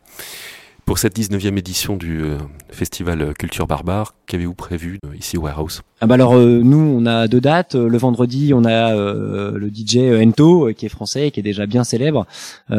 Pour 0.86 1.00
cette 1.00 1.18
19e 1.18 1.58
édition 1.58 1.98
du 1.98 2.22
euh, 2.22 2.38
festival 2.70 3.34
Culture 3.40 3.66
Barbare, 3.66 4.14
qu'avez-vous 4.28 4.54
prévu 4.54 5.00
euh, 5.04 5.16
ici 5.16 5.36
au 5.36 5.42
Warehouse? 5.42 5.82
Ah 6.00 6.06
bah 6.06 6.14
Alors 6.14 6.36
euh, 6.36 6.62
nous, 6.64 6.78
on 6.78 7.08
a 7.08 7.28
deux 7.28 7.42
dates. 7.42 7.74
Le 7.74 7.98
vendredi, 7.98 8.54
on 8.54 8.64
a 8.66 8.94
le 8.94 9.72
DJ 9.74 9.98
Ento, 9.98 10.72
qui 10.78 10.86
est 10.86 10.90
français, 10.90 11.32
qui 11.32 11.40
est 11.40 11.44
déjà 11.44 11.66
bien 11.66 11.84
célèbre, 11.84 12.28
qui 12.70 12.74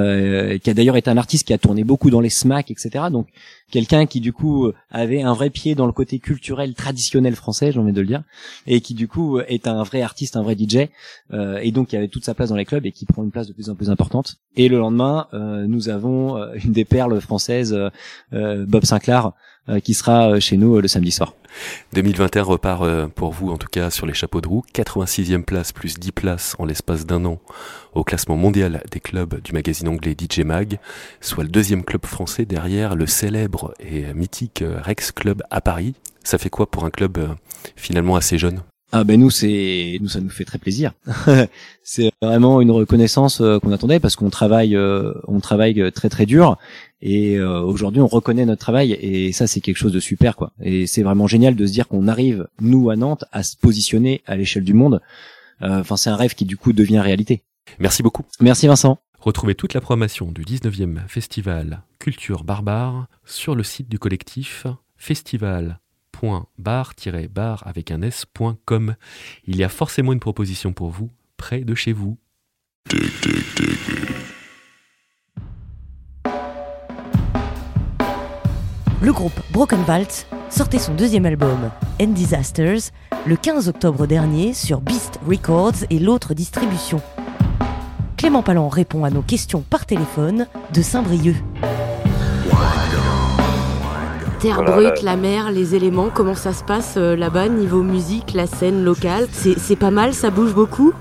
a 0.71 0.75
d'ailleurs 0.75 0.97
été 0.97 1.11
un 1.11 1.17
artiste 1.17 1.49
qui 1.49 1.53
a 1.53 1.59
tourné 1.59 1.83
beaucoup 1.83 2.11
dans 2.11 2.21
les 2.21 2.31
SMAC, 2.31 2.71
etc. 2.71 3.07
Donc 3.11 3.27
quelqu'un 3.71 4.07
qui 4.07 4.21
du 4.21 4.33
coup 4.33 4.71
avait 4.91 5.23
un 5.23 5.33
vrai 5.33 5.51
pied 5.51 5.75
dans 5.75 5.87
le 5.87 5.93
côté 5.93 6.19
culturel 6.19 6.75
traditionnel 6.75 7.35
français, 7.35 7.73
j'ai 7.73 7.81
envie 7.81 7.93
de 7.93 8.01
le 8.01 8.07
dire, 8.07 8.23
et 8.67 8.81
qui 8.81 8.95
du 8.95 9.09
coup 9.09 9.41
est 9.41 9.67
un 9.67 9.83
vrai 9.83 10.03
artiste, 10.03 10.37
un 10.37 10.43
vrai 10.43 10.57
DJ, 10.57 10.89
et 11.33 11.73
donc 11.73 11.89
qui 11.89 11.97
avait 11.97 12.09
toute 12.09 12.25
sa 12.25 12.35
place 12.35 12.51
dans 12.51 12.57
les 12.57 12.65
clubs 12.65 12.87
et 12.87 12.93
qui 12.93 13.07
prend 13.07 13.25
une 13.25 13.31
place 13.31 13.49
de 13.49 13.53
plus 13.53 13.71
en 13.71 13.75
plus 13.75 13.91
importante. 13.91 14.37
Et 14.57 14.69
le 14.69 14.79
lendemain, 14.79 15.29
nous 15.33 15.89
avons 15.89 16.37
une 16.55 16.73
des 16.73 16.85
perles 16.85 17.21
françaises 17.21 17.77
euh, 18.33 18.65
Bob 18.67 18.85
Sinclair 18.85 19.27
euh, 19.27 19.31
qui 19.83 19.95
sera 19.95 20.31
euh, 20.31 20.41
chez 20.41 20.57
nous 20.57 20.81
le 20.81 20.89
samedi 20.89 21.11
soir. 21.11 21.35
2021 21.95 22.43
repart 22.43 23.07
pour 23.15 23.33
vous 23.33 23.51
en 23.51 23.57
tout 23.57 23.69
cas 23.71 23.91
sur 23.91 24.07
les 24.07 24.15
chapeaux 24.15 24.41
de 24.41 24.49
roue. 24.49 24.65
86e 24.75 25.43
place 25.43 25.73
plus 25.73 25.99
10 25.99 26.13
places 26.13 26.57
en 26.59 26.67
l'espace 26.67 27.07
d'un 27.07 27.25
an 27.25 27.41
au 27.95 28.05
classement 28.05 28.37
mondial 28.37 28.83
des 28.91 29.01
clubs 29.01 29.41
du 29.41 29.53
magazine 29.53 29.89
anglais 29.89 30.15
DJ 30.19 30.41
Mag, 30.41 30.79
soit 31.21 31.45
le 31.45 31.51
deuxième 31.51 31.83
club 31.83 32.05
français 32.05 32.45
derrière 32.45 32.95
le 32.95 33.07
célèbre 33.07 33.73
et 33.81 34.13
mythique 34.13 34.63
Rex 34.83 35.13
Club 35.13 35.43
à 35.51 35.63
Paris. 35.63 35.95
Ça 36.25 36.37
fait 36.37 36.51
quoi 36.51 36.71
pour 36.71 36.85
un 36.85 36.91
club 36.91 37.19
finalement 37.75 38.17
assez 38.17 38.37
jeune? 38.37 38.61
Ah 38.93 39.03
ben 39.03 39.19
nous 39.19 39.31
c'est 39.31 39.99
nous 40.01 40.09
ça 40.09 40.21
nous 40.21 40.31
fait 40.31 40.45
très 40.45 40.59
plaisir. 40.59 40.93
c'est 41.83 42.13
vraiment 42.23 42.61
une 42.61 42.71
reconnaissance 42.71 43.41
euh, 43.41 43.59
qu'on 43.59 43.73
attendait 43.73 43.99
parce 43.99 44.15
qu'on 44.15 44.31
travaille 44.31 44.77
euh, 44.77 45.13
on 45.27 45.41
travaille 45.41 45.91
très 45.93 46.09
très 46.09 46.25
dur 46.25 46.57
et 47.03 47.37
euh, 47.37 47.61
aujourd'hui 47.61 48.01
on 48.01 48.07
reconnaît 48.07 48.47
notre 48.47 48.61
travail 48.61 48.93
et 48.93 49.33
ça 49.33 49.47
c'est 49.47 49.61
quelque 49.61 49.77
chose 49.77 49.93
de 49.93 50.01
super 50.01 50.37
quoi. 50.37 50.53
Et 50.63 50.87
c'est 50.87 51.03
vraiment 51.03 51.27
génial 51.27 51.55
de 51.55 51.67
se 51.67 51.73
dire 51.73 51.89
qu'on 51.89 52.09
arrive 52.09 52.47
nous 52.61 52.91
à 52.91 52.97
Nantes 52.97 53.25
à 53.33 53.43
se 53.43 53.57
positionner 53.57 54.23
à 54.27 54.37
l'échelle 54.37 54.65
du 54.65 54.75
monde. 54.75 55.01
Enfin 55.61 55.97
c'est 55.97 56.11
un 56.11 56.17
rêve 56.17 56.35
qui 56.35 56.45
du 56.45 56.57
coup 56.57 56.73
devient 56.73 57.01
réalité. 57.01 57.43
Merci 57.79 58.03
beaucoup. 58.03 58.25
Merci 58.41 58.67
Vincent. 58.67 58.99
Retrouvez 59.19 59.55
toute 59.55 59.75
la 59.75 59.81
programmation 59.81 60.31
du 60.31 60.45
19e 60.45 61.07
festival 61.09 61.83
Culture 61.99 62.45
Barbare 62.45 63.07
sur 63.25 63.55
le 63.55 63.63
site 63.63 63.89
du 63.89 63.99
collectif 63.99 64.67
festival 64.97 65.81
bar-bar 66.59 67.67
avec 67.67 67.91
un 67.91 68.03
s.com. 68.03 68.95
Il 69.47 69.57
y 69.57 69.65
a 69.65 69.69
forcément 69.69 70.13
une 70.13 70.21
proposition 70.21 70.73
pour 70.73 70.91
vous, 70.91 71.11
près 71.37 71.61
de 71.61 71.75
chez 71.75 71.93
vous. 71.93 72.19
Le 79.07 79.13
groupe 79.13 79.39
Broken 79.53 79.85
Vault 79.87 80.27
sortait 80.51 80.81
son 80.81 80.93
deuxième 80.93 81.27
album, 81.27 81.71
End 82.03 82.09
Disasters, 82.09 82.91
le 83.25 83.37
15 83.37 83.69
octobre 83.69 84.05
dernier 84.05 84.53
sur 84.53 84.81
Beast 84.81 85.21
Records 85.25 85.85
et 85.91 86.01
l'autre 86.01 86.35
distribution. 86.35 87.01
Clément 88.17 88.43
Palan 88.43 88.69
répond 88.69 89.05
à 89.05 89.11
nos 89.11 89.23
questions 89.23 89.61
par 89.61 89.87
téléphone 89.87 90.49
de 90.75 90.83
Saint-Brieuc. 90.83 91.37
Terre 94.41 94.65
brute, 94.65 95.01
la 95.05 95.15
mer, 95.15 95.53
les 95.53 95.77
éléments, 95.77 96.09
comment 96.13 96.35
ça 96.35 96.53
se 96.53 96.65
passe 96.65 96.95
euh, 96.97 97.15
là-bas 97.15 97.49
niveau 97.49 97.85
musique, 97.85 98.33
la 98.35 98.49
scène 98.49 98.83
locale 98.83 99.29
C'est 99.31 99.77
pas 99.77 99.93
mal, 99.93 100.15
ça 100.15 100.31
bouge 100.31 100.53
beaucoup? 100.53 100.93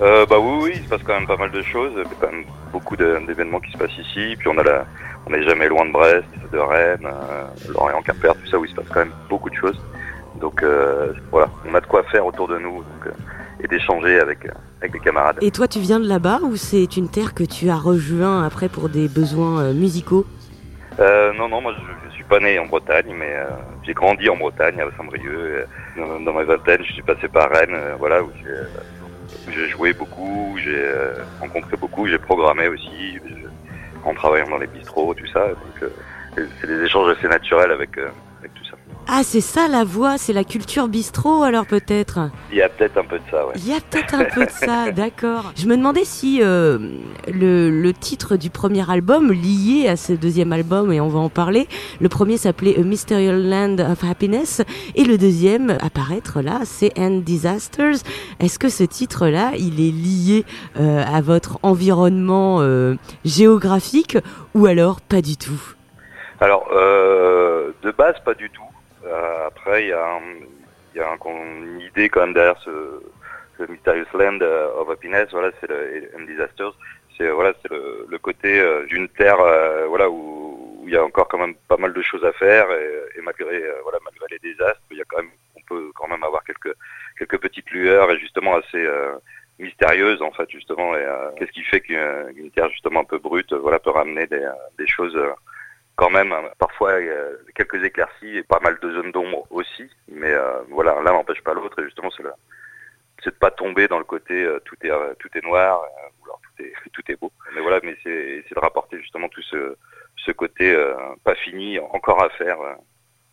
Euh, 0.00 0.24
bah 0.24 0.36
oui, 0.40 0.60
oui, 0.62 0.70
il 0.76 0.84
se 0.84 0.88
passe 0.88 1.02
quand 1.04 1.12
même 1.12 1.26
pas 1.26 1.36
mal 1.36 1.50
de 1.50 1.60
choses. 1.60 1.92
Quand 2.18 2.32
même 2.32 2.46
beaucoup 2.74 2.96
d'événements 2.96 3.60
qui 3.60 3.70
se 3.70 3.78
passent 3.78 3.98
ici. 3.98 4.34
Puis 4.38 4.48
on 4.48 4.58
a 4.58 4.64
la, 4.64 4.84
on 5.26 5.30
n'est 5.30 5.44
jamais 5.44 5.68
loin 5.68 5.86
de 5.86 5.92
Brest, 5.92 6.26
de 6.52 6.58
Rennes, 6.58 7.06
euh, 7.06 7.72
Lorient-Quimper, 7.72 8.34
tout 8.34 8.50
ça 8.50 8.58
où 8.58 8.64
il 8.64 8.70
se 8.70 8.74
passe 8.74 8.88
quand 8.92 9.00
même 9.00 9.14
beaucoup 9.30 9.48
de 9.48 9.54
choses. 9.54 9.80
Donc 10.40 10.62
euh, 10.62 11.12
voilà, 11.30 11.48
on 11.68 11.74
a 11.74 11.80
de 11.80 11.86
quoi 11.86 12.02
faire 12.04 12.26
autour 12.26 12.48
de 12.48 12.58
nous 12.58 12.78
donc, 12.78 13.14
et 13.62 13.68
d'échanger 13.68 14.18
avec, 14.18 14.40
avec 14.80 14.92
des 14.92 14.98
camarades. 14.98 15.38
Et 15.40 15.52
toi, 15.52 15.68
tu 15.68 15.78
viens 15.78 16.00
de 16.00 16.08
là-bas 16.08 16.40
ou 16.42 16.56
c'est 16.56 16.96
une 16.96 17.08
terre 17.08 17.32
que 17.34 17.44
tu 17.44 17.70
as 17.70 17.76
rejoint 17.76 18.44
après 18.44 18.68
pour 18.68 18.88
des 18.88 19.08
besoins 19.08 19.72
musicaux? 19.72 20.26
Non, 20.98 21.48
non, 21.48 21.60
moi 21.60 21.72
je, 21.76 22.04
suis 22.14 22.24
pas 22.24 22.40
né 22.40 22.58
en 22.58 22.66
Bretagne, 22.66 23.14
mais 23.18 23.34
euh, 23.34 23.44
j'ai 23.82 23.92
grandi 23.92 24.28
en 24.28 24.36
Bretagne, 24.36 24.80
à 24.80 24.96
Saint-Brieuc. 24.96 25.66
Dans, 25.96 26.20
dans, 26.20 26.32
ma 26.32 26.44
vingtaine, 26.44 26.82
je 26.84 26.92
suis 26.92 27.02
passé 27.02 27.28
par 27.28 27.50
Rennes, 27.50 27.74
euh, 27.74 27.96
voilà, 27.98 28.22
où 28.22 28.30
j'ai 28.42 28.50
joué 29.52 29.92
beaucoup, 29.92 30.56
j'ai 30.62 30.74
euh, 30.74 31.24
rencontré 31.40 31.76
beaucoup, 31.76 32.06
j'ai 32.06 32.18
programmé 32.18 32.68
aussi, 32.68 33.18
en 34.04 34.14
travaillant 34.14 34.48
dans 34.48 34.58
les 34.58 34.66
bistrots, 34.66 35.14
tout 35.14 35.26
ça. 35.32 35.48
Donc, 35.48 35.90
c'est 36.36 36.66
des 36.66 36.82
échanges 36.82 37.16
assez 37.16 37.28
naturels 37.28 37.70
avec, 37.70 37.98
ah, 39.06 39.20
c'est 39.22 39.40
ça 39.40 39.68
la 39.68 39.84
voix, 39.84 40.16
c'est 40.16 40.32
la 40.32 40.44
culture 40.44 40.88
bistrot 40.88 41.42
alors 41.42 41.66
peut-être 41.66 42.30
Il 42.50 42.56
y 42.56 42.62
a 42.62 42.68
peut-être 42.68 42.96
un 42.96 43.04
peu 43.04 43.18
de 43.18 43.24
ça, 43.30 43.46
ouais. 43.46 43.52
Il 43.56 43.68
y 43.68 43.72
a 43.72 43.80
peut-être 43.80 44.14
un 44.14 44.24
peu 44.24 44.46
de 44.46 44.50
ça, 44.50 44.90
d'accord. 44.96 45.52
Je 45.56 45.66
me 45.66 45.76
demandais 45.76 46.04
si 46.04 46.40
euh, 46.42 46.78
le, 47.28 47.70
le, 47.70 47.92
titre 47.92 48.36
du 48.36 48.50
premier 48.50 48.88
album 48.90 49.30
lié 49.30 49.88
à 49.88 49.96
ce 49.96 50.12
deuxième 50.12 50.52
album, 50.52 50.90
et 50.90 51.00
on 51.00 51.08
va 51.08 51.18
en 51.18 51.28
parler, 51.28 51.68
le 52.00 52.08
premier 52.08 52.38
s'appelait 52.38 52.78
A 52.78 52.82
Mysterious 52.82 53.32
Land 53.32 53.76
of 53.78 54.02
Happiness, 54.04 54.62
et 54.94 55.04
le 55.04 55.18
deuxième, 55.18 55.76
apparaître 55.82 56.40
là, 56.40 56.60
c'est 56.64 56.98
End 56.98 57.20
Disasters. 57.24 57.96
Est-ce 58.40 58.58
que 58.58 58.68
ce 58.68 58.84
titre-là, 58.84 59.52
il 59.58 59.80
est 59.80 59.92
lié 59.92 60.44
euh, 60.80 61.02
à 61.04 61.20
votre 61.20 61.58
environnement 61.62 62.58
euh, 62.60 62.94
géographique, 63.24 64.18
ou 64.54 64.66
alors 64.66 65.00
pas 65.00 65.20
du 65.20 65.36
tout? 65.36 65.60
Alors, 66.40 66.66
euh, 66.72 67.70
de 67.82 67.90
base, 67.90 68.16
pas 68.24 68.34
du 68.34 68.50
tout. 68.50 68.62
Euh, 69.06 69.46
après, 69.46 69.84
il 69.84 69.88
y 69.88 69.92
a, 69.92 70.20
y 70.94 71.00
a 71.00 71.16
une 71.26 71.80
idée 71.80 72.08
quand 72.08 72.20
même 72.20 72.34
derrière 72.34 72.58
ce, 72.62 73.00
Mysterious 73.68 74.06
Land 74.14 74.40
euh, 74.42 74.72
of 74.74 74.90
Happiness. 74.90 75.28
Voilà, 75.30 75.50
c'est 75.60 75.68
le 75.68 76.10
M 76.14 76.26
Disasters. 76.26 76.74
C'est 77.16 77.28
voilà, 77.28 77.52
c'est 77.62 77.70
le, 77.70 78.18
côté 78.18 78.58
euh, 78.58 78.86
d'une 78.86 79.08
terre, 79.08 79.36
voilà, 79.88 80.10
où 80.10 80.82
il 80.86 80.92
y 80.92 80.96
a 80.96 81.04
encore 81.04 81.28
quand 81.28 81.38
même 81.38 81.54
pas 81.68 81.76
mal 81.76 81.92
de 81.92 82.02
choses 82.02 82.24
à 82.24 82.32
faire 82.32 82.66
et, 82.72 83.20
malgré 83.22 83.62
voilà, 83.84 83.98
malgré 84.04 84.26
les 84.30 84.38
désastres, 84.40 84.82
il 84.90 84.98
y 84.98 85.00
a 85.00 85.04
quand 85.08 85.18
même, 85.18 85.30
on 85.56 85.60
peut 85.68 85.92
quand 85.94 86.08
même 86.08 86.24
avoir 86.24 86.42
quelques 86.44 86.74
quelques 87.16 87.38
petites 87.38 87.70
lueurs 87.70 88.10
et 88.10 88.18
justement 88.18 88.56
assez 88.56 88.84
mystérieuses 89.60 90.22
en 90.22 90.32
fait 90.32 90.50
justement. 90.50 90.92
Qu'est-ce 91.38 91.52
qui 91.52 91.62
fait 91.62 91.80
qu'une 91.80 92.50
terre 92.54 92.68
justement 92.70 93.00
un 93.00 93.04
peu 93.04 93.18
brute, 93.18 93.52
voilà, 93.52 93.78
peut 93.78 93.90
ramener 93.90 94.26
des 94.26 94.86
choses 94.88 95.16
quand 95.96 96.10
même 96.10 96.32
hein, 96.32 96.42
parfois 96.58 96.98
quelques 97.54 97.82
éclaircies 97.84 98.38
et 98.38 98.42
pas 98.42 98.60
mal 98.60 98.78
de 98.80 98.90
zones 98.92 99.12
d'ombre 99.12 99.46
aussi. 99.50 99.88
Mais 100.08 100.32
euh, 100.32 100.62
voilà, 100.70 101.00
l'un 101.02 101.12
n'empêche 101.12 101.42
pas 101.42 101.54
l'autre 101.54 101.80
et 101.80 101.84
justement 101.84 102.10
c'est 102.10 102.22
de 102.22 103.30
pas 103.30 103.50
tomber 103.50 103.88
dans 103.88 103.98
le 103.98 104.04
côté 104.04 104.34
euh, 104.42 104.60
tout 104.64 104.76
est 104.82 104.90
euh, 104.90 105.14
tout 105.18 105.28
est 105.34 105.42
noir 105.42 105.82
ou 106.20 106.24
alors 106.24 106.40
tout 106.42 106.62
est 106.62 106.72
tout 106.92 107.02
est 107.08 107.20
beau. 107.20 107.30
Mais 107.54 107.60
voilà, 107.60 107.80
mais 107.82 107.96
c'est 108.02 108.44
de 108.54 108.60
rapporter 108.60 108.98
justement 109.00 109.28
tout 109.28 109.42
ce 109.42 109.76
ce 110.16 110.32
côté 110.32 110.74
pas 111.22 111.34
fini 111.34 111.78
encore 111.78 112.22
à 112.22 112.30
faire 112.30 112.58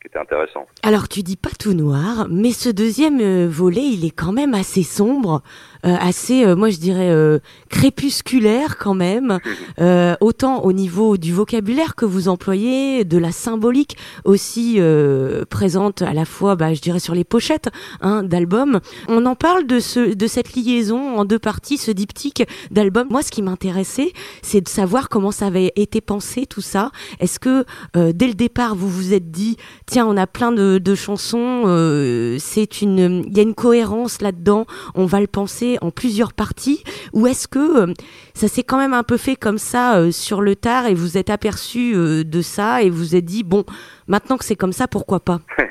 qui 0.02 0.08
était 0.08 0.20
intéressant. 0.20 0.66
Alors 0.84 1.08
tu 1.08 1.22
dis 1.22 1.38
pas 1.38 1.52
tout 1.60 1.74
noir, 1.74 2.28
mais 2.30 2.52
ce 2.52 2.70
deuxième 2.70 3.46
volet, 3.48 3.84
il 3.84 4.06
est 4.06 4.12
quand 4.12 4.32
même 4.32 4.54
assez 4.54 4.84
sombre. 4.84 5.44
Euh, 5.86 5.96
assez, 6.00 6.46
euh, 6.46 6.56
moi 6.56 6.70
je 6.70 6.78
dirais 6.78 7.10
euh, 7.10 7.40
crépusculaire 7.70 8.78
quand 8.78 8.94
même, 8.94 9.40
autant 10.22 10.64
au 10.64 10.74
niveau 10.74 11.18
du 11.18 11.34
vocabulaire 11.34 11.96
que 11.96 12.06
vous 12.06 12.28
employez, 12.28 13.04
de 13.04 13.18
la 13.18 13.32
symbolique 13.32 13.98
aussi 14.26 14.80
présente 15.50 16.02
à 16.02 16.14
la 16.14 16.26
fois, 16.26 16.56
bah, 16.56 16.74
je 16.74 16.82
dirais 16.82 17.00
sur 17.00 17.16
les 17.16 17.24
pochettes 17.24 17.70
hein, 18.02 18.24
d'albums. 18.24 18.80
On 19.08 19.26
en 19.26 19.36
parle 19.36 19.66
de 19.66 19.80
ce, 19.80 20.14
de 20.14 20.28
cette 20.28 20.56
liaison 20.56 21.18
en 21.18 21.26
deux 21.26 21.40
parties, 21.40 21.78
ce 21.78 21.92
diptyque 21.92 22.44
d'albums. 22.70 23.08
Moi, 23.10 23.22
ce 23.22 23.32
qui 23.32 23.42
m'intéressait, 23.42 24.12
c'est 24.42 24.62
de 24.62 24.70
savoir 24.70 25.10
comment 25.10 25.32
ça 25.32 25.48
avait 25.48 25.72
été 25.76 26.02
pensé 26.02 26.46
tout 26.46 26.62
ça. 26.62 26.92
Est-ce 27.20 27.40
que 27.40 27.66
dès 27.96 28.28
le 28.28 28.34
départ 28.34 28.76
vous 28.76 28.90
vous 28.90 29.14
êtes 29.14 29.32
dit, 29.32 29.58
tiens, 29.92 30.08
on 30.08 30.16
a 30.16 30.26
plein 30.26 30.54
de, 30.54 30.78
de 30.78 30.96
chansons, 30.96 31.64
c'est 32.40 32.82
une, 32.82 33.24
il 33.28 33.38
y 33.38 33.40
a 33.40 33.44
une 33.44 33.56
cohérence 33.56 34.22
là-dedans, 34.22 34.66
on 34.96 35.06
va 35.06 35.20
le 35.20 35.28
penser 35.28 35.78
en 35.82 35.92
plusieurs 35.92 36.34
parties. 36.34 36.84
Ou 37.14 37.28
est-ce 37.28 37.48
que 37.48 37.90
euh, 37.90 37.94
ça 38.34 38.48
s'est 38.48 38.64
quand 38.64 38.78
même 38.78 38.94
un 38.94 39.04
peu 39.04 39.18
fait 39.18 39.36
comme 39.36 39.58
ça 39.58 39.98
euh, 39.98 40.12
sur 40.12 40.42
le 40.42 40.56
tard 40.56 40.88
et 40.88 40.94
vous 40.94 41.18
êtes 41.18 41.30
aperçu 41.30 41.94
euh, 41.94 42.24
de 42.24 42.42
ça 42.42 42.82
et 42.82 42.90
vous 42.90 43.16
êtes 43.16 43.26
dit 43.26 43.44
bon 43.44 43.64
maintenant 44.08 44.38
que 44.38 44.46
c'est 44.46 44.56
comme 44.56 44.72
ça 44.72 44.88
pourquoi 44.88 45.20
pas? 45.20 45.40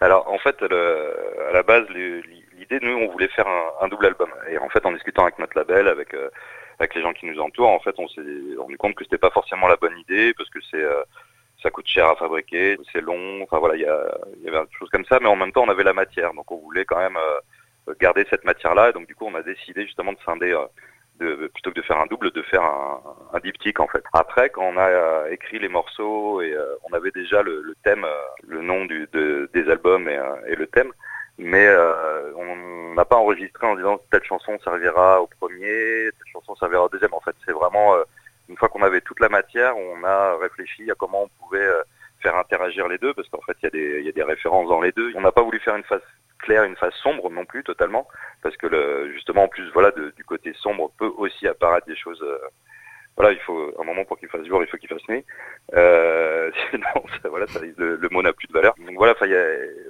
Alors 0.00 0.30
en 0.30 0.38
fait 0.38 0.56
à 0.62 1.52
la 1.52 1.62
base 1.62 1.86
l'idée 1.90 2.78
nous 2.82 2.96
on 2.96 3.10
voulait 3.10 3.28
faire 3.28 3.46
un, 3.80 3.88
double 3.88 4.06
album. 4.06 4.28
Et 4.50 4.58
en 4.58 4.68
fait 4.68 4.84
en 4.84 4.92
discutant 4.92 5.22
avec 5.22 5.38
notre 5.38 5.56
label 5.56 5.88
avec 5.88 6.14
avec 6.78 6.94
les 6.94 7.02
gens 7.02 7.12
qui 7.12 7.26
nous 7.26 7.40
entourent 7.40 7.70
en 7.70 7.80
fait 7.80 7.94
on 7.98 8.08
s'est 8.08 8.20
rendu 8.58 8.76
compte 8.76 8.94
que 8.94 9.04
c'était 9.04 9.18
pas 9.18 9.30
forcément 9.30 9.68
la 9.68 9.76
bonne 9.76 9.98
idée 9.98 10.32
parce 10.36 10.50
que 10.50 10.58
c'est 10.70 10.84
ça 11.62 11.70
coûte 11.70 11.86
cher 11.86 12.06
à 12.06 12.16
fabriquer, 12.16 12.76
c'est 12.92 13.00
long, 13.00 13.42
enfin 13.42 13.58
voilà, 13.58 13.76
il 13.76 13.80
y, 13.80 14.44
y 14.44 14.48
avait 14.48 14.64
des 14.64 14.72
choses 14.78 14.90
comme 14.90 15.04
ça, 15.04 15.18
mais 15.20 15.28
en 15.28 15.36
même 15.36 15.52
temps 15.52 15.64
on 15.64 15.68
avait 15.68 15.84
la 15.84 15.92
matière, 15.92 16.32
donc 16.34 16.50
on 16.50 16.58
voulait 16.58 16.84
quand 16.84 16.98
même 16.98 17.18
garder 17.98 18.26
cette 18.30 18.44
matière-là. 18.44 18.90
Et 18.90 18.92
donc 18.92 19.06
du 19.06 19.14
coup, 19.14 19.26
on 19.26 19.34
a 19.34 19.42
décidé 19.42 19.84
justement 19.84 20.12
de 20.12 20.18
scinder. 20.24 20.52
Euh, 20.52 20.66
de, 21.18 21.48
plutôt 21.52 21.70
que 21.70 21.78
de 21.78 21.84
faire 21.84 21.98
un 21.98 22.06
double, 22.06 22.30
de 22.30 22.40
faire 22.40 22.62
un, 22.62 23.02
un 23.34 23.38
diptyque 23.40 23.78
en 23.78 23.86
fait. 23.88 24.02
Après, 24.14 24.48
quand 24.48 24.62
on 24.62 24.78
a 24.78 24.88
euh, 24.88 25.30
écrit 25.30 25.58
les 25.58 25.68
morceaux 25.68 26.40
et 26.40 26.54
euh, 26.54 26.64
on 26.90 26.96
avait 26.96 27.10
déjà 27.10 27.42
le, 27.42 27.74
thème, 27.84 28.06
le 28.48 28.62
nom 28.62 28.86
du, 28.86 29.06
de, 29.12 29.50
des 29.52 29.68
albums 29.68 30.08
et, 30.08 30.18
et, 30.46 30.56
le 30.56 30.66
thème, 30.66 30.90
mais 31.36 31.68
on 32.36 32.94
n'a 32.94 33.04
pas 33.04 33.16
enregistré 33.16 33.66
en 33.66 33.76
disant 33.76 34.00
telle 34.10 34.24
chanson 34.24 34.58
servira 34.64 35.20
au 35.20 35.26
premier, 35.26 36.08
telle 36.08 36.32
chanson 36.32 36.56
servira 36.56 36.86
au 36.86 36.88
deuxième. 36.88 37.12
En 37.12 37.20
fait, 37.20 37.36
c'est 37.44 37.52
vraiment 37.52 37.96
une 38.50 38.56
fois 38.56 38.68
qu'on 38.68 38.82
avait 38.82 39.00
toute 39.00 39.20
la 39.20 39.28
matière, 39.28 39.76
on 39.76 40.04
a 40.04 40.36
réfléchi 40.36 40.90
à 40.90 40.94
comment 40.94 41.22
on 41.22 41.28
pouvait 41.44 41.68
faire 42.20 42.36
interagir 42.36 42.88
les 42.88 42.98
deux, 42.98 43.14
parce 43.14 43.28
qu'en 43.28 43.40
fait, 43.40 43.56
il 43.62 44.04
y, 44.04 44.08
a 44.08 44.12
des, 44.12 44.22
références 44.22 44.68
dans 44.68 44.80
les 44.80 44.92
deux. 44.92 45.12
On 45.14 45.20
n'a 45.20 45.32
pas 45.32 45.42
voulu 45.42 45.58
faire 45.60 45.76
une 45.76 45.84
phase 45.84 46.02
claire, 46.38 46.64
une 46.64 46.76
phase 46.76 46.94
sombre 47.02 47.30
non 47.30 47.44
plus 47.44 47.62
totalement, 47.62 48.06
parce 48.42 48.56
que 48.56 48.66
le, 48.66 49.12
justement 49.12 49.44
en 49.44 49.48
plus 49.48 49.70
voilà 49.72 49.90
de, 49.90 50.10
du 50.16 50.24
côté 50.24 50.52
sombre 50.54 50.90
peut 50.98 51.10
aussi 51.16 51.46
apparaître 51.46 51.86
des 51.86 51.96
choses. 51.96 52.22
Euh, 52.22 52.38
voilà, 53.16 53.32
il 53.32 53.40
faut 53.40 53.74
un 53.78 53.84
moment 53.84 54.04
pour 54.04 54.18
qu'il 54.18 54.28
fasse 54.28 54.46
jour, 54.46 54.62
il 54.62 54.68
faut 54.68 54.78
qu'il 54.78 54.88
fasse 54.88 55.06
nuit. 55.08 55.24
Euh, 55.74 56.50
sinon, 56.70 57.04
voilà, 57.24 57.46
ça, 57.48 57.60
le, 57.60 58.08
mot 58.10 58.22
n'a 58.22 58.32
plus 58.32 58.46
de 58.46 58.52
valeur. 58.52 58.74
Donc 58.78 58.96
voilà, 58.96 59.14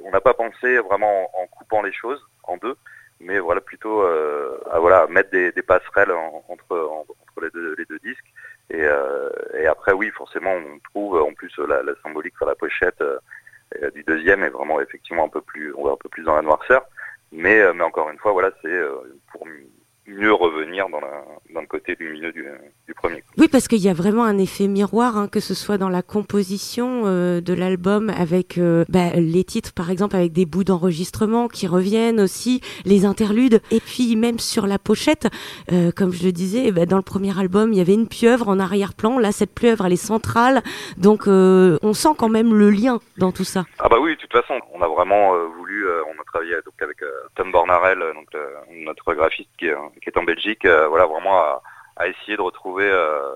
on 0.05 0.11
n'a 0.11 0.21
pas 0.21 0.35
pensé 0.35 0.79
vraiment 0.79 1.31
en, 1.41 1.47
coupant 1.47 1.83
les 1.83 1.93
choses 1.93 2.25
en 2.45 2.57
deux, 2.57 2.77
mais 3.21 3.39
voilà 3.39 3.61
plutôt 3.61 4.03
euh, 4.03 4.59
à 4.73 4.81
voilà 4.81 5.07
mettre 5.09 5.31
des, 5.31 5.53
passerelles 5.63 6.13
en, 6.13 6.45
entre, 6.49 6.77
entre 6.77 7.41
les, 7.43 7.51
deux, 7.51 7.75
les 7.79 7.85
deux 7.85 7.99
disques. 8.01 8.33
Et, 8.71 8.83
euh, 8.83 9.29
et 9.59 9.67
après, 9.67 9.93
oui, 9.93 10.11
forcément, 10.11 10.53
on 10.53 10.79
trouve 10.91 11.21
en 11.21 11.33
plus 11.33 11.53
la, 11.59 11.83
la 11.83 11.93
symbolique 12.03 12.37
sur 12.37 12.47
la 12.47 12.55
pochette 12.55 13.01
euh, 13.03 13.91
du 13.95 14.03
deuxième 14.05 14.43
est 14.43 14.49
vraiment 14.49 14.81
effectivement 14.81 15.25
un 15.25 15.29
peu 15.29 15.41
plus, 15.41 15.75
on 15.77 15.85
va 15.85 15.93
un 15.93 15.97
peu 15.97 16.09
plus 16.09 16.23
dans 16.25 16.37
la 16.37 16.43
noirceur. 16.43 16.85
mais, 17.33 17.61
mais 17.75 17.85
encore 17.85 18.11
une 18.11 18.19
fois, 18.19 18.33
voilà, 18.33 18.51
c'est 18.63 18.81
pour 19.33 19.47
mieux 20.07 20.33
revenir 20.33 20.89
dans, 20.89 21.01
la, 21.01 21.25
dans 21.55 21.61
le 21.61 21.67
côté 21.67 21.97
lumineux 21.99 22.33
du, 22.33 22.45
du 22.87 22.95
premier. 22.95 23.23
Oui, 23.39 23.49
parce 23.49 23.69
qu'il 23.69 23.79
y 23.79 23.89
a 23.89 23.95
vraiment 23.95 24.25
un 24.25 24.39
effet 24.39 24.67
miroir, 24.67 25.17
hein, 25.17 25.29
que 25.29 25.41
ce 25.41 25.55
soit 25.55 25.79
dans 25.79 25.89
la 25.89 26.03
composition 26.03 27.03
euh, 27.07 27.41
de 27.41 27.55
l'album 27.55 28.11
avec 28.11 28.59
euh, 28.59 28.85
bah, 28.89 29.11
les 29.15 29.45
titres, 29.45 29.73
par 29.73 29.91
exemple, 29.91 30.17
avec 30.17 30.33
des 30.33 30.47
bouts 30.47 30.65
d'enregistrement 30.65 31.49
qui 31.49 31.67
reviennent 31.67 32.21
aussi, 32.21 32.61
les 32.85 33.05
interludes, 33.05 33.61
et 33.71 33.81
puis 33.81 34.17
même 34.17 34.39
sur 34.39 34.67
la 34.67 34.79
pochette, 34.79 35.29
euh, 35.73 35.93
comme 35.93 36.13
je 36.13 36.25
le 36.25 36.33
disais, 36.33 36.73
bah, 36.73 36.87
dans 36.87 36.97
le 36.97 37.03
premier 37.03 37.39
album, 37.39 37.73
il 37.73 37.79
y 37.79 37.81
avait 37.81 37.95
une 37.95 38.09
pieuvre 38.09 38.49
en 38.49 38.59
arrière-plan. 38.59 39.19
Là, 39.19 39.33
cette 39.33 39.55
pieuvre, 39.55 39.87
elle 39.87 39.93
est 39.93 39.97
centrale, 39.97 40.63
donc 40.97 41.27
on 41.27 41.93
sent 41.95 42.15
quand 42.19 42.29
même 42.29 42.55
le 42.55 42.71
lien 42.71 43.01
dans 43.19 43.33
tout 43.33 43.45
ça. 43.45 43.65
Ah 43.79 43.89
bah 43.89 43.99
oui, 44.01 44.17
de 44.17 44.21
toute 44.21 44.33
façon, 44.33 44.59
on 44.73 44.83
a 44.83 44.89
vraiment 44.89 45.33
voulu, 45.57 45.87
on 45.89 46.21
a 46.21 46.25
travaillé 46.25 46.55
donc 46.65 46.81
avec 46.81 46.99
Tom 47.35 47.53
Bornarel, 47.53 47.99
donc 48.15 48.29
notre 48.85 49.15
graphiste 49.15 49.51
qui 49.59 49.67
est, 49.67 49.75
qui 50.03 50.09
est 50.09 50.19
en 50.19 50.25
Belgique, 50.25 50.67
voilà 50.67 51.07
vraiment 51.07 51.61
à 52.01 52.09
essayer 52.09 52.35
de 52.35 52.41
retrouver, 52.43 52.89
euh, 52.91 53.31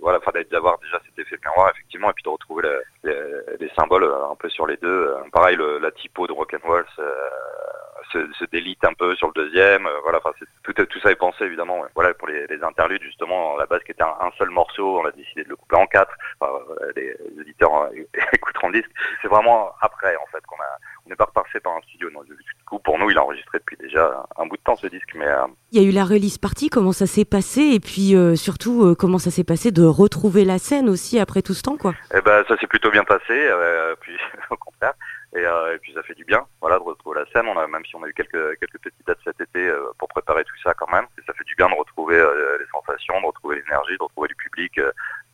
voilà, 0.00 0.18
enfin 0.18 0.32
d'avoir 0.50 0.76
déjà 0.78 1.00
cet 1.06 1.16
effet 1.24 1.38
miroir 1.44 1.70
effectivement, 1.70 2.10
et 2.10 2.12
puis 2.14 2.24
de 2.24 2.28
retrouver 2.28 2.68
les, 3.04 3.70
symboles 3.76 4.02
euh, 4.02 4.30
un 4.30 4.34
peu 4.34 4.48
sur 4.48 4.66
les 4.66 4.76
deux. 4.76 4.88
Euh, 4.88 5.22
pareil, 5.30 5.56
le, 5.56 5.78
la 5.78 5.92
typo 5.92 6.26
de 6.26 6.32
Rock'n'Roll 6.32 6.84
se, 6.96 8.32
se, 8.32 8.44
délite 8.46 8.84
un 8.84 8.94
peu 8.94 9.14
sur 9.14 9.28
le 9.28 9.34
deuxième. 9.34 9.88
voilà, 10.02 10.18
enfin 10.18 10.32
tout, 10.64 11.00
ça 11.00 11.12
est 11.12 11.16
pensé 11.16 11.44
évidemment. 11.44 11.84
Voilà 11.94 12.12
pour 12.14 12.26
les, 12.26 12.48
les, 12.48 12.60
interludes 12.64 13.02
justement, 13.02 13.56
la 13.56 13.66
base 13.66 13.84
qui 13.84 13.92
était 13.92 14.02
un, 14.02 14.32
seul 14.36 14.50
morceau, 14.50 14.98
on 14.98 15.06
a 15.06 15.12
décidé 15.12 15.44
de 15.44 15.50
le 15.50 15.56
couper 15.56 15.76
en 15.76 15.86
quatre. 15.86 16.16
Enfin, 16.40 16.58
les, 16.96 17.16
éditeurs 17.40 17.88
écouteront 18.32 18.70
le 18.70 18.80
disque. 18.80 18.90
C'est 19.22 19.28
vraiment 19.28 19.72
après 19.80 20.16
en 20.16 20.26
fait 20.32 20.44
qu'on 20.44 20.56
a 20.56 20.78
on 21.06 21.10
n'est 21.10 21.16
pas 21.16 21.24
repassé 21.24 21.60
par 21.60 21.76
un 21.76 21.80
studio. 21.82 22.10
Non, 22.10 22.22
coup, 22.68 22.78
pour 22.78 22.98
nous, 22.98 23.10
il 23.10 23.18
a 23.18 23.22
enregistré 23.22 23.58
depuis 23.58 23.76
déjà 23.76 24.24
un 24.36 24.46
bout 24.46 24.56
de 24.56 24.62
temps 24.62 24.76
ce 24.76 24.86
disque. 24.86 25.14
Mais 25.14 25.26
euh, 25.26 25.46
il 25.72 25.80
y 25.80 25.84
a 25.84 25.88
eu 25.88 25.92
la 25.92 26.04
release 26.04 26.38
party. 26.38 26.68
Comment 26.68 26.92
ça 26.92 27.06
s'est 27.06 27.24
passé 27.24 27.62
Et 27.62 27.80
puis 27.80 28.14
euh, 28.14 28.36
surtout, 28.36 28.84
euh, 28.84 28.94
comment 28.94 29.18
ça 29.18 29.30
s'est 29.30 29.44
passé 29.44 29.70
de 29.70 29.84
retrouver 29.84 30.44
la 30.44 30.58
scène 30.58 30.88
aussi 30.88 31.18
après 31.18 31.42
tout 31.42 31.54
ce 31.54 31.62
temps, 31.62 31.76
quoi? 31.76 31.94
Eh 32.14 32.20
ben, 32.20 32.44
ça 32.46 32.56
s'est 32.58 32.66
plutôt 32.66 32.90
bien 32.90 33.04
passé. 33.04 33.24
puis 34.00 34.16
au 34.50 34.56
contraire. 34.56 34.94
Et, 35.36 35.42
et, 35.42 35.78
puis 35.82 35.92
ça 35.92 36.02
fait 36.02 36.14
du 36.14 36.24
bien, 36.24 36.46
voilà, 36.62 36.78
de 36.78 36.82
retrouver 36.82 37.20
la 37.20 37.26
scène. 37.26 37.46
On 37.48 37.58
a 37.58 37.66
même 37.66 37.84
si 37.84 37.94
on 37.96 38.02
a 38.02 38.08
eu 38.08 38.14
quelques 38.14 38.58
quelques 38.58 38.78
petites 38.78 39.06
dates 39.06 39.18
cet 39.24 39.40
été 39.40 39.70
pour 39.98 40.08
préparer 40.08 40.42
tout 40.44 40.56
ça 40.64 40.72
quand 40.74 40.90
même. 40.90 41.04
Et 41.18 41.22
ça 41.26 41.34
fait 41.34 41.44
du 41.44 41.54
bien 41.54 41.68
de 41.68 41.74
retrouver 41.74 42.16
les 42.16 42.66
sensations, 42.72 43.20
de 43.20 43.26
retrouver 43.26 43.56
l'énergie, 43.56 43.96
de 43.98 44.02
retrouver 44.02 44.28
du 44.28 44.36
public 44.36 44.80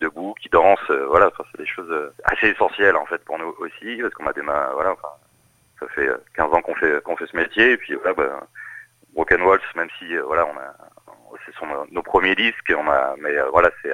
debout 0.01 0.35
qui 0.43 0.49
danse. 0.49 0.80
voilà, 1.09 1.28
enfin, 1.28 1.45
c'est 1.53 1.62
des 1.62 1.68
choses 1.68 1.95
assez 2.24 2.49
essentielles 2.49 2.97
en 2.97 3.07
fait 3.07 3.24
pour 3.24 3.39
nous 3.39 3.55
aussi 3.61 3.99
parce 4.03 4.14
qu'on 4.14 4.26
a 4.26 4.32
des 4.32 4.43
mains, 4.43 4.70
voilà, 4.74 4.93
enfin, 4.93 5.09
ça 5.85 5.95
fait 5.95 6.11
15 6.35 6.53
ans 6.53 6.62
qu'on 6.62 6.74
fait 6.74 7.03
qu'on 7.03 7.16
fait 7.16 7.26
ce 7.26 7.37
métier. 7.37 7.72
Et 7.72 7.76
puis 7.76 7.95
voilà 7.95 8.14
bah, 8.14 8.41
Waltz 9.14 9.64
même 9.76 9.89
si 9.99 10.16
euh, 10.16 10.22
voilà 10.24 10.47
on 10.47 10.59
a 10.59 10.74
ce 11.47 11.53
sont 11.53 11.66
nos 11.91 12.03
premiers 12.03 12.35
disques 12.35 12.72
on 12.76 12.89
a 12.89 13.14
mais 13.18 13.37
euh, 13.37 13.49
voilà 13.51 13.70
c'est 13.82 13.93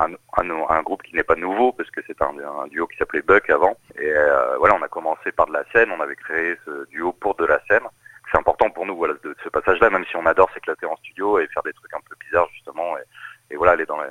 un, 0.00 0.12
un, 0.36 0.82
groupe 0.82 1.02
qui 1.02 1.14
n'est 1.16 1.24
pas 1.24 1.34
nouveau 1.34 1.72
parce 1.72 1.90
que 1.90 2.00
c'est 2.06 2.22
un, 2.22 2.32
duo 2.68 2.86
qui 2.86 2.96
s'appelait 2.96 3.22
Buck 3.22 3.50
avant. 3.50 3.76
Et 3.96 4.12
euh, 4.12 4.56
voilà 4.58 4.76
on 4.76 4.82
a 4.82 4.88
commencé 4.88 5.32
par 5.32 5.46
de 5.46 5.52
la 5.52 5.64
scène. 5.72 5.90
On 5.90 6.00
avait 6.00 6.14
créé 6.14 6.56
ce 6.64 6.88
duo 6.90 7.12
pour 7.12 7.34
de 7.34 7.44
la 7.44 7.60
scène. 7.68 7.82
C'est 8.30 8.38
important 8.38 8.70
pour 8.70 8.86
nous 8.86 8.96
voilà 8.96 9.14
de, 9.24 9.34
ce 9.42 9.48
passage 9.48 9.80
là 9.80 9.90
même 9.90 10.04
si 10.04 10.16
on 10.16 10.26
adore 10.26 10.50
s'éclater 10.54 10.86
en 10.86 10.96
studio 10.98 11.40
et 11.40 11.48
faire 11.48 11.64
des 11.64 11.72
trucs 11.72 11.92
un 11.94 12.00
peu 12.08 12.14
bizarres 12.24 12.48
justement. 12.52 12.96
Et, 12.96 13.54
et 13.54 13.56
voilà 13.56 13.72
aller 13.72 13.86
dans 13.86 14.00
les 14.00 14.08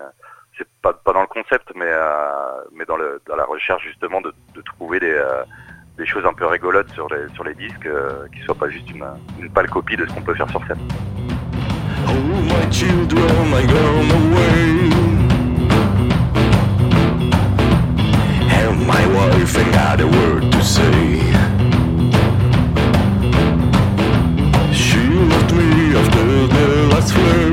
c'est 0.58 0.68
pas, 0.82 1.00
dans 1.06 1.22
le 1.22 1.28
concept 1.28 1.72
mais 1.76 1.92
mais 2.74 2.86
dans 2.86 2.98
le 2.98 3.22
dans 3.26 3.36
la 3.36 3.46
recherche 3.46 3.84
justement 3.84 4.20
de 4.22 4.34
trouver 4.66 5.00
des 5.00 5.16
des 5.98 6.06
choses 6.06 6.26
un 6.26 6.34
peu 6.34 6.46
rigolotes 6.46 6.92
sur 6.94 7.08
les, 7.10 7.34
sur 7.34 7.44
les 7.44 7.56
disques, 7.56 7.88
euh, 7.88 8.28
qui 8.34 8.40
soient 8.42 8.56
pas 8.56 8.70
juste 8.70 8.90
une, 8.92 9.04
une 9.40 9.50
pâle 9.50 9.70
copie 9.70 9.98
de 9.98 10.06
ce 10.06 10.14
qu'on 10.14 10.22
peut 10.22 10.36
faire 10.36 10.50
sur 10.50 10.62
scène. 10.68 10.78
Oh 12.08 12.12
my 12.44 12.72
children, 12.72 13.54
I 13.54 13.66
gone 13.66 14.12
away. 14.20 14.92
And 18.52 18.86
my 18.86 19.06
wife 19.08 19.58
ain't 19.58 19.74
got 19.74 20.00
a 20.00 20.08
word 20.08 20.52
to 20.52 20.62
say. 20.64 21.20
She 24.72 25.00
left 25.00 25.54
me 25.54 25.96
after 25.96 26.48
the 26.48 26.88
last 26.92 27.14
flood. 27.14 27.47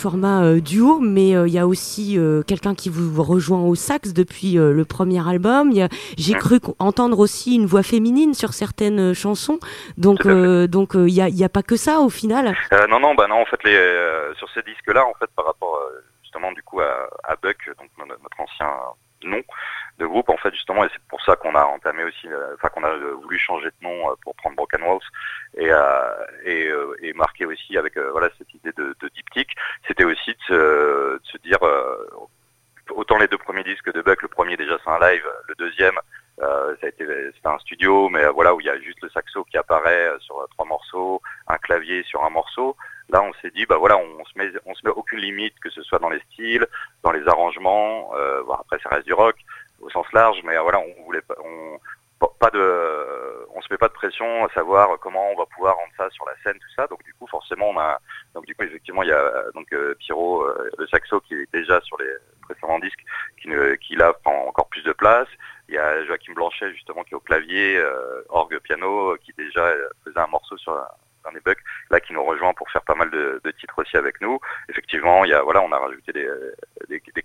Format 0.00 0.42
euh, 0.42 0.60
duo, 0.60 0.98
mais 1.00 1.36
euh, 1.36 1.46
il 1.46 1.52
y 1.52 1.58
a 1.58 1.66
aussi 1.66 2.18
euh, 2.18 2.42
quelqu'un 2.42 2.74
qui 2.74 2.88
vous 2.88 3.22
rejoint 3.22 3.60
au 3.60 3.74
sax 3.74 4.12
depuis 4.12 4.54
le 4.54 4.84
premier 4.84 5.22
album. 5.28 5.72
J'ai 6.16 6.34
cru 6.34 6.58
entendre 6.78 7.18
aussi 7.18 7.54
une 7.54 7.66
voix 7.66 7.82
féminine 7.82 8.34
sur 8.34 8.52
certaines 8.52 9.14
chansons. 9.14 9.58
Donc, 9.98 10.26
donc 10.76 10.90
il 10.94 11.14
y 11.14 11.20
a, 11.20 11.28
y 11.28 11.44
a 11.44 11.48
pas 11.48 11.62
que 11.62 11.76
ça 11.76 12.00
au 12.00 12.08
final. 12.10 12.54
Non, 12.90 12.98
non, 12.98 13.14
bah 13.14 13.26
non, 13.28 13.36
en 13.36 13.44
fait, 13.46 13.62
les, 13.64 13.78
sur 14.38 14.48
ces 14.54 14.62
disques-là, 14.62 15.04
en 15.06 15.14
fait, 15.18 15.30
par 15.36 15.46
rapport 15.46 15.78
justement 16.22 16.52
du 16.52 16.62
coup 16.62 16.80
à, 16.80 17.08
à 17.24 17.36
Buck, 17.42 17.58
donc 17.78 17.88
no- 17.98 18.06
notre 18.06 18.40
ancien 18.40 18.70
nom 19.24 19.42
groupe, 20.04 20.28
en 20.28 20.36
fait, 20.36 20.52
justement, 20.54 20.84
et 20.84 20.88
c'est 20.92 21.02
pour 21.08 21.22
ça 21.24 21.36
qu'on 21.36 21.54
a 21.54 21.64
entamé 21.64 22.04
aussi, 22.04 22.28
euh, 22.28 22.54
enfin 22.54 22.68
qu'on 22.68 22.84
a 22.84 22.90
euh, 22.90 23.14
voulu 23.22 23.38
changer 23.38 23.68
de 23.68 23.88
nom 23.88 24.10
euh, 24.10 24.14
pour 24.22 24.34
prendre 24.36 24.56
Broken 24.56 24.82
Walls 24.82 25.00
et 25.56 25.70
et, 27.02 27.12
marquer 27.14 27.44
aussi 27.44 27.76
avec 27.76 27.98
voilà 27.98 28.30
cette 28.38 28.54
idée 28.54 28.72
de, 28.72 28.94
de 28.98 29.08
diptyque, 29.08 29.54
c'était 29.86 30.04
aussi 30.04 30.34
de 30.48 31.20
se, 31.22 31.36
dire 31.38 31.58
autant 32.90 33.18
les 33.18 33.28
deux 33.28 33.36
premiers 33.36 33.64
disques 33.64 33.92
de 33.92 34.00
Buck, 34.00 34.22
le 34.22 34.28
premier 34.28 34.56
déjà 34.56 34.78
c'est 34.82 34.90
un 34.90 34.98
live, 35.00 35.26
le 35.48 35.54
deuxième 35.56 35.98
ça 36.38 36.46
a 36.82 36.86
été 36.86 37.04
c'était 37.34 37.48
un 37.48 37.58
studio, 37.58 38.08
mais 38.08 38.26
voilà 38.28 38.54
où 38.54 38.60
il 38.60 38.66
y 38.66 38.70
a 38.70 38.78
juste 38.80 39.02
le 39.02 39.10
saxo 39.10 39.44
qui 39.44 39.58
apparaît 39.58 40.10
sur 40.20 40.46
trois 40.52 40.66
morceaux, 40.66 41.20
un 41.48 41.58
clavier 41.58 42.02
sur 42.04 42.24
un 42.24 42.30
morceau. 42.30 42.76
Là, 43.12 43.22
on 43.22 43.32
s'est 43.42 43.50
dit, 43.50 43.66
bah 43.66 43.76
voilà, 43.76 43.98
on 43.98 44.24
se 44.24 44.38
met, 44.38 44.50
on 44.66 44.74
se 44.74 44.86
met 44.86 44.92
aucune 44.92 45.18
limite, 45.18 45.58
que 45.58 45.70
ce 45.70 45.82
soit 45.82 45.98
dans 45.98 46.10
les 46.10 46.20
styles, 46.30 46.66
dans 47.02 47.10
les 47.10 47.26
arrangements. 47.26 48.12
Euh, 48.14 48.42
après, 48.52 48.78
ça 48.82 48.88
reste 48.90 49.06
du 49.06 49.12
rock 49.12 49.36
sens 49.90 50.06
large, 50.12 50.40
mais 50.44 50.56
voilà, 50.58 50.80
on 50.80 51.04
voulait 51.04 51.22
pas, 51.22 51.34
on, 51.44 51.78
pas- 52.38 52.50
de, 52.50 53.46
on 53.54 53.60
se 53.62 53.68
met 53.70 53.78
pas 53.78 53.88
de 53.88 53.92
pression 53.92 54.44
à 54.44 54.48
savoir 54.52 54.98
comment 54.98 55.30
on 55.30 55.36
va 55.36 55.46
pouvoir 55.46 55.76
rendre 55.76 55.92
ça 55.96 56.10
sur 56.10 56.24
la 56.26 56.34
scène, 56.42 56.58
tout 56.58 56.74
ça. 56.76 56.86
Donc 56.86 57.02
du 57.04 57.14
coup, 57.14 57.26
forcément, 57.26 57.70
on 57.70 57.78
a, 57.78 58.00
donc 58.34 58.46
du 58.46 58.54
coup, 58.54 58.64
effectivement, 58.64 59.02
il 59.02 59.08
y 59.08 59.12
a 59.12 59.44
donc 59.54 59.72
euh, 59.72 59.94
Pierrot, 59.98 60.42
euh, 60.42 60.70
le 60.78 60.86
saxo, 60.88 61.20
qui 61.20 61.34
est 61.34 61.52
déjà 61.52 61.80
sur 61.82 61.96
les 61.98 62.10
précédents 62.42 62.78
disques, 62.78 63.04
qui, 63.40 63.48
ne, 63.48 63.74
qui 63.74 63.94
là 63.96 64.12
prend 64.24 64.46
encore 64.46 64.68
plus 64.68 64.82
de 64.82 64.92
place. 64.92 65.28
Il 65.68 65.74
y 65.74 65.78
a 65.78 66.04
Joachim 66.04 66.34
Blanchet 66.34 66.72
justement 66.72 67.04
qui 67.04 67.12
est 67.12 67.16
au 67.16 67.20
clavier, 67.20 67.76
euh, 67.76 68.22
orgue, 68.28 68.58
piano, 68.58 69.16
qui 69.22 69.32
déjà 69.38 69.60
euh, 69.66 69.88
faisait 70.04 70.18
un 70.18 70.26
morceau 70.26 70.56
sur 70.58 70.72
un 70.72 71.32
des 71.32 71.40
bucks, 71.40 71.62
là 71.90 72.00
qui 72.00 72.14
nous 72.14 72.24
rejoint 72.24 72.54
pour 72.54 72.70
faire 72.70 72.82
pas 72.82 72.94
mal 72.94 73.10
de, 73.10 73.40
titres 73.58 73.78
aussi 73.78 73.96
avec 73.96 74.20
nous. 74.20 74.38
Effectivement, 74.68 75.24
il 75.24 75.30
y 75.30 75.34
a 75.34 75.42
voilà, 75.42 75.60
on 75.62 75.70
a 75.70 75.78
rajouté 75.78 76.12
des, 76.12 76.28
des, 76.88 77.02
des 77.14 77.24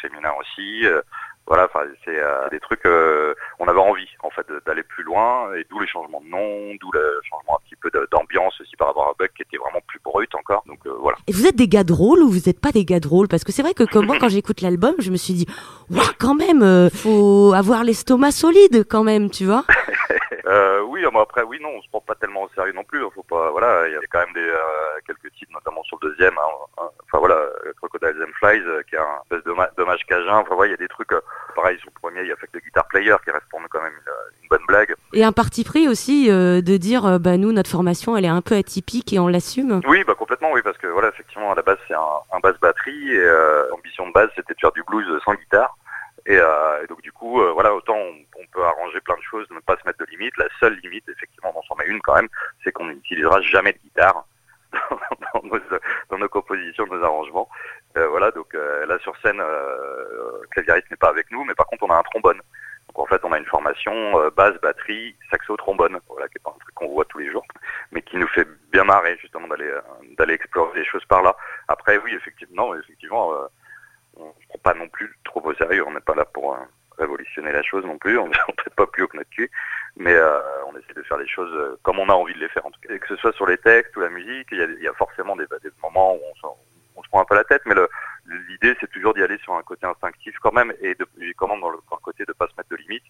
féminins 0.00 0.34
aussi. 0.40 0.84
Voilà, 1.46 1.64
enfin 1.66 1.80
c'est 2.04 2.18
euh, 2.18 2.48
des 2.50 2.60
trucs. 2.60 2.84
euh, 2.86 3.34
on 3.58 3.68
avait 3.68 3.80
envie 3.80 4.08
en 4.22 4.30
fait 4.30 4.46
d'aller 4.66 4.82
plus 4.82 5.04
loin 5.04 5.54
et 5.54 5.64
d'où 5.70 5.78
les 5.80 5.86
changements 5.86 6.20
de 6.20 6.28
nom, 6.28 6.74
d'où 6.80 6.90
le 6.92 7.20
changement 7.28 7.56
un 7.56 7.64
petit 7.68 7.76
peu 7.76 7.90
d'ambiance 8.10 8.60
aussi 8.60 8.76
par 8.76 8.88
rapport 8.88 9.08
à 9.08 9.14
Buck 9.18 9.30
qui 9.36 9.42
était 9.42 9.56
vraiment 9.56 9.80
plus 9.86 10.00
brut 10.04 10.34
encore. 10.34 10.64
Donc 10.66 10.78
euh, 10.86 10.92
voilà. 11.00 11.16
Et 11.28 11.32
vous 11.32 11.46
êtes 11.46 11.56
des 11.56 11.68
gars 11.68 11.84
drôles 11.84 12.20
ou 12.22 12.28
vous 12.28 12.42
n'êtes 12.46 12.60
pas 12.60 12.72
des 12.72 12.84
gars 12.84 13.00
drôles 13.00 13.28
Parce 13.28 13.44
que 13.44 13.52
c'est 13.52 13.62
vrai 13.62 13.74
que 13.74 13.84
comme 13.84 14.06
moi, 14.06 14.16
quand 14.18 14.28
j'écoute 14.28 14.60
l'album, 14.60 14.94
je 14.98 15.10
me 15.10 15.16
suis 15.16 15.34
dit, 15.34 15.46
Ouah, 15.90 16.02
quand 16.18 16.34
même, 16.34 16.62
euh, 16.62 16.90
faut 16.90 17.52
avoir 17.54 17.84
l'estomac 17.84 18.32
solide 18.32 18.84
quand 18.88 19.04
même, 19.04 19.30
tu 19.30 19.44
vois? 19.44 19.64
Euh, 20.46 20.80
oui, 20.82 21.04
mais 21.12 21.20
après, 21.20 21.42
oui, 21.42 21.58
non, 21.60 21.70
on 21.76 21.82
se 21.82 21.88
prend 21.88 22.00
pas 22.00 22.14
tellement 22.14 22.44
au 22.44 22.48
sérieux 22.54 22.72
non 22.72 22.84
plus. 22.84 23.04
hein, 23.04 23.08
Faut 23.14 23.22
pas, 23.24 23.50
voilà, 23.50 23.88
il 23.88 23.92
y 23.94 23.96
a 23.96 24.00
quand 24.10 24.20
même 24.20 24.32
des 24.34 24.48
euh, 24.48 25.00
quelques 25.06 25.32
titres, 25.34 25.52
notamment 25.52 25.82
sur 25.82 25.98
le 26.00 26.08
deuxième. 26.10 26.38
hein, 26.38 26.50
hein, 26.78 26.88
enfin 27.04 27.18
voilà, 27.18 27.34
euh, 27.34 27.72
Crocodiles 27.78 28.22
and 28.22 28.32
Flies, 28.38 28.62
euh, 28.66 28.82
qui 28.88 28.94
est 28.94 28.98
un 28.98 29.18
espèce 29.24 29.44
de 29.44 29.52
ma- 29.52 29.70
dommage 29.76 30.04
cajun. 30.06 30.36
Enfin 30.38 30.54
voilà, 30.54 30.68
il 30.68 30.70
y 30.72 30.74
a 30.74 30.78
des 30.78 30.88
trucs. 30.88 31.12
euh, 31.12 31.20
pareil 31.56 31.78
sur 31.78 31.88
le 31.94 31.98
premier, 32.00 32.20
il 32.22 32.28
y 32.28 32.32
a 32.32 32.36
fait 32.36 32.48
le 32.52 32.60
Guitar 32.60 32.86
Player 32.86 33.14
qui 33.24 33.30
reste 33.30 33.46
pour 33.50 33.60
nous 33.60 33.66
quand 33.70 33.82
même 33.82 33.92
une, 33.92 34.42
une 34.42 34.48
bonne 34.48 34.64
blague. 34.68 34.94
Et 35.14 35.24
un 35.24 35.32
parti 35.32 35.64
pris 35.64 35.88
aussi 35.88 36.30
euh, 36.30 36.60
de 36.60 36.76
dire, 36.76 37.18
bah 37.18 37.36
nous, 37.38 37.50
notre 37.52 37.70
formation, 37.70 38.16
elle 38.16 38.24
est 38.24 38.28
un 38.28 38.42
peu 38.42 38.54
atypique 38.56 39.12
et 39.12 39.18
on 39.18 39.26
l'assume. 39.28 39.80
Oui, 39.88 40.04
bah 40.04 40.14
complètement, 40.14 40.52
oui, 40.52 40.60
parce 40.62 40.76
que 40.78 40.86
voilà, 40.86 41.08
effectivement, 41.08 41.50
à 41.52 41.54
la 41.54 41.62
base, 41.62 41.78
c'est 41.88 41.94
un, 41.94 42.00
un 42.32 42.40
basse 42.40 42.58
batterie 42.60 43.12
et 43.14 43.18
euh, 43.18 43.68
l'ambition 43.70 44.06
de 44.06 44.12
base, 44.12 44.28
c'était 44.36 44.54
de 44.54 44.58
faire 44.60 44.72
du 44.72 44.82
blues 44.84 45.06
sans 45.24 45.34
guitare. 45.34 45.76
Et, 46.26 46.36
euh, 46.36 46.86
donc 46.88 47.02
du 47.02 47.12
coup, 47.12 47.40
euh, 47.40 47.52
voilà, 47.52 47.74
autant 47.74 47.96
on, 47.96 48.46
peut 48.52 48.64
arranger 48.64 49.00
plein 49.00 49.16
de 49.16 49.22
choses, 49.22 49.46
ne 49.50 49.60
pas 49.60 49.76
se 49.76 49.86
mettre 49.86 49.98
de 49.98 50.10
limite. 50.10 50.36
La 50.38 50.48
seule 50.60 50.76
limite, 50.82 51.08
effectivement, 51.08 51.52
on 51.54 51.62
s'en 51.62 51.76
met 51.76 51.86
une 51.86 52.00
quand 52.00 52.14
même, 52.14 52.28
c'est 52.64 52.72
qu'on 52.72 52.86
n'utilisera 52.86 53.40
jamais 53.42 53.72
de 53.72 53.78
guitare 53.78 54.24
dans, 55.34 55.42
nos, 55.42 55.58
dans 56.10 56.18
nos 56.18 56.28
compositions, 56.28 56.86
nos 56.86 57.02
arrangements. 57.02 57.48
Euh, 57.96 58.08
voilà, 58.08 58.30
donc 58.30 58.54
euh, 58.54 58.86
là 58.86 58.98
sur 59.00 59.16
scène, 59.18 59.40
euh, 59.40 60.40
le 60.42 60.48
claviériste 60.48 60.90
n'est 60.90 60.96
pas 60.96 61.08
avec 61.08 61.30
nous, 61.30 61.44
mais 61.44 61.54
par 61.54 61.66
contre, 61.66 61.84
on 61.84 61.90
a 61.90 61.96
un 61.96 62.02
trombone. 62.02 62.40
Donc 62.88 62.98
en 62.98 63.06
fait, 63.06 63.20
on 63.24 63.32
a 63.32 63.38
une 63.38 63.46
formation 63.46 63.92
euh, 64.18 64.30
basse, 64.30 64.58
batterie, 64.62 65.16
saxo, 65.30 65.56
trombone. 65.56 65.98
Voilà, 66.08 66.28
qui 66.28 66.38
est 66.38 66.42
pas 66.42 66.50
un 66.54 66.58
truc 66.58 66.74
qu'on 66.74 66.88
voit 66.88 67.04
tous 67.06 67.18
les 67.18 67.30
jours, 67.30 67.44
mais 67.92 68.02
qui 68.02 68.16
nous 68.16 68.28
fait 68.28 68.46
bien 68.70 68.84
marrer 68.84 69.16
justement 69.20 69.48
d'aller 69.48 69.68
euh, 69.68 69.80
d'aller 70.18 70.34
explorer 70.34 70.80
les 70.80 70.84
choses 70.86 71.04
par 71.06 71.22
là. 71.22 71.36
Après, 71.68 71.98
oui, 71.98 72.14
effectivement, 72.14 72.74
effectivement, 72.74 73.32
euh, 73.32 73.46
on 74.16 74.26
ne 74.26 74.46
prend 74.48 74.58
pas 74.62 74.74
non 74.74 74.88
plus 74.88 75.12
trop 75.24 75.40
au 75.42 75.54
sérieux. 75.54 75.84
On 75.86 75.92
n'est 75.92 76.00
pas 76.00 76.14
là 76.14 76.24
pour 76.24 76.54
euh, 76.54 76.58
révolutionner 76.98 77.52
la 77.52 77.62
chose 77.62 77.84
non 77.84 77.98
plus. 77.98 78.18
On 78.18 78.28
ne 78.28 78.32
traite 78.32 78.74
pas 78.74 78.86
plus 78.86 79.02
haut 79.02 79.08
que 79.08 79.16
notre 79.16 79.30
cul, 79.30 79.50
mais 79.96 80.14
euh, 80.14 80.40
on 80.66 80.76
essaie 80.76 80.94
de 80.94 81.02
faire 81.02 81.18
les 81.18 81.28
choses 81.28 81.52
euh, 81.54 81.78
comme 81.82 81.98
on 81.98 82.08
a 82.08 82.14
envie 82.14 82.34
de 82.34 82.40
les 82.40 82.48
faire 82.48 82.66
en 82.66 82.70
tout 82.70 82.80
cas. 82.80 82.94
Et 82.94 82.98
que 82.98 83.08
ce 83.08 83.16
soit 83.16 83.32
sur 83.34 83.46
les 83.46 83.58
textes 83.58 83.96
ou 83.96 84.00
la 84.00 84.10
musique, 84.10 84.48
il 84.52 84.78
y 84.80 84.88
a, 84.88 84.92
forcément 84.94 85.36
des, 85.36 85.46
moments 85.82 86.14
où 86.14 86.20
on, 86.96 87.02
se 87.02 87.08
prend 87.08 87.20
un 87.20 87.24
peu 87.24 87.34
la 87.34 87.44
tête, 87.44 87.62
mais 87.66 87.74
l'idée 88.48 88.74
c'est 88.80 88.90
toujours 88.90 89.14
d'y 89.14 89.22
aller 89.22 89.38
sur 89.38 89.54
un 89.54 89.62
côté 89.62 89.86
instinctif 89.86 90.34
quand 90.40 90.52
même 90.52 90.72
et 90.80 90.94
de 90.94 91.06
comment 91.36 91.56
dans 91.58 91.70
le, 91.70 91.78
dans 91.90 91.96
côté 91.98 92.24
de 92.24 92.32
pas 92.32 92.48
se 92.48 92.52
mettre 92.56 92.70
de 92.70 92.76
limites 92.76 93.04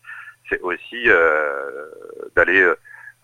c'est 0.49 0.61
aussi 0.61 1.05
euh, 1.07 1.87
d'aller 2.35 2.61
euh, 2.61 2.79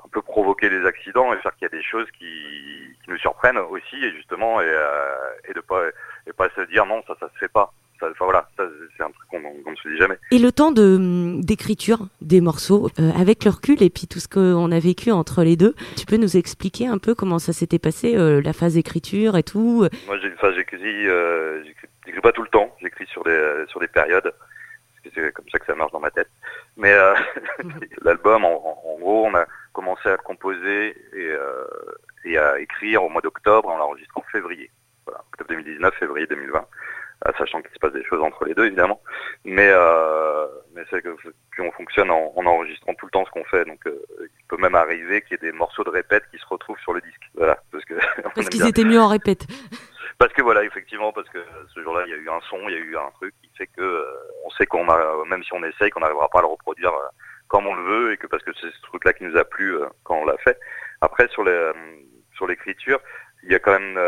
un 0.04 0.08
peu 0.08 0.22
provoquer 0.22 0.68
des 0.68 0.84
accidents 0.86 1.32
et 1.32 1.38
faire 1.38 1.54
qu'il 1.56 1.62
y 1.62 1.72
a 1.72 1.76
des 1.76 1.82
choses 1.82 2.10
qui, 2.18 2.96
qui 3.02 3.10
nous 3.10 3.18
surprennent 3.18 3.58
aussi 3.58 3.96
et 3.96 4.12
justement 4.12 4.60
et, 4.60 4.66
euh, 4.66 5.14
et 5.48 5.52
de 5.52 5.60
pas 5.60 5.82
et 6.32 6.34
pas 6.34 6.48
se 6.56 6.62
dire 6.70 6.86
non 6.86 7.02
ça 7.06 7.14
ça 7.20 7.28
se 7.32 7.38
fait 7.38 7.52
pas 7.52 7.72
enfin 8.00 8.24
voilà 8.24 8.48
c'est 8.56 9.02
un 9.02 9.10
truc 9.10 9.28
qu'on 9.30 9.40
qu'on 9.40 9.70
ne 9.70 9.76
se 9.76 9.88
dit 9.88 9.96
jamais 9.96 10.18
Et 10.32 10.38
le 10.38 10.50
temps 10.50 10.72
de 10.72 10.96
hum, 10.96 11.44
d'écriture 11.44 12.08
des 12.20 12.40
morceaux, 12.40 12.90
euh, 12.98 13.10
avec 13.12 13.44
le 13.44 13.50
recul 13.50 13.82
et 13.82 13.90
puis 13.90 14.06
tout 14.08 14.18
ce 14.18 14.28
qu'on 14.28 14.72
a 14.72 14.80
vécu 14.80 15.12
entre 15.12 15.44
les 15.44 15.56
deux, 15.56 15.74
tu 15.96 16.06
peux 16.06 16.16
nous 16.16 16.36
expliquer 16.36 16.86
un 16.86 16.98
peu 16.98 17.14
comment 17.14 17.38
ça 17.38 17.52
s'était 17.52 17.78
passé, 17.78 18.16
euh, 18.16 18.40
la 18.42 18.52
phase 18.52 18.74
d'écriture 18.74 19.36
et 19.36 19.42
tout 19.42 19.86
Moi, 20.06 20.18
j'ai, 20.20 20.32
j'écris, 20.54 21.08
euh, 21.08 21.62
j'écris, 21.64 22.20
pas 22.20 22.32
tout 22.32 22.42
le 22.42 22.48
temps. 22.48 22.74
J'écris 22.80 23.06
sur 23.06 23.24
des, 23.24 23.30
euh, 23.30 23.66
sur 23.66 23.80
des 23.80 23.88
périodes. 23.88 24.32
Parce 24.32 25.14
que 25.14 25.20
c'est 25.20 25.32
comme 25.32 25.48
ça 25.50 25.58
que 25.58 25.66
ça 25.66 25.74
marche 25.74 25.92
dans 25.92 26.00
ma 26.00 26.10
tête. 26.10 26.28
Mais 26.76 26.92
euh, 26.92 27.14
l'album, 28.02 28.44
en, 28.44 28.58
gros, 29.00 29.26
on 29.26 29.34
a 29.34 29.46
commencé 29.72 30.08
à 30.08 30.16
composer 30.16 30.90
et, 31.12 31.28
euh, 31.28 31.64
et 32.24 32.38
à 32.38 32.58
écrire 32.60 33.02
au 33.02 33.08
mois 33.08 33.22
d'octobre. 33.22 33.68
On 33.68 33.78
l'enregistre 33.78 34.16
en 34.16 34.22
février. 34.32 34.70
Voilà, 35.42 35.48
octobre 35.48 35.48
2019, 35.48 35.94
février 35.98 36.26
2020. 36.26 36.66
euh, 37.26 37.32
sachant 37.38 37.62
qu'il 37.62 37.70
se 37.72 37.78
passe 37.78 37.92
des 37.92 38.04
choses 38.04 38.20
entre 38.22 38.44
les 38.44 38.54
deux, 38.54 38.66
évidemment. 38.66 39.00
Mais, 39.44 39.68
euh, 39.70 40.46
mais 40.74 40.82
c'est 40.90 41.02
que 41.02 41.16
plus 41.50 41.62
on 41.62 41.70
fonctionne 41.72 42.10
en, 42.10 42.32
en 42.36 42.46
enregistrant 42.46 42.94
tout 42.94 43.06
le 43.06 43.10
temps 43.10 43.24
ce 43.24 43.30
qu'on 43.30 43.44
fait. 43.44 43.64
Donc, 43.64 43.86
euh, 43.86 44.02
il 44.20 44.44
peut 44.48 44.56
même 44.56 44.74
arriver 44.74 45.22
qu'il 45.22 45.32
y 45.32 45.34
ait 45.34 45.50
des 45.50 45.56
morceaux 45.56 45.84
de 45.84 45.90
répète 45.90 46.24
qui 46.30 46.38
se 46.38 46.46
retrouvent 46.46 46.78
sur 46.80 46.92
le 46.92 47.00
disque. 47.00 47.22
Voilà, 47.34 47.58
parce 47.70 47.84
que 47.84 47.94
Parce 48.34 48.48
qu'ils 48.48 48.66
étaient 48.66 48.84
mieux 48.84 49.00
en 49.00 49.08
répète. 49.08 49.46
Parce 50.18 50.32
que 50.32 50.42
voilà, 50.42 50.64
effectivement, 50.64 51.12
parce 51.12 51.28
que 51.30 51.38
ce 51.74 51.82
jour-là, 51.82 52.02
il 52.06 52.10
y 52.10 52.14
a 52.14 52.18
eu 52.18 52.28
un 52.28 52.40
son, 52.48 52.58
il 52.68 52.74
y 52.74 52.78
a 52.78 52.80
eu 52.80 52.96
un 52.96 53.10
truc 53.14 53.34
qui 53.42 53.50
fait 53.56 53.66
que 53.66 53.80
euh, 53.82 54.04
on 54.44 54.50
sait 54.50 54.66
qu'on 54.66 54.88
a, 54.88 55.24
même 55.26 55.42
si 55.44 55.52
on 55.54 55.62
essaye, 55.64 55.90
qu'on 55.90 56.00
n'arrivera 56.00 56.28
pas 56.28 56.38
à 56.40 56.42
le 56.42 56.48
reproduire 56.48 56.92
comme 57.48 57.66
on 57.66 57.74
le 57.74 57.82
veut, 57.82 58.12
et 58.12 58.16
que 58.16 58.26
parce 58.26 58.42
que 58.42 58.50
c'est 58.60 58.70
ce 58.70 58.82
truc-là 58.82 59.12
qui 59.12 59.24
nous 59.24 59.36
a 59.36 59.44
plu 59.44 59.76
quand 60.04 60.16
on 60.16 60.24
l'a 60.24 60.38
fait. 60.38 60.58
Après, 61.02 61.28
sur 61.28 61.44
les, 61.44 61.72
sur 62.34 62.46
l'écriture, 62.46 63.00
il 63.42 63.52
y 63.52 63.54
a 63.54 63.58
quand 63.58 63.78
même 63.78 63.98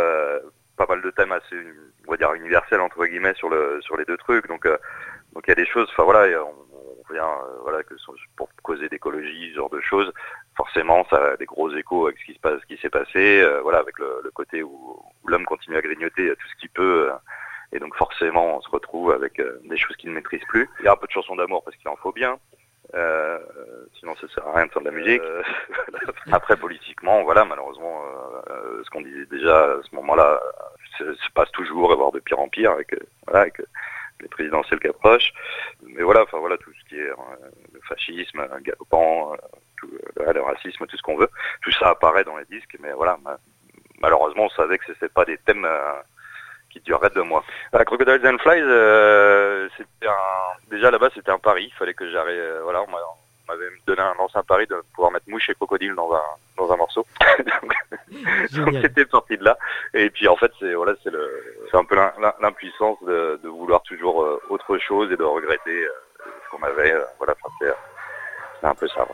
pas 0.77 0.87
mal 0.89 1.03
de 1.03 1.11
thèmes 1.11 1.33
assez, 1.33 1.57
on 2.07 2.11
va 2.11 2.17
dire 2.17 2.33
universels 2.35 2.81
entre 2.81 3.05
guillemets 3.07 3.35
sur 3.35 3.49
le, 3.49 3.81
sur 3.83 3.97
les 3.97 4.05
deux 4.05 4.17
trucs. 4.17 4.47
Donc, 4.49 4.67
euh, 4.67 4.77
donc 5.33 5.45
il 5.47 5.51
y 5.51 5.53
a 5.53 5.57
des 5.57 5.67
choses. 5.67 5.89
Enfin 5.93 6.05
voilà, 6.05 6.43
on, 6.43 6.55
on 7.09 7.13
vient, 7.13 7.25
euh, 7.27 7.59
voilà, 7.63 7.83
que 7.83 7.95
pour 8.37 8.49
causer 8.63 8.89
d'écologie, 8.89 9.51
ce 9.51 9.57
genre 9.57 9.71
de 9.71 9.81
choses. 9.81 10.13
Forcément, 10.57 11.05
ça 11.11 11.33
a 11.33 11.37
des 11.37 11.47
gros 11.47 11.71
échos 11.75 12.07
avec 12.07 12.19
ce 12.21 12.25
qui 12.27 12.35
se 12.35 12.41
passe, 12.41 12.61
ce 12.61 12.67
qui 12.67 12.77
s'est 12.81 12.91
passé. 12.91 13.41
euh, 13.43 13.61
voilà, 13.63 13.79
avec 13.79 13.99
le, 13.99 14.21
le 14.23 14.31
côté 14.31 14.63
où, 14.63 15.03
où 15.23 15.29
l'homme 15.29 15.45
continue 15.45 15.77
à 15.77 15.81
grignoter 15.83 16.31
tout 16.31 16.49
ce 16.49 16.61
qu'il 16.61 16.71
peut. 16.71 17.11
euh, 17.11 17.15
et 17.73 17.81
donc 17.81 17.95
forcément, 17.97 18.57
on 18.59 18.61
se 18.61 18.71
retrouve 18.71 19.11
avec 19.11 19.41
euh, 19.41 19.59
des 19.65 19.77
choses 19.77 19.97
qu'il 19.97 20.11
ne 20.11 20.15
maîtrise 20.15 20.45
plus. 20.49 20.69
Il 20.79 20.85
y 20.85 20.89
a 20.89 20.93
un 20.93 20.97
peu 20.97 21.07
de 21.09 21.13
chansons 21.13 21.35
d'amour 21.35 21.65
parce 21.65 21.77
qu'il 21.77 21.89
en 21.89 21.97
faut 21.97 22.13
bien. 22.13 22.39
Euh, 22.95 23.39
sinon, 23.99 24.15
ça 24.21 24.29
sert 24.29 24.47
à 24.47 24.53
rien 24.55 24.67
de 24.67 24.71
faire 24.71 24.83
de 24.83 24.87
la 24.91 24.95
musique. 24.95 25.21
Euh, 25.21 25.43
Après, 26.33 26.57
politiquement, 26.57 27.25
voilà, 27.25 27.45
malheureusement, 27.45 28.03
euh, 28.51 28.81
ce 28.85 28.91
qu'on 28.91 29.01
disait 29.01 29.27
déjà 29.27 29.73
à 29.73 29.83
ce 29.83 29.93
moment-là 29.97 30.41
se, 30.99 31.15
se 31.15 31.31
passe 31.35 31.51
toujours, 31.53 31.93
et 31.93 31.97
voire 31.97 32.13
de 32.13 32.21
pire 32.21 32.39
en 32.39 32.49
pire, 32.49 32.73
avec, 32.73 32.95
voilà, 33.27 33.43
avec 33.43 33.61
les 34.21 34.29
présidentielles 34.29 34.81
qui 34.81 34.89
approchent. 34.89 35.33
Mais 35.83 36.03
voilà, 36.03 36.23
enfin 36.23 36.39
voilà, 36.39 36.57
tout 36.59 36.73
ce 36.73 36.89
qui 36.89 36.99
est 36.99 37.11
euh, 37.11 37.15
le 37.73 37.81
fascisme, 37.89 38.41
euh, 38.41 38.61
galopant, 38.61 39.35
euh, 39.35 40.33
le 40.33 40.41
racisme, 40.41 40.87
tout 40.87 40.97
ce 40.97 41.03
qu'on 41.03 41.17
veut, 41.17 41.31
tout 41.63 41.73
ça 41.73 41.91
apparaît 41.91 42.25
dans 42.25 42.37
les 42.37 42.45
disques. 42.47 42.77
Mais 42.81 42.93
voilà, 42.93 43.19
ma- 43.23 43.39
malheureusement, 44.01 44.45
on 44.45 44.49
savait 44.51 44.79
que 44.79 44.87
c'était 44.87 45.09
pas 45.09 45.25
des 45.25 45.39
thèmes 45.39 45.67
qui 46.71 46.81
dureraient 46.81 47.11
deux 47.11 47.23
mois. 47.23 47.45
La 47.73 47.85
Crocodiles 47.85 48.27
and 48.27 48.39
Flies, 48.39 48.63
un... 48.63 49.69
déjà 50.71 50.91
là-bas, 50.91 51.11
c'était 51.15 51.31
un 51.31 51.39
pari. 51.39 51.67
Il 51.67 51.75
fallait 51.75 51.95
que 51.95 52.11
j'arrive. 52.11 52.61
voilà, 52.63 52.85
m'avait 53.49 53.69
donné 53.87 54.01
un 54.03 54.15
ancien 54.19 54.43
pari 54.43 54.67
de 54.67 54.83
pouvoir 54.95 55.13
mettre 55.13 55.29
mouche 55.29 55.49
et 55.51 55.55
crocodile 55.55 55.95
dans 55.95 56.13
un 56.13 56.23
dans 56.57 56.73
un 56.73 56.77
morceau. 56.77 57.05
donc 58.53 58.75
c'était 58.83 59.05
parti 59.07 59.37
de 59.37 59.45
là. 59.45 59.59
Et 59.93 60.11
puis 60.11 60.29
en 60.29 60.37
fait 60.37 60.53
c'est 60.61 60.75
voilà 60.75 60.95
c'est 61.03 61.11
le 61.11 61.29
c'est 61.71 61.77
un 61.77 61.85
peu 61.85 61.95
l'im- 61.97 62.13
l'im- 62.21 62.35
l'impuissance 62.41 62.99
de, 63.03 63.41
de 63.43 63.49
vouloir 63.49 63.83
toujours 63.83 64.23
euh, 64.23 64.41
autre 64.51 64.79
chose 64.79 65.11
et 65.13 65.17
de 65.17 65.25
regretter 65.25 65.85
euh, 65.85 65.91
ce 66.45 66.51
qu'on 66.57 66.63
avait. 66.63 66.93
euh, 66.93 67.05
voilà, 67.19 67.35
enfin, 67.43 67.55
c'est 67.61 67.75
c'est 68.61 68.67
un 68.67 68.75
peu 68.75 68.89
ça. 68.89 69.07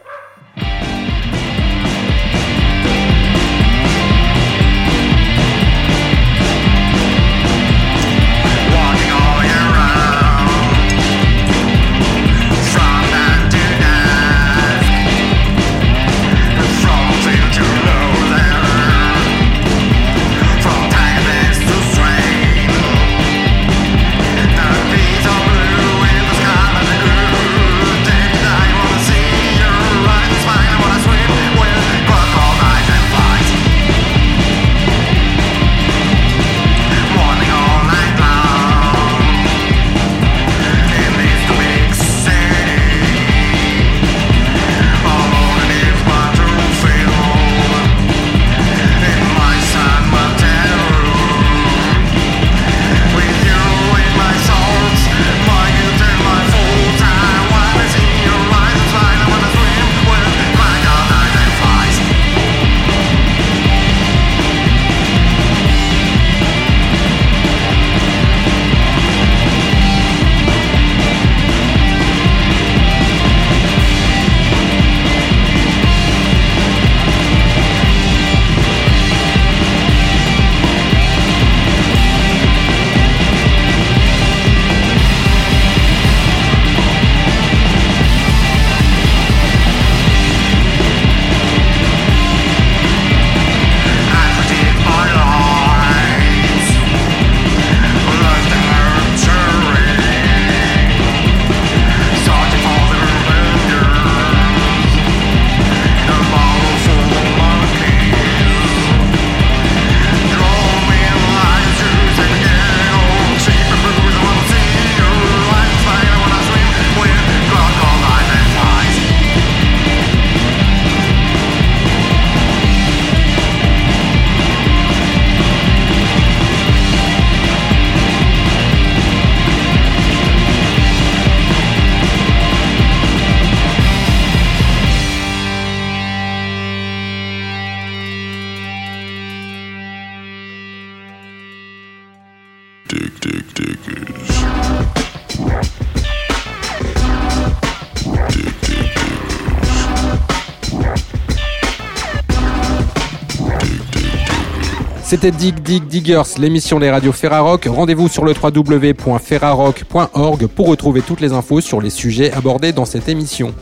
C'était 155.23 155.37
Dig 155.37 155.61
Dig 155.61 155.87
Diggers, 155.87 156.23
l'émission 156.39 156.81
des 156.81 156.91
radios 156.91 157.13
Ferrarock. 157.13 157.67
Rendez-vous 157.67 158.09
sur 158.09 158.25
le 158.25 158.33
www.ferrarock.org 158.33 160.47
pour 160.47 160.69
retrouver 160.69 161.03
toutes 161.03 161.21
les 161.21 161.35
infos 161.35 161.61
sur 161.61 161.83
les 161.83 161.91
sujets 161.91 162.33
abordés 162.33 162.73
dans 162.73 162.87
cette 162.87 163.07
émission. 163.07 163.53